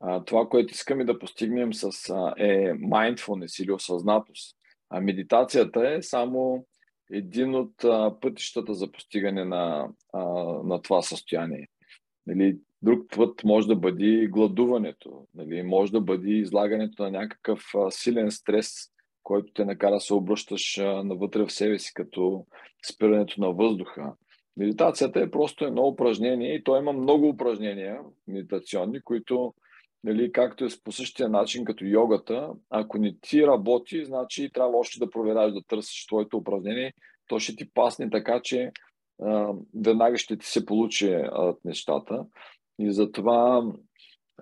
а, 0.00 0.24
това, 0.24 0.48
което 0.48 0.74
искаме 0.74 1.04
да 1.04 1.18
постигнем 1.18 1.74
с, 1.74 2.10
а, 2.10 2.34
е 2.38 2.72
mindfulness 2.72 3.62
или 3.62 3.72
осъзнатост. 3.72 4.57
А 4.90 5.00
медитацията 5.00 5.88
е 5.88 6.02
само 6.02 6.66
един 7.10 7.54
от 7.54 7.74
пътищата 8.20 8.74
за 8.74 8.92
постигане 8.92 9.44
на, 9.44 9.88
на 10.64 10.82
това 10.82 11.02
състояние. 11.02 11.68
Нали, 12.26 12.58
друг 12.82 13.16
път 13.16 13.44
може 13.44 13.68
да 13.68 13.76
бъде 13.76 14.26
гладуването, 14.26 15.26
нали, 15.34 15.62
може 15.62 15.92
да 15.92 16.00
бъде 16.00 16.30
излагането 16.30 17.02
на 17.02 17.10
някакъв 17.10 17.64
силен 17.90 18.30
стрес, 18.30 18.72
който 19.22 19.52
те 19.52 19.64
накара 19.64 19.94
да 19.94 20.00
се 20.00 20.14
обръщаш 20.14 20.76
навътре 21.04 21.44
в 21.44 21.52
себе 21.52 21.78
си, 21.78 21.94
като 21.94 22.46
спирането 22.92 23.40
на 23.40 23.52
въздуха. 23.52 24.14
Медитацията 24.56 25.20
е 25.20 25.30
просто 25.30 25.64
едно 25.64 25.86
упражнение 25.86 26.54
и 26.54 26.64
то 26.64 26.76
има 26.76 26.92
много 26.92 27.28
упражнения 27.28 28.00
медитационни, 28.26 29.00
които 29.00 29.54
нали, 30.04 30.32
както 30.32 30.64
е 30.64 30.68
по 30.84 30.92
същия 30.92 31.28
начин 31.28 31.64
като 31.64 31.84
йогата, 31.84 32.50
ако 32.70 32.98
не 32.98 33.16
ти 33.20 33.46
работи, 33.46 34.04
значи 34.04 34.50
трябва 34.54 34.78
още 34.78 34.98
да 34.98 35.10
проверяш 35.10 35.52
да 35.52 35.62
търсиш 35.62 36.06
твоето 36.06 36.36
упражнение, 36.36 36.92
то 37.28 37.38
ще 37.38 37.56
ти 37.56 37.70
пасне 37.74 38.10
така, 38.10 38.40
че 38.42 38.70
а, 39.22 39.52
веднага 39.74 40.18
ще 40.18 40.36
ти 40.36 40.46
се 40.46 40.66
получи 40.66 41.12
а, 41.12 41.54
нещата. 41.64 42.24
И 42.78 42.92
затова, 42.92 43.72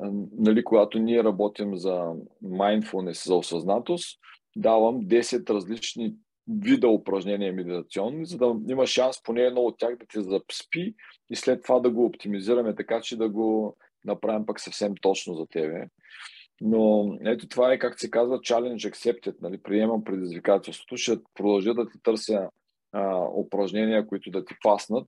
а, 0.01 0.11
нали, 0.39 0.65
когато 0.65 0.99
ние 0.99 1.25
работим 1.25 1.77
за 1.77 2.13
mindfulness, 2.45 3.27
за 3.27 3.35
осъзнатост, 3.35 4.21
давам 4.57 5.03
10 5.03 5.51
различни 5.51 6.15
вида 6.49 6.89
упражнения 6.89 7.53
медитационни, 7.53 8.27
за 8.27 8.39
да 8.39 8.55
има 8.69 8.87
шанс 8.87 9.23
поне 9.23 9.43
едно 9.43 9.61
от 9.61 9.79
тях 9.79 9.97
да 9.97 10.07
те 10.07 10.21
заспи 10.21 10.95
и 11.31 11.37
след 11.37 11.63
това 11.63 11.81
да 11.81 11.91
го 11.91 12.05
оптимизираме 12.05 12.75
така, 12.75 13.01
че 13.01 13.17
да 13.17 13.29
го 13.29 13.77
направим 14.07 14.47
пък 14.47 14.61
съвсем 14.61 14.95
точно 15.01 15.35
за 15.35 15.47
тебе. 15.47 15.87
Но 16.61 17.15
ето 17.25 17.49
това 17.49 17.73
е, 17.73 17.79
как 17.79 18.01
се 18.01 18.11
казва, 18.11 18.39
challenge 18.39 18.93
accepted. 18.93 19.37
Нали? 19.43 19.59
Приемам 19.63 20.05
предизвикателството. 20.05 20.97
Ще 20.97 21.19
продължа 21.35 21.75
да 21.75 21.89
ти 21.91 21.99
търся 22.03 22.49
а, 22.93 23.29
упражнения, 23.35 24.07
които 24.07 24.31
да 24.31 24.45
ти 24.45 24.55
паснат, 24.63 25.07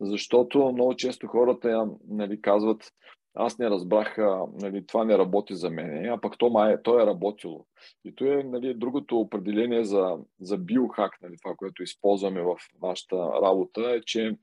защото 0.00 0.72
много 0.72 0.96
често 0.96 1.26
хората 1.26 1.86
нали, 2.08 2.40
казват, 2.40 2.92
аз 3.34 3.58
не 3.58 3.70
разбрах, 3.70 4.16
нали, 4.62 4.86
това 4.86 5.04
не 5.04 5.18
работи 5.18 5.54
за 5.54 5.70
мен, 5.70 6.08
а 6.08 6.20
пък 6.20 6.38
то, 6.38 6.50
май, 6.50 6.76
то 6.82 7.00
е 7.00 7.06
работило. 7.06 7.66
И 8.04 8.14
то 8.14 8.24
е 8.24 8.42
нали, 8.42 8.74
другото 8.74 9.20
определение 9.20 9.84
за, 9.84 10.18
за 10.40 10.58
биохак, 10.58 11.12
нали, 11.22 11.34
това, 11.42 11.54
което 11.56 11.82
използваме 11.82 12.42
в 12.42 12.56
нашата 12.82 13.16
работа, 13.16 13.90
е, 13.90 14.00
че 14.00 14.36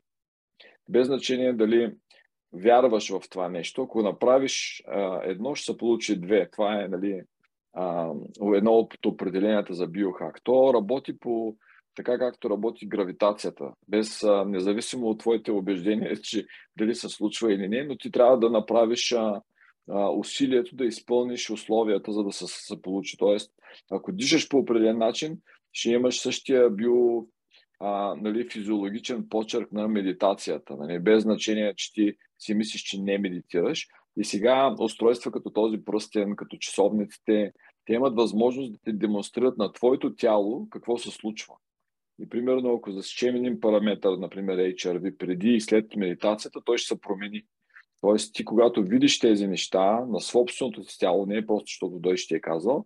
без 0.89 1.07
значение 1.07 1.53
дали 1.53 1.95
вярваш 2.53 3.09
в 3.09 3.21
това 3.29 3.49
нещо, 3.49 3.83
ако 3.83 4.01
направиш 4.01 4.83
а, 4.87 5.21
едно, 5.23 5.55
ще 5.55 5.71
се 5.71 5.77
получи 5.77 6.19
две. 6.19 6.49
Това 6.51 6.83
е 6.83 6.87
нали, 6.87 7.21
а, 7.73 8.11
едно 8.53 8.71
от 8.71 9.05
определенията 9.05 9.73
за 9.73 9.87
биохак. 9.87 10.41
То 10.43 10.73
работи 10.73 11.19
по 11.19 11.55
така 11.95 12.17
както 12.17 12.49
работи 12.49 12.87
гравитацията, 12.87 13.71
без 13.87 14.23
а, 14.23 14.45
независимо 14.45 15.07
от 15.07 15.19
твоите 15.19 15.51
убеждения, 15.51 16.17
че 16.21 16.45
дали 16.77 16.95
се 16.95 17.09
случва 17.09 17.53
или 17.53 17.67
не, 17.67 17.83
но 17.83 17.97
ти 17.97 18.11
трябва 18.11 18.39
да 18.39 18.49
направиш 18.49 19.11
а, 19.11 19.41
а, 19.89 20.09
усилието 20.09 20.75
да 20.75 20.85
изпълниш 20.85 21.49
условията, 21.49 22.11
за 22.11 22.23
да 22.23 22.31
се, 22.31 22.45
се 22.47 22.81
получи. 22.81 23.17
Тоест, 23.17 23.51
ако 23.91 24.11
дишаш 24.11 24.49
по 24.49 24.57
определен 24.57 24.97
начин, 24.97 25.37
ще 25.73 25.91
имаш 25.91 26.21
същия 26.21 26.69
био, 26.69 27.25
а, 27.79 28.15
нали, 28.15 28.49
физиологичен 28.49 29.29
почерк 29.29 29.71
на 29.71 29.87
медитацията. 29.87 30.75
Нали, 30.77 30.99
без 30.99 31.23
значение, 31.23 31.73
че 31.75 31.93
ти 31.93 32.13
си 32.39 32.53
мислиш, 32.53 32.81
че 32.81 33.01
не 33.01 33.17
медитираш. 33.17 33.87
И 34.17 34.23
сега 34.23 34.75
устройства 34.79 35.31
като 35.31 35.49
този 35.49 35.85
пръстен, 35.85 36.35
като 36.35 36.57
часовниците, 36.57 37.53
те 37.85 37.93
имат 37.93 38.15
възможност 38.15 38.71
да 38.71 38.79
те 38.83 38.93
демонстрират 38.93 39.57
на 39.57 39.71
твоето 39.71 40.15
тяло 40.15 40.69
какво 40.69 40.97
се 40.97 41.11
случва. 41.11 41.53
И 42.19 42.29
примерно, 42.29 42.73
ако 42.73 42.91
засечем 42.91 43.35
един 43.35 43.59
параметър, 43.59 44.17
например 44.17 44.57
HRV, 44.57 45.17
преди 45.17 45.53
и 45.53 45.61
след 45.61 45.95
медитацията, 45.95 46.61
той 46.65 46.77
ще 46.77 46.87
се 46.87 47.01
промени. 47.01 47.43
Тоест, 48.01 48.33
ти 48.33 48.45
когато 48.45 48.83
видиш 48.83 49.19
тези 49.19 49.47
неща 49.47 50.05
на 50.05 50.21
собственото 50.21 50.83
си 50.83 50.99
тяло, 50.99 51.25
не 51.25 51.37
е 51.37 51.45
просто 51.45 51.65
защото 51.65 51.99
той 52.01 52.17
ще 52.17 52.35
е 52.35 52.41
казал, 52.41 52.85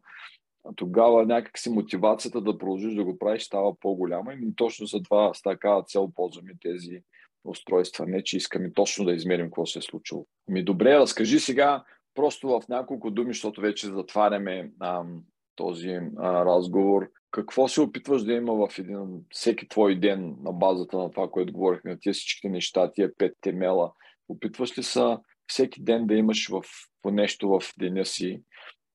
тогава 0.75 1.25
някакси 1.25 1.69
мотивацията 1.69 2.41
да 2.41 2.57
продължиш 2.57 2.95
да 2.95 3.03
го 3.03 3.17
правиш 3.17 3.43
става 3.43 3.79
по-голяма 3.79 4.33
и 4.33 4.55
точно 4.55 4.85
за 4.85 5.03
това 5.03 5.33
с 5.33 5.41
такава 5.41 5.83
цел 5.83 6.11
ползваме 6.15 6.53
тези 6.61 7.01
устройства. 7.43 8.05
Не, 8.05 8.23
че 8.23 8.37
искаме 8.37 8.73
точно 8.73 9.05
да 9.05 9.13
измерим 9.13 9.45
какво 9.45 9.65
се 9.65 9.79
е 9.79 9.81
случило. 9.81 10.25
Ми 10.47 10.63
добре, 10.63 10.95
разкажи 10.95 11.39
сега 11.39 11.83
просто 12.15 12.47
в 12.47 12.61
няколко 12.69 13.11
думи, 13.11 13.33
защото 13.33 13.61
вече 13.61 13.87
затваряме 13.87 14.71
ам, 14.79 15.23
този 15.55 15.99
а, 16.17 16.45
разговор. 16.45 17.09
Какво 17.31 17.67
се 17.67 17.81
опитваш 17.81 18.23
да 18.23 18.33
има 18.33 18.67
в 18.67 18.79
един, 18.79 19.25
всеки 19.29 19.67
твой 19.67 19.99
ден 19.99 20.35
на 20.43 20.53
базата 20.53 20.97
на 20.97 21.11
това, 21.11 21.29
което 21.29 21.53
говорихме, 21.53 21.91
на 21.91 21.99
тези 21.99 22.13
всичките 22.13 22.49
неща, 22.49 22.91
тия 22.91 23.15
пет 23.17 23.33
темела? 23.41 23.91
Опитваш 24.29 24.77
ли 24.77 24.83
са 24.83 25.19
всеки 25.47 25.83
ден 25.83 26.07
да 26.07 26.13
имаш 26.13 26.49
в, 26.49 26.63
по 27.01 27.11
нещо 27.11 27.49
в 27.49 27.61
деня 27.79 28.05
си? 28.05 28.43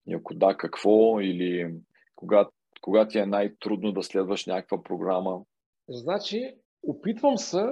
И 0.09 0.15
ако 0.15 0.35
да, 0.35 0.57
какво? 0.57 1.21
Или 1.21 1.75
кога, 2.15 2.49
кога 2.81 3.09
ти 3.09 3.19
е 3.19 3.27
най-трудно 3.27 3.93
да 3.93 4.03
следваш 4.03 4.47
някаква 4.47 4.83
програма? 4.83 5.41
Значи, 5.89 6.55
опитвам 6.83 7.39
се 7.39 7.67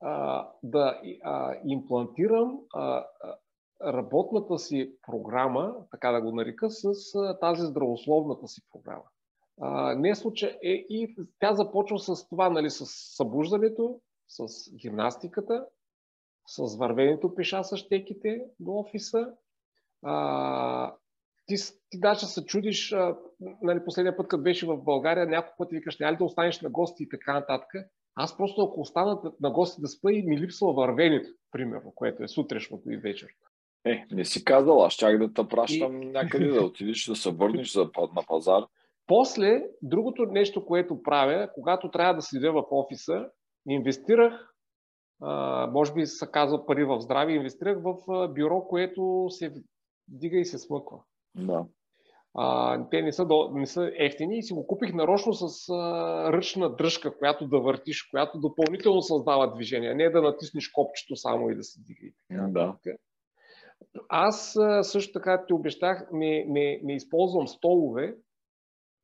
а, 0.00 0.48
да 0.62 1.00
а, 1.22 1.54
имплантирам 1.64 2.58
а, 2.74 3.06
работната 3.84 4.58
си 4.58 4.92
програма, 5.06 5.74
така 5.90 6.10
да 6.12 6.20
го 6.20 6.32
нарека, 6.32 6.70
с 6.70 7.14
а, 7.14 7.38
тази 7.38 7.62
здравословната 7.62 8.48
си 8.48 8.60
програма. 8.72 9.04
А, 9.60 9.94
не 9.94 10.08
е 10.08 10.14
случай, 10.14 10.58
е, 10.62 10.70
и 10.70 11.16
тя 11.38 11.54
започва 11.54 11.98
с 11.98 12.28
това, 12.28 12.50
нали, 12.50 12.70
с 12.70 12.86
събуждането, 13.16 14.00
с 14.28 14.46
гимнастиката, 14.76 15.66
с 16.46 16.76
вървенето 16.76 17.34
пеша 17.34 17.64
с 17.64 17.76
щеките 17.76 18.44
до 18.60 18.72
офиса. 18.72 19.32
А, 20.02 20.94
ти, 21.46 21.56
ти 21.90 22.00
даже 22.00 22.26
се 22.26 22.44
чудиш, 22.44 22.92
а, 22.92 23.16
нали, 23.62 23.84
последния 23.84 24.16
път, 24.16 24.28
като 24.28 24.42
беше 24.42 24.66
в 24.66 24.76
България, 24.76 25.26
няколко 25.26 25.56
пъти 25.58 25.74
викаш, 25.74 25.98
няма 25.98 26.12
ли 26.12 26.16
да 26.16 26.24
останеш 26.24 26.60
на 26.60 26.70
гости 26.70 27.02
и 27.02 27.08
така 27.08 27.32
нататък. 27.32 27.74
Аз 28.16 28.36
просто 28.36 28.62
ако 28.62 28.80
останат 28.80 29.40
на 29.40 29.50
гости 29.50 29.80
да 29.80 29.88
спа 29.88 30.12
и 30.12 30.22
ми 30.22 30.38
липсва 30.38 30.72
вървенето, 30.72 31.28
примерно, 31.52 31.92
което 31.94 32.22
е 32.22 32.28
сутрешното 32.28 32.90
и 32.90 32.96
вечер. 32.96 33.28
Е, 33.84 34.04
не 34.10 34.24
си 34.24 34.44
казал, 34.44 34.84
аз 34.84 34.94
чак 34.94 35.18
да 35.18 35.32
те 35.32 35.48
пращам 35.48 36.02
и... 36.02 36.06
някъде 36.06 36.48
да 36.48 36.64
отидеш 36.64 37.04
да 37.04 37.16
се 37.16 37.30
върнеш 37.30 37.72
за, 37.72 37.90
на 38.16 38.22
пазар. 38.28 38.62
После, 39.06 39.62
другото 39.82 40.26
нещо, 40.26 40.66
което 40.66 41.02
правя, 41.02 41.50
когато 41.54 41.90
трябва 41.90 42.14
да 42.14 42.22
седя 42.22 42.52
в 42.52 42.64
офиса, 42.70 43.28
инвестирах, 43.68 44.54
а, 45.22 45.66
може 45.66 45.92
би 45.92 46.06
се 46.06 46.30
казва 46.30 46.66
пари 46.66 46.84
в 46.84 47.00
здраве, 47.00 47.32
инвестирах 47.32 47.78
в 47.82 47.96
бюро, 48.28 48.66
което 48.68 49.26
се 49.30 49.54
дига 50.08 50.38
и 50.38 50.44
се 50.44 50.58
смъква. 50.58 50.98
Да. 51.34 51.64
А, 52.38 52.78
те 52.90 53.02
не 53.02 53.12
са, 53.12 53.26
до, 53.26 53.50
не 53.54 53.66
са 53.66 53.90
ефтини 53.98 54.38
и 54.38 54.42
си 54.42 54.52
го 54.52 54.66
купих 54.66 54.94
нарочно 54.94 55.32
с 55.32 55.68
а, 55.72 56.32
ръчна 56.32 56.76
дръжка, 56.76 57.18
която 57.18 57.46
да 57.46 57.60
въртиш, 57.60 58.02
която 58.10 58.38
допълнително 58.38 59.02
създава 59.02 59.54
движение, 59.54 59.94
не 59.94 60.10
да 60.10 60.22
натиснеш 60.22 60.68
копчето 60.68 61.16
само 61.16 61.50
и 61.50 61.56
да 61.56 61.62
се 61.62 61.80
дига. 61.80 62.12
Да. 62.48 62.76
Аз 64.08 64.56
също 64.82 65.12
така 65.12 65.44
ти 65.46 65.52
обещах, 65.52 66.08
не, 66.12 66.44
не, 66.48 66.80
не 66.82 66.94
използвам 66.94 67.48
столове, 67.48 68.16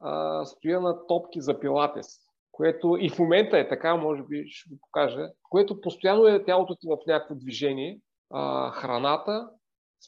а, 0.01 0.45
стоя 0.45 0.80
на 0.80 1.07
топки 1.07 1.41
за 1.41 1.61
пилатес, 1.61 2.07
което 2.53 2.97
и 3.01 3.11
в 3.11 3.18
момента 3.18 3.59
е 3.59 3.68
така, 3.68 3.97
може 3.97 4.22
би 4.22 4.45
ще 4.47 4.70
го 4.70 4.76
покажа, 4.80 5.28
което 5.51 5.80
постоянно 5.80 6.26
е 6.26 6.45
тялото 6.45 6.74
ти 6.74 6.87
в 6.87 7.07
някакво 7.07 7.35
движение, 7.35 8.01
а, 8.30 8.70
храната, 8.70 9.51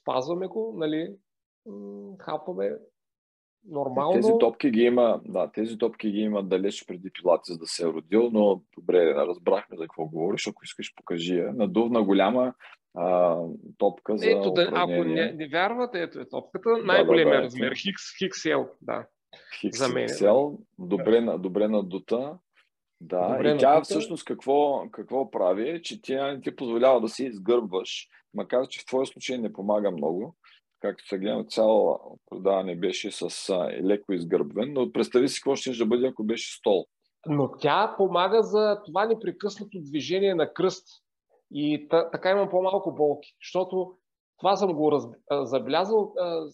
спазваме 0.00 0.46
го, 0.46 0.74
нали, 0.76 1.16
хапаме 2.18 2.70
нормално. 3.68 4.12
Тези 4.12 4.32
топки 4.40 4.70
ги 4.70 4.82
има, 4.82 5.20
да, 5.24 5.50
тези 5.52 5.78
топки 5.78 6.10
ги 6.10 6.18
има 6.18 6.42
далеч 6.42 6.86
преди 6.86 7.10
Пилатес 7.10 7.58
да 7.58 7.66
се 7.66 7.82
е 7.82 7.86
родил, 7.86 8.30
но 8.32 8.62
добре, 8.78 9.14
разбрахме 9.14 9.76
за 9.76 9.82
какво 9.82 10.04
говориш, 10.04 10.48
ако 10.48 10.64
искаш 10.64 10.94
покажи 10.96 11.38
я. 11.38 11.52
Надувна 11.52 12.02
голяма 12.02 12.54
а, 12.94 13.38
топка 13.78 14.18
за 14.18 14.30
Ето, 14.30 14.50
да, 14.50 14.70
ако 14.74 15.04
не, 15.04 15.32
не 15.32 15.48
вярвате, 15.48 16.02
ето 16.02 16.20
е 16.20 16.28
топката, 16.28 16.68
най-големия 16.84 17.34
да, 17.34 17.40
да, 17.40 17.44
размер, 17.44 17.72
Хикс, 17.72 18.02
XL, 18.02 18.68
да. 18.82 19.06
Хикс, 19.60 19.78
за 19.78 19.88
мен. 19.88 20.08
XL, 20.08 20.58
добре, 20.78 21.20
добре 21.38 21.68
надута. 21.68 22.38
Да, 23.00 23.28
добре 23.28 23.54
и 23.54 23.58
тя 23.58 23.80
всъщност 23.82 24.24
какво, 24.24 24.88
какво 24.90 25.30
прави, 25.30 25.82
че 25.82 26.02
тя 26.02 26.32
не 26.32 26.40
ти 26.40 26.56
позволява 26.56 27.00
да 27.00 27.08
си 27.08 27.24
изгърбваш, 27.24 28.08
макар 28.34 28.68
че 28.68 28.80
в 28.80 28.86
твоя 28.86 29.06
случай 29.06 29.38
не 29.38 29.52
помага 29.52 29.90
много 29.90 30.36
както 30.84 31.08
се 31.08 31.18
гледам, 31.18 31.46
цяло 31.48 32.00
предаване 32.30 32.76
беше 32.76 33.10
с 33.10 33.50
а, 33.50 33.82
леко 33.82 34.12
изгърбвен, 34.12 34.72
но 34.72 34.92
представи 34.92 35.28
си 35.28 35.40
какво 35.40 35.56
ще 35.56 35.70
да 35.70 35.86
бъде, 35.86 36.06
ако 36.06 36.24
беше 36.24 36.56
стол. 36.58 36.84
Но 37.26 37.50
тя 37.58 37.94
помага 37.96 38.42
за 38.42 38.82
това 38.84 39.06
непрекъснато 39.06 39.78
движение 39.80 40.34
на 40.34 40.52
кръст. 40.52 40.86
И 41.50 41.86
та, 41.90 42.10
така 42.10 42.30
имам 42.30 42.48
по-малко 42.48 42.94
болки, 42.94 43.28
защото 43.42 43.92
това 44.38 44.56
съм 44.56 44.72
го 44.72 44.92
раз, 44.92 45.04
а, 45.30 45.46
забелязал. 45.46 46.12
А, 46.18 46.46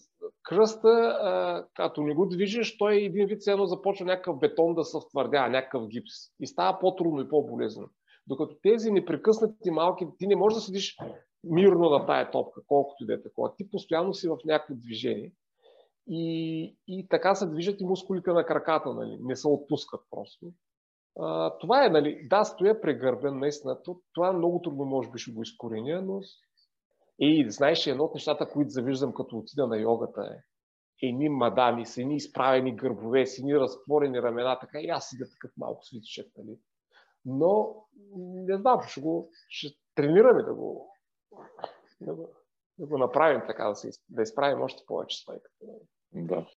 кръста, 0.43 0.89
а, 1.21 1.65
като 1.73 2.01
не 2.01 2.13
го 2.13 2.25
движиш, 2.25 2.77
той 2.77 2.95
един 2.95 3.27
вид 3.27 3.47
едно 3.47 3.65
започва 3.65 4.05
някакъв 4.05 4.39
бетон 4.39 4.75
да 4.75 4.83
се 4.83 4.97
втвърдява, 5.07 5.49
някакъв 5.49 5.87
гипс. 5.87 6.13
И 6.39 6.47
става 6.47 6.79
по-трудно 6.79 7.21
и 7.21 7.29
по-болезнено. 7.29 7.87
Докато 8.27 8.55
тези 8.63 8.91
непрекъснати 8.91 9.71
малки, 9.71 10.05
ти 10.17 10.27
не 10.27 10.35
можеш 10.35 10.55
да 10.55 10.61
седиш 10.61 10.97
мирно 11.43 11.89
на 11.89 12.05
тая 12.05 12.31
топка, 12.31 12.61
колкото 12.67 13.03
и 13.03 13.07
да 13.07 13.13
е 13.13 13.21
такова. 13.21 13.55
Ти 13.55 13.69
постоянно 13.69 14.13
си 14.13 14.27
в 14.27 14.37
някакво 14.45 14.75
движение 14.75 15.31
и, 16.07 16.75
и 16.87 17.07
така 17.07 17.35
се 17.35 17.47
движат 17.47 17.81
и 17.81 17.85
мускулите 17.85 18.31
на 18.31 18.45
краката, 18.45 18.93
нали? 18.93 19.17
не 19.21 19.35
се 19.35 19.47
отпускат 19.47 20.01
просто. 20.09 20.45
А, 21.19 21.57
това 21.57 21.85
е, 21.85 21.89
нали, 21.89 22.27
да, 22.29 22.43
стоя 22.43 22.81
прегърбен, 22.81 23.39
наистина, 23.39 23.77
това 24.13 24.33
много 24.33 24.61
трудно, 24.61 24.85
може 24.85 25.11
би 25.11 25.19
ще 25.19 25.31
го 25.31 25.41
изкореня, 25.41 26.01
но 26.01 26.21
и 27.19 27.51
знаеш, 27.51 27.87
едно 27.87 28.03
от 28.03 28.13
нещата, 28.13 28.49
които 28.49 28.69
завиждам 28.69 29.13
като 29.13 29.37
отида 29.37 29.67
на 29.67 29.77
йогата 29.77 30.21
е 30.21 30.51
едни 31.07 31.29
мадами 31.29 31.85
с 31.85 31.97
едни 31.97 32.15
изправени 32.15 32.75
гърбове, 32.75 33.25
с 33.25 33.39
едни 33.39 33.55
разтворени 33.55 34.21
ramена, 34.21 34.57
така 34.61 34.79
и 34.81 34.87
аз 34.87 35.09
седя 35.09 35.29
такъв 35.31 35.51
малко 35.57 35.85
свитичек, 35.85 36.27
нали. 36.37 36.57
Но, 37.25 37.75
не 38.17 38.57
знам, 38.57 38.81
ще 38.81 39.01
го, 39.01 39.29
ще 39.49 39.67
тренираме 39.95 40.43
да 40.43 40.53
го, 40.53 40.90
да 42.01 42.13
го, 42.13 42.29
да 42.77 42.85
го 42.85 42.97
направим 42.97 43.41
така, 43.47 43.67
да, 43.67 43.75
се, 43.75 43.91
да 44.09 44.21
изправим 44.21 44.61
още 44.61 44.83
повече 44.87 45.21
стойката. 45.21 45.65
Да. 46.11 46.47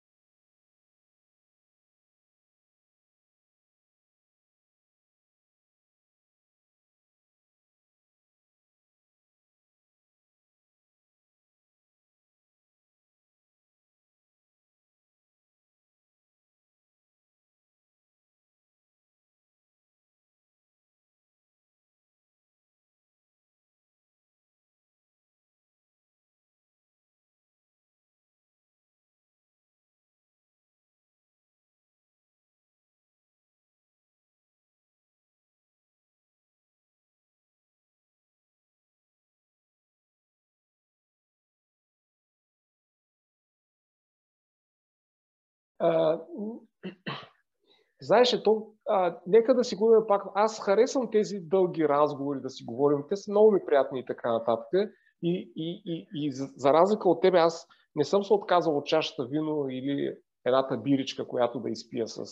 Знаеш, 48.01 48.43
то, 48.45 48.67
а, 48.89 49.19
нека 49.27 49.55
да 49.55 49.65
си 49.65 49.77
говорим 49.77 50.03
пак. 50.09 50.23
Аз 50.35 50.61
харесвам 50.61 51.11
тези 51.11 51.37
дълги 51.41 51.89
разговори, 51.89 52.41
да 52.41 52.51
си 52.51 52.65
говорим. 52.65 53.05
Те 53.09 53.17
са 53.17 53.31
много 53.31 53.53
ми 53.53 53.61
приятни 53.67 54.01
и 54.01 54.05
така 54.05 54.33
нататък. 54.33 54.69
И, 55.23 55.53
и, 55.57 55.83
и, 55.87 56.07
и 56.15 56.33
за, 56.33 56.73
разлика 56.73 57.09
от 57.09 57.23
тебе, 57.23 57.39
аз 57.39 57.67
не 57.97 58.05
съм 58.05 58.25
се 58.25 58.33
отказал 58.33 58.77
от 58.77 58.87
чашата 58.87 59.25
вино 59.25 59.67
или 59.71 60.17
едната 60.45 60.77
биричка, 60.77 61.29
която 61.29 61.61
да 61.61 61.71
изпия 61.71 62.09
с, 62.09 62.25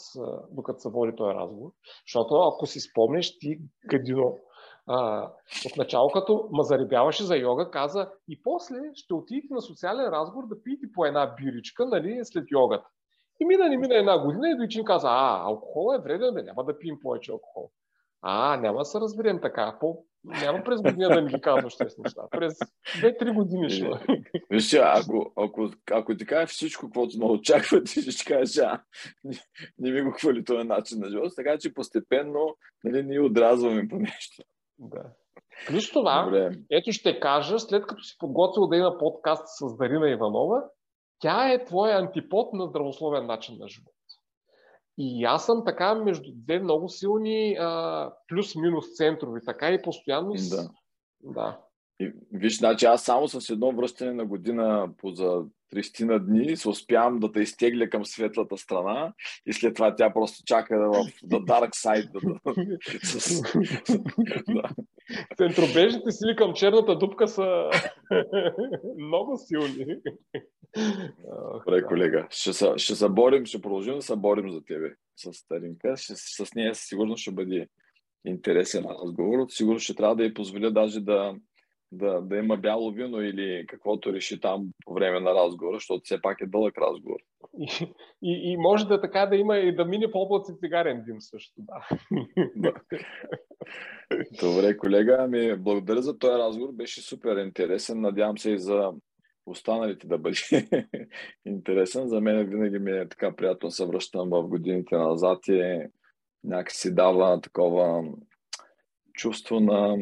докато 0.51 0.81
се 0.81 0.89
води 0.89 1.17
този 1.17 1.35
разговор. 1.35 1.71
Защото 2.07 2.35
ако 2.35 2.67
си 2.67 2.81
спомнеш, 2.81 3.39
ти 3.39 3.59
гадино, 3.91 4.39
а, 4.87 5.31
от 5.67 5.77
начало, 5.77 6.11
като 6.11 6.49
ма 6.51 6.63
заребяваше 6.63 7.25
за 7.25 7.37
йога, 7.37 7.71
каза 7.71 8.11
и 8.29 8.43
после 8.43 8.77
ще 8.95 9.15
отидете 9.15 9.55
на 9.55 9.61
социален 9.61 10.07
разговор 10.07 10.49
да 10.49 10.63
пиете 10.63 10.87
по 10.95 11.05
една 11.05 11.35
биричка, 11.37 11.87
нали, 11.87 12.21
след 12.23 12.45
йогата. 12.51 12.89
И 13.43 13.45
мина 13.45 13.69
не 13.69 13.79
мина 13.79 13.95
една 13.95 14.19
година 14.19 14.51
и 14.51 14.57
Дойчин 14.57 14.85
каза, 14.85 15.09
а, 15.11 15.43
алкохол 15.45 15.95
е 15.95 16.03
вреден, 16.03 16.35
бе, 16.35 16.43
няма 16.43 16.65
да 16.65 16.79
пием 16.79 16.97
повече 17.03 17.33
алкохол. 17.33 17.71
А, 18.21 18.57
няма 18.57 18.79
да 18.79 18.85
се 18.85 19.01
разберем 19.01 19.41
така. 19.41 19.77
По... 19.81 20.05
Няма 20.25 20.63
през 20.65 20.83
година 20.83 21.09
да 21.09 21.23
ми 21.23 21.31
ги 21.31 21.41
казваш 21.41 21.77
тези 21.77 21.95
неща. 21.99 22.23
През 22.31 22.59
2-3 23.01 23.35
години 23.35 23.71
ще. 23.71 23.91
Виж, 24.51 24.75
ако, 24.75 25.33
ако, 25.37 25.71
ако 25.93 26.17
ти 26.17 26.27
кажеш 26.27 26.51
всичко, 26.51 26.87
каквото 26.87 27.19
ме 27.19 27.25
очаква, 27.25 27.83
ти 27.83 28.13
ще 28.13 28.35
кажеш, 28.35 28.59
а, 28.59 28.83
не, 29.25 29.37
не 29.79 29.91
ми 29.91 30.03
го 30.03 30.11
хвали 30.11 30.45
този 30.45 30.69
начин 30.69 30.99
на 31.01 31.11
живота, 31.11 31.35
така 31.37 31.59
че 31.59 31.75
постепенно 31.75 32.57
нали, 32.85 33.03
ние 33.03 33.21
отразваме 33.21 33.89
по 33.89 33.97
нещо. 33.97 34.43
Да. 34.79 35.03
Плюс 35.67 35.91
това, 35.93 36.25
Добре. 36.25 36.51
ето 36.71 36.93
ще 36.93 37.21
кажа, 37.21 37.59
след 37.59 37.87
като 37.87 38.03
си 38.03 38.17
подготвил 38.19 38.67
да 38.67 38.77
има 38.77 38.99
подкаст 38.99 39.45
с 39.47 39.77
Дарина 39.77 40.11
Иванова, 40.11 40.65
тя 41.23 41.53
е 41.53 41.65
твоя 41.65 41.99
антипод 41.99 42.53
на 42.53 42.67
здравословен 42.67 43.27
начин 43.27 43.57
на 43.59 43.69
живот. 43.69 43.95
И 44.99 45.25
аз 45.25 45.47
съм 45.47 45.63
така 45.65 45.95
между 45.95 46.31
две 46.35 46.59
много 46.59 46.89
силни 46.89 47.57
а, 47.61 48.13
плюс-минус 48.29 48.85
центрови, 48.97 49.41
така 49.47 49.71
и 49.71 49.83
постоянно. 49.83 50.33
Да. 50.51 50.69
да. 51.23 51.61
И, 52.03 52.13
виж, 52.33 52.59
значи 52.59 52.87
аз 52.87 53.05
само 53.05 53.29
с 53.29 53.51
едно 53.51 53.73
връщане 53.73 54.13
на 54.13 54.25
година 54.25 54.89
по 54.99 55.11
за 55.11 55.45
30 55.75 56.05
на 56.05 56.19
дни 56.19 56.57
се 56.57 56.69
успявам 56.69 57.21
да 57.21 57.33
те 57.33 57.41
изтегля 57.41 57.89
към 57.89 58.05
светлата 58.05 58.57
страна 58.57 59.13
и 59.47 59.53
след 59.53 59.75
това 59.75 59.95
тя 59.95 60.13
просто 60.13 60.43
чака 60.47 60.79
в 60.79 60.95
the 61.25 61.45
dark 61.45 61.71
side. 61.71 62.11
да. 64.55 64.69
Центробежните 65.37 66.11
сили 66.11 66.37
към 66.37 66.53
черната 66.55 66.99
дупка 66.99 67.29
са 67.29 67.71
много 68.99 69.37
силни. 69.37 69.87
Добре, 71.53 71.83
колега. 71.83 72.27
Ще 72.31 72.53
се, 72.53 72.73
ще 72.77 72.95
се 72.95 73.09
борим, 73.09 73.47
ще 73.47 73.61
продължим 73.61 73.95
да 73.95 74.03
се 74.03 74.17
борим 74.17 74.51
за 74.51 74.65
тебе 74.65 74.95
с 75.17 75.33
Старинка. 75.33 75.97
Ще, 75.97 76.15
с 76.17 76.55
нея 76.55 76.75
сигурно 76.75 77.17
ще 77.17 77.31
бъде 77.31 77.69
интересен 78.25 78.85
разговор. 78.85 79.47
Сигурно 79.49 79.79
ще 79.79 79.95
трябва 79.95 80.17
да 80.17 80.25
я 80.25 80.35
позволя 80.35 80.71
даже 80.71 81.01
да, 81.01 81.35
да, 81.93 82.21
да 82.21 82.37
има 82.37 82.57
бяло 82.57 82.91
вино 82.91 83.21
или 83.21 83.65
каквото 83.69 84.13
реши 84.13 84.41
там 84.41 84.69
по 84.85 84.95
време 84.95 85.21
на 85.21 85.35
разговора, 85.35 85.77
защото 85.77 86.05
все 86.05 86.23
пак 86.23 86.41
е 86.41 86.47
дълъг 86.47 86.79
разговор. 86.79 87.19
И, 87.59 87.87
и, 88.23 88.53
и 88.53 88.57
може 88.57 88.87
да 88.87 89.01
така 89.01 89.27
да 89.27 89.37
има 89.37 89.57
и 89.57 89.75
да 89.75 89.85
мине 89.85 90.11
по 90.11 90.19
облаци 90.19 90.53
цигарен 90.61 91.05
дим 91.07 91.21
също, 91.21 91.55
да. 91.59 91.89
да. 92.57 92.73
Добре, 94.41 94.77
колега, 94.77 95.17
ами 95.21 95.57
благодаря 95.57 96.03
за 96.03 96.19
този 96.19 96.39
разговор, 96.39 96.73
беше 96.73 97.03
супер 97.03 97.37
интересен. 97.37 98.01
Надявам 98.01 98.39
се 98.39 98.51
и 98.51 98.59
за 98.59 98.93
останалите 99.47 100.07
да 100.07 100.19
бъде 100.19 100.37
интересен. 101.47 102.09
За 102.09 102.21
мен 102.21 102.47
винаги 102.47 102.79
ми 102.79 102.91
е 102.91 103.09
така 103.09 103.37
приятно 103.37 103.71
се 103.71 103.87
връщам 103.87 104.31
в 104.31 104.49
годините 104.49 104.97
назад 104.97 105.39
и 105.49 105.81
някакси 106.45 106.95
дава 106.95 107.41
такова 107.41 108.05
чувство 109.15 109.61
на 109.61 109.97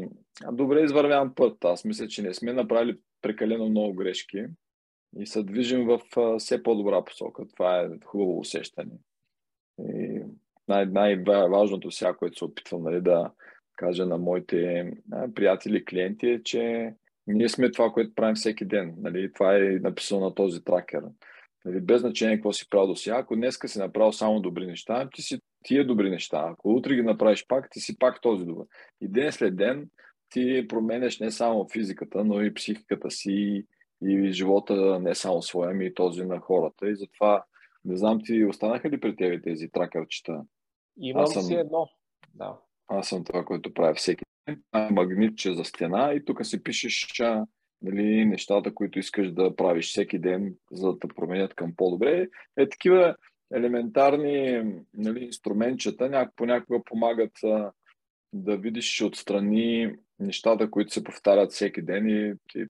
добре 0.52 0.82
извървян 0.82 1.34
път. 1.34 1.64
Аз 1.64 1.84
мисля, 1.84 2.08
че 2.08 2.22
не 2.22 2.34
сме 2.34 2.52
направили 2.52 2.98
прекалено 3.22 3.68
много 3.68 3.94
грешки. 3.94 4.44
и 5.18 5.26
се 5.26 5.42
движим 5.42 5.86
в 5.86 6.00
все 6.38 6.62
по-добра 6.62 7.04
посока. 7.04 7.42
Това 7.56 7.80
е 7.80 7.88
хубаво 8.04 8.38
усещане. 8.38 8.92
И 9.78 10.22
най- 10.68 10.86
най-важното 10.86 11.90
сега, 11.90 12.14
което 12.14 12.38
се 12.38 12.44
опитвам 12.44 12.82
нали, 12.82 13.00
да 13.00 13.30
кажа 13.76 14.06
на 14.06 14.18
моите 14.18 14.90
приятели, 15.34 15.84
клиенти 15.84 16.28
е, 16.28 16.42
че 16.42 16.94
ние 17.26 17.48
сме 17.48 17.70
това, 17.70 17.90
което 17.90 18.14
правим 18.14 18.34
всеки 18.34 18.64
ден. 18.64 18.94
Нали? 18.98 19.32
Това 19.32 19.56
е 19.56 19.60
написано 19.60 20.20
на 20.20 20.34
този 20.34 20.64
тракер. 20.64 21.02
Нали? 21.64 21.80
Без 21.80 22.00
значение 22.00 22.36
какво 22.36 22.52
си 22.52 22.68
правил 22.70 22.86
до 22.86 22.96
сега. 22.96 23.16
Ако 23.16 23.36
днеска 23.36 23.68
си 23.68 23.78
направил 23.78 24.12
само 24.12 24.40
добри 24.40 24.66
неща, 24.66 25.08
ти 25.14 25.22
си 25.22 25.38
тия 25.64 25.86
добри 25.86 26.10
неща. 26.10 26.48
Ако 26.52 26.68
утре 26.68 26.94
ги 26.94 27.02
направиш 27.02 27.46
пак, 27.48 27.68
ти 27.70 27.80
си 27.80 27.98
пак 27.98 28.20
този 28.20 28.44
добър. 28.44 28.66
И 29.00 29.08
ден 29.08 29.32
след 29.32 29.56
ден 29.56 29.88
ти 30.30 30.66
променяш 30.68 31.20
не 31.20 31.30
само 31.30 31.68
физиката, 31.72 32.24
но 32.24 32.42
и 32.42 32.54
психиката 32.54 33.10
си 33.10 33.66
и 34.02 34.32
живота 34.32 35.00
не 35.00 35.14
само 35.14 35.42
своя, 35.42 35.70
ами 35.70 35.86
и 35.86 35.94
този 35.94 36.24
на 36.24 36.40
хората. 36.40 36.90
И 36.90 36.96
затова 36.96 37.44
не 37.84 37.96
знам 37.96 38.20
ти 38.24 38.44
останаха 38.44 38.90
ли 38.90 39.00
при 39.00 39.16
тебе 39.16 39.42
тези 39.42 39.68
тракърчета? 39.68 40.44
Имам 41.00 41.26
съм, 41.26 41.42
си 41.42 41.54
едно. 41.54 41.88
Да. 42.34 42.58
Аз 42.88 43.08
съм 43.08 43.24
това, 43.24 43.44
което 43.44 43.74
правя 43.74 43.94
всеки 43.94 44.24
ден. 44.46 44.62
Магнитче 44.90 45.54
за 45.54 45.64
стена 45.64 46.12
и 46.14 46.24
тук 46.24 46.46
си 46.46 46.62
пишеш 46.62 47.22
нали, 47.82 48.24
нещата, 48.24 48.74
които 48.74 48.98
искаш 48.98 49.32
да 49.32 49.56
правиш 49.56 49.90
всеки 49.90 50.18
ден, 50.18 50.54
за 50.72 50.92
да 50.92 50.98
променят 50.98 51.54
към 51.54 51.74
по-добре. 51.76 52.28
Е, 52.56 52.68
такива 52.68 53.16
елементарни 53.54 54.62
нали, 54.94 55.24
инструментчета 55.24 56.08
няк, 56.08 56.32
понякога 56.36 56.84
помагат 56.84 57.32
а, 57.44 57.72
да 58.32 58.56
видиш 58.56 59.02
отстрани 59.02 59.94
нещата, 60.18 60.70
които 60.70 60.92
се 60.92 61.04
повтарят 61.04 61.52
всеки 61.52 61.82
ден 61.82 62.08
и 62.08 62.34
ти 62.48 62.66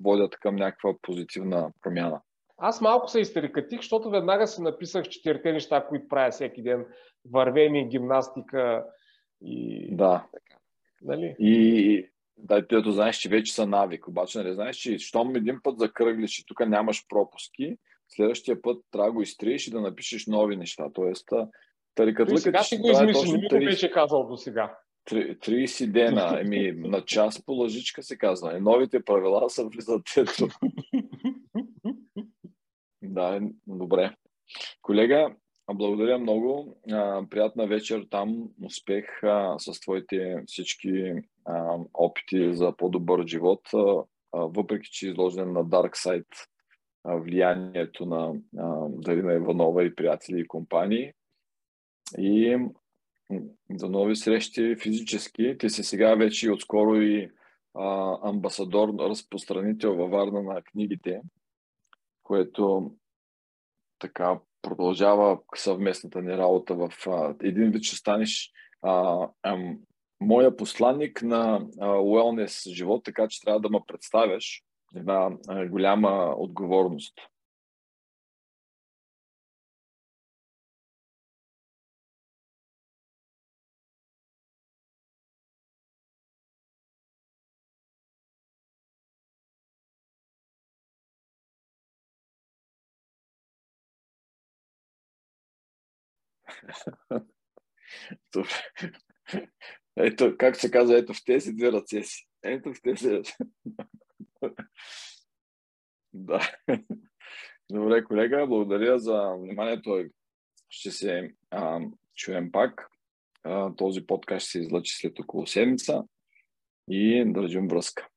водят 0.00 0.36
към 0.36 0.56
някаква 0.56 0.94
позитивна 1.02 1.72
промяна. 1.82 2.20
Аз 2.58 2.80
малко 2.80 3.08
се 3.08 3.20
изтерикатих, 3.20 3.78
защото 3.78 4.10
веднага 4.10 4.46
си 4.46 4.62
написах 4.62 5.08
четирите 5.08 5.52
неща, 5.52 5.86
които 5.88 6.08
правя 6.08 6.30
всеки 6.30 6.62
ден. 6.62 6.86
Вървение, 7.32 7.88
гимнастика 7.88 8.84
и 9.40 9.88
да. 9.96 10.26
така. 10.32 10.60
Нали? 11.02 11.36
И 11.38 12.08
да, 12.36 12.66
ти 12.66 12.76
знаеш, 12.86 13.16
че 13.16 13.28
вече 13.28 13.54
са 13.54 13.66
навик. 13.66 14.08
Обаче, 14.08 14.38
нали 14.38 14.54
знаеш, 14.54 14.76
че 14.76 14.98
щом 14.98 15.36
един 15.36 15.60
път 15.62 15.78
закръглиш 15.78 16.38
и 16.38 16.46
тук 16.46 16.66
нямаш 16.66 17.04
пропуски, 17.08 17.76
следващия 18.08 18.62
път 18.62 18.82
трябва 18.90 19.10
да 19.10 19.14
го 19.14 19.22
изтриеш 19.22 19.66
и 19.66 19.70
да 19.70 19.80
напишеш 19.80 20.26
нови 20.26 20.56
неща. 20.56 20.90
Тоест, 20.94 21.28
тарикатлъкът 21.94 22.42
сега 22.42 22.62
си 22.62 22.78
го 22.78 22.90
измисли, 22.90 23.32
не 23.32 23.38
ми 23.38 23.48
го 23.48 23.70
беше 23.70 23.90
казал 23.90 24.26
до 24.26 24.36
сега. 24.36 24.78
30 25.10 25.92
дена, 25.92 26.40
еми 26.40 26.72
на 26.88 27.04
час 27.04 27.44
по 27.44 27.52
лъжичка 27.52 28.02
се 28.02 28.18
казва. 28.18 28.60
Новите 28.60 29.04
правила 29.04 29.50
са 29.50 29.64
влизат 29.64 30.02
ето. 30.16 30.48
да, 33.02 33.40
добре. 33.66 34.14
Колега, 34.82 35.34
благодаря 35.74 36.18
много. 36.18 36.76
А, 36.92 37.22
приятна 37.30 37.66
вечер 37.66 38.06
там. 38.10 38.48
Успех 38.64 39.22
а, 39.22 39.58
с 39.58 39.80
твоите 39.80 40.42
всички 40.46 41.12
а, 41.44 41.78
опити 41.94 42.54
за 42.54 42.76
по-добър 42.76 43.26
живот. 43.26 43.60
А, 43.74 44.04
въпреки, 44.32 44.90
че 44.90 45.06
е 45.06 45.10
изложен 45.10 45.52
на 45.52 45.64
Dark 45.64 45.90
Side 45.90 46.46
влиянието 47.06 48.06
на 48.06 48.32
Дарина 48.88 49.34
Иванова 49.34 49.84
и 49.84 49.94
приятели 49.94 50.40
и 50.40 50.48
компании. 50.48 51.12
И 52.18 52.58
до 53.70 53.88
нови 53.88 54.16
срещи 54.16 54.76
физически. 54.82 55.56
Ти 55.58 55.70
си 55.70 55.82
сега 55.84 56.14
вече 56.14 56.50
отскоро 56.50 56.94
и 56.94 57.30
а, 57.74 58.18
амбасадор, 58.22 58.88
разпространител 58.98 59.96
във 59.96 60.10
Варна 60.10 60.42
на 60.42 60.62
книгите, 60.62 61.20
което 62.22 62.92
така 63.98 64.38
продължава 64.62 65.38
съвместната 65.54 66.22
ни 66.22 66.36
работа 66.36 66.74
в 66.74 66.92
а, 67.06 67.34
един 67.42 67.70
вид 67.70 67.82
ще 67.82 67.96
станеш 67.96 68.52
а, 68.82 69.28
а, 69.42 69.58
моя 70.20 70.56
посланник 70.56 71.22
на 71.22 71.66
уелнес 72.02 72.62
живот, 72.68 73.04
така 73.04 73.28
че 73.28 73.40
трябва 73.40 73.60
да 73.60 73.70
ме 73.70 73.80
представяш 73.86 74.62
една 74.96 75.30
а, 75.48 75.66
голяма 75.66 76.34
отговорност. 76.36 77.14
Ето, 99.96 100.34
как 100.38 100.56
се 100.56 100.70
казва, 100.70 100.98
ето 100.98 101.14
в 101.14 101.24
тези 101.24 101.52
две 101.52 101.72
ръце 101.72 102.02
си. 102.02 102.26
Ето 102.42 102.74
в 102.74 102.82
тези 102.82 103.08
да. 106.12 106.40
Добре, 107.72 108.04
колега, 108.04 108.46
благодаря 108.46 108.98
за 108.98 109.34
вниманието. 109.38 110.04
Ще 110.68 110.90
се 110.90 111.34
а, 111.50 111.80
чуем 112.14 112.52
пак. 112.52 112.88
А, 113.42 113.74
този 113.76 114.06
подкаст 114.06 114.46
ще 114.46 114.50
се 114.50 114.60
излъчи 114.60 114.96
след 114.96 115.18
около 115.18 115.46
седмица 115.46 116.02
и 116.90 117.24
държим 117.26 117.68
връзка. 117.68 118.08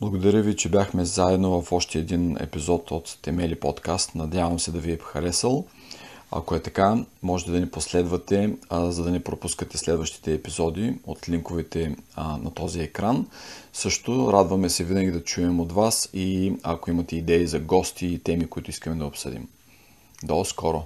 Благодаря 0.00 0.42
ви, 0.42 0.56
че 0.56 0.70
бяхме 0.70 1.04
заедно 1.04 1.62
в 1.62 1.72
още 1.72 1.98
един 1.98 2.36
епизод 2.40 2.90
от 2.90 3.18
Темели 3.22 3.60
подкаст. 3.60 4.14
Надявам 4.14 4.58
се 4.58 4.72
да 4.72 4.78
ви 4.78 4.92
е 4.92 4.98
харесал. 4.98 5.66
Ако 6.32 6.54
е 6.54 6.62
така, 6.62 7.04
можете 7.22 7.50
да 7.50 7.60
ни 7.60 7.70
последвате, 7.70 8.56
а, 8.68 8.90
за 8.90 9.04
да 9.04 9.10
не 9.10 9.24
пропускате 9.24 9.78
следващите 9.78 10.32
епизоди 10.32 10.94
от 11.06 11.28
линковете 11.28 11.96
а, 12.14 12.36
на 12.36 12.50
този 12.50 12.80
екран. 12.80 13.26
Също 13.72 14.32
радваме 14.32 14.70
се 14.70 14.84
винаги 14.84 15.10
да 15.10 15.24
чуем 15.24 15.60
от 15.60 15.72
вас 15.72 16.10
и 16.12 16.52
ако 16.62 16.90
имате 16.90 17.16
идеи 17.16 17.46
за 17.46 17.60
гости 17.60 18.06
и 18.06 18.18
теми, 18.18 18.46
които 18.46 18.70
искаме 18.70 18.96
да 18.96 19.06
обсъдим. 19.06 19.48
До 20.22 20.44
скоро! 20.44 20.82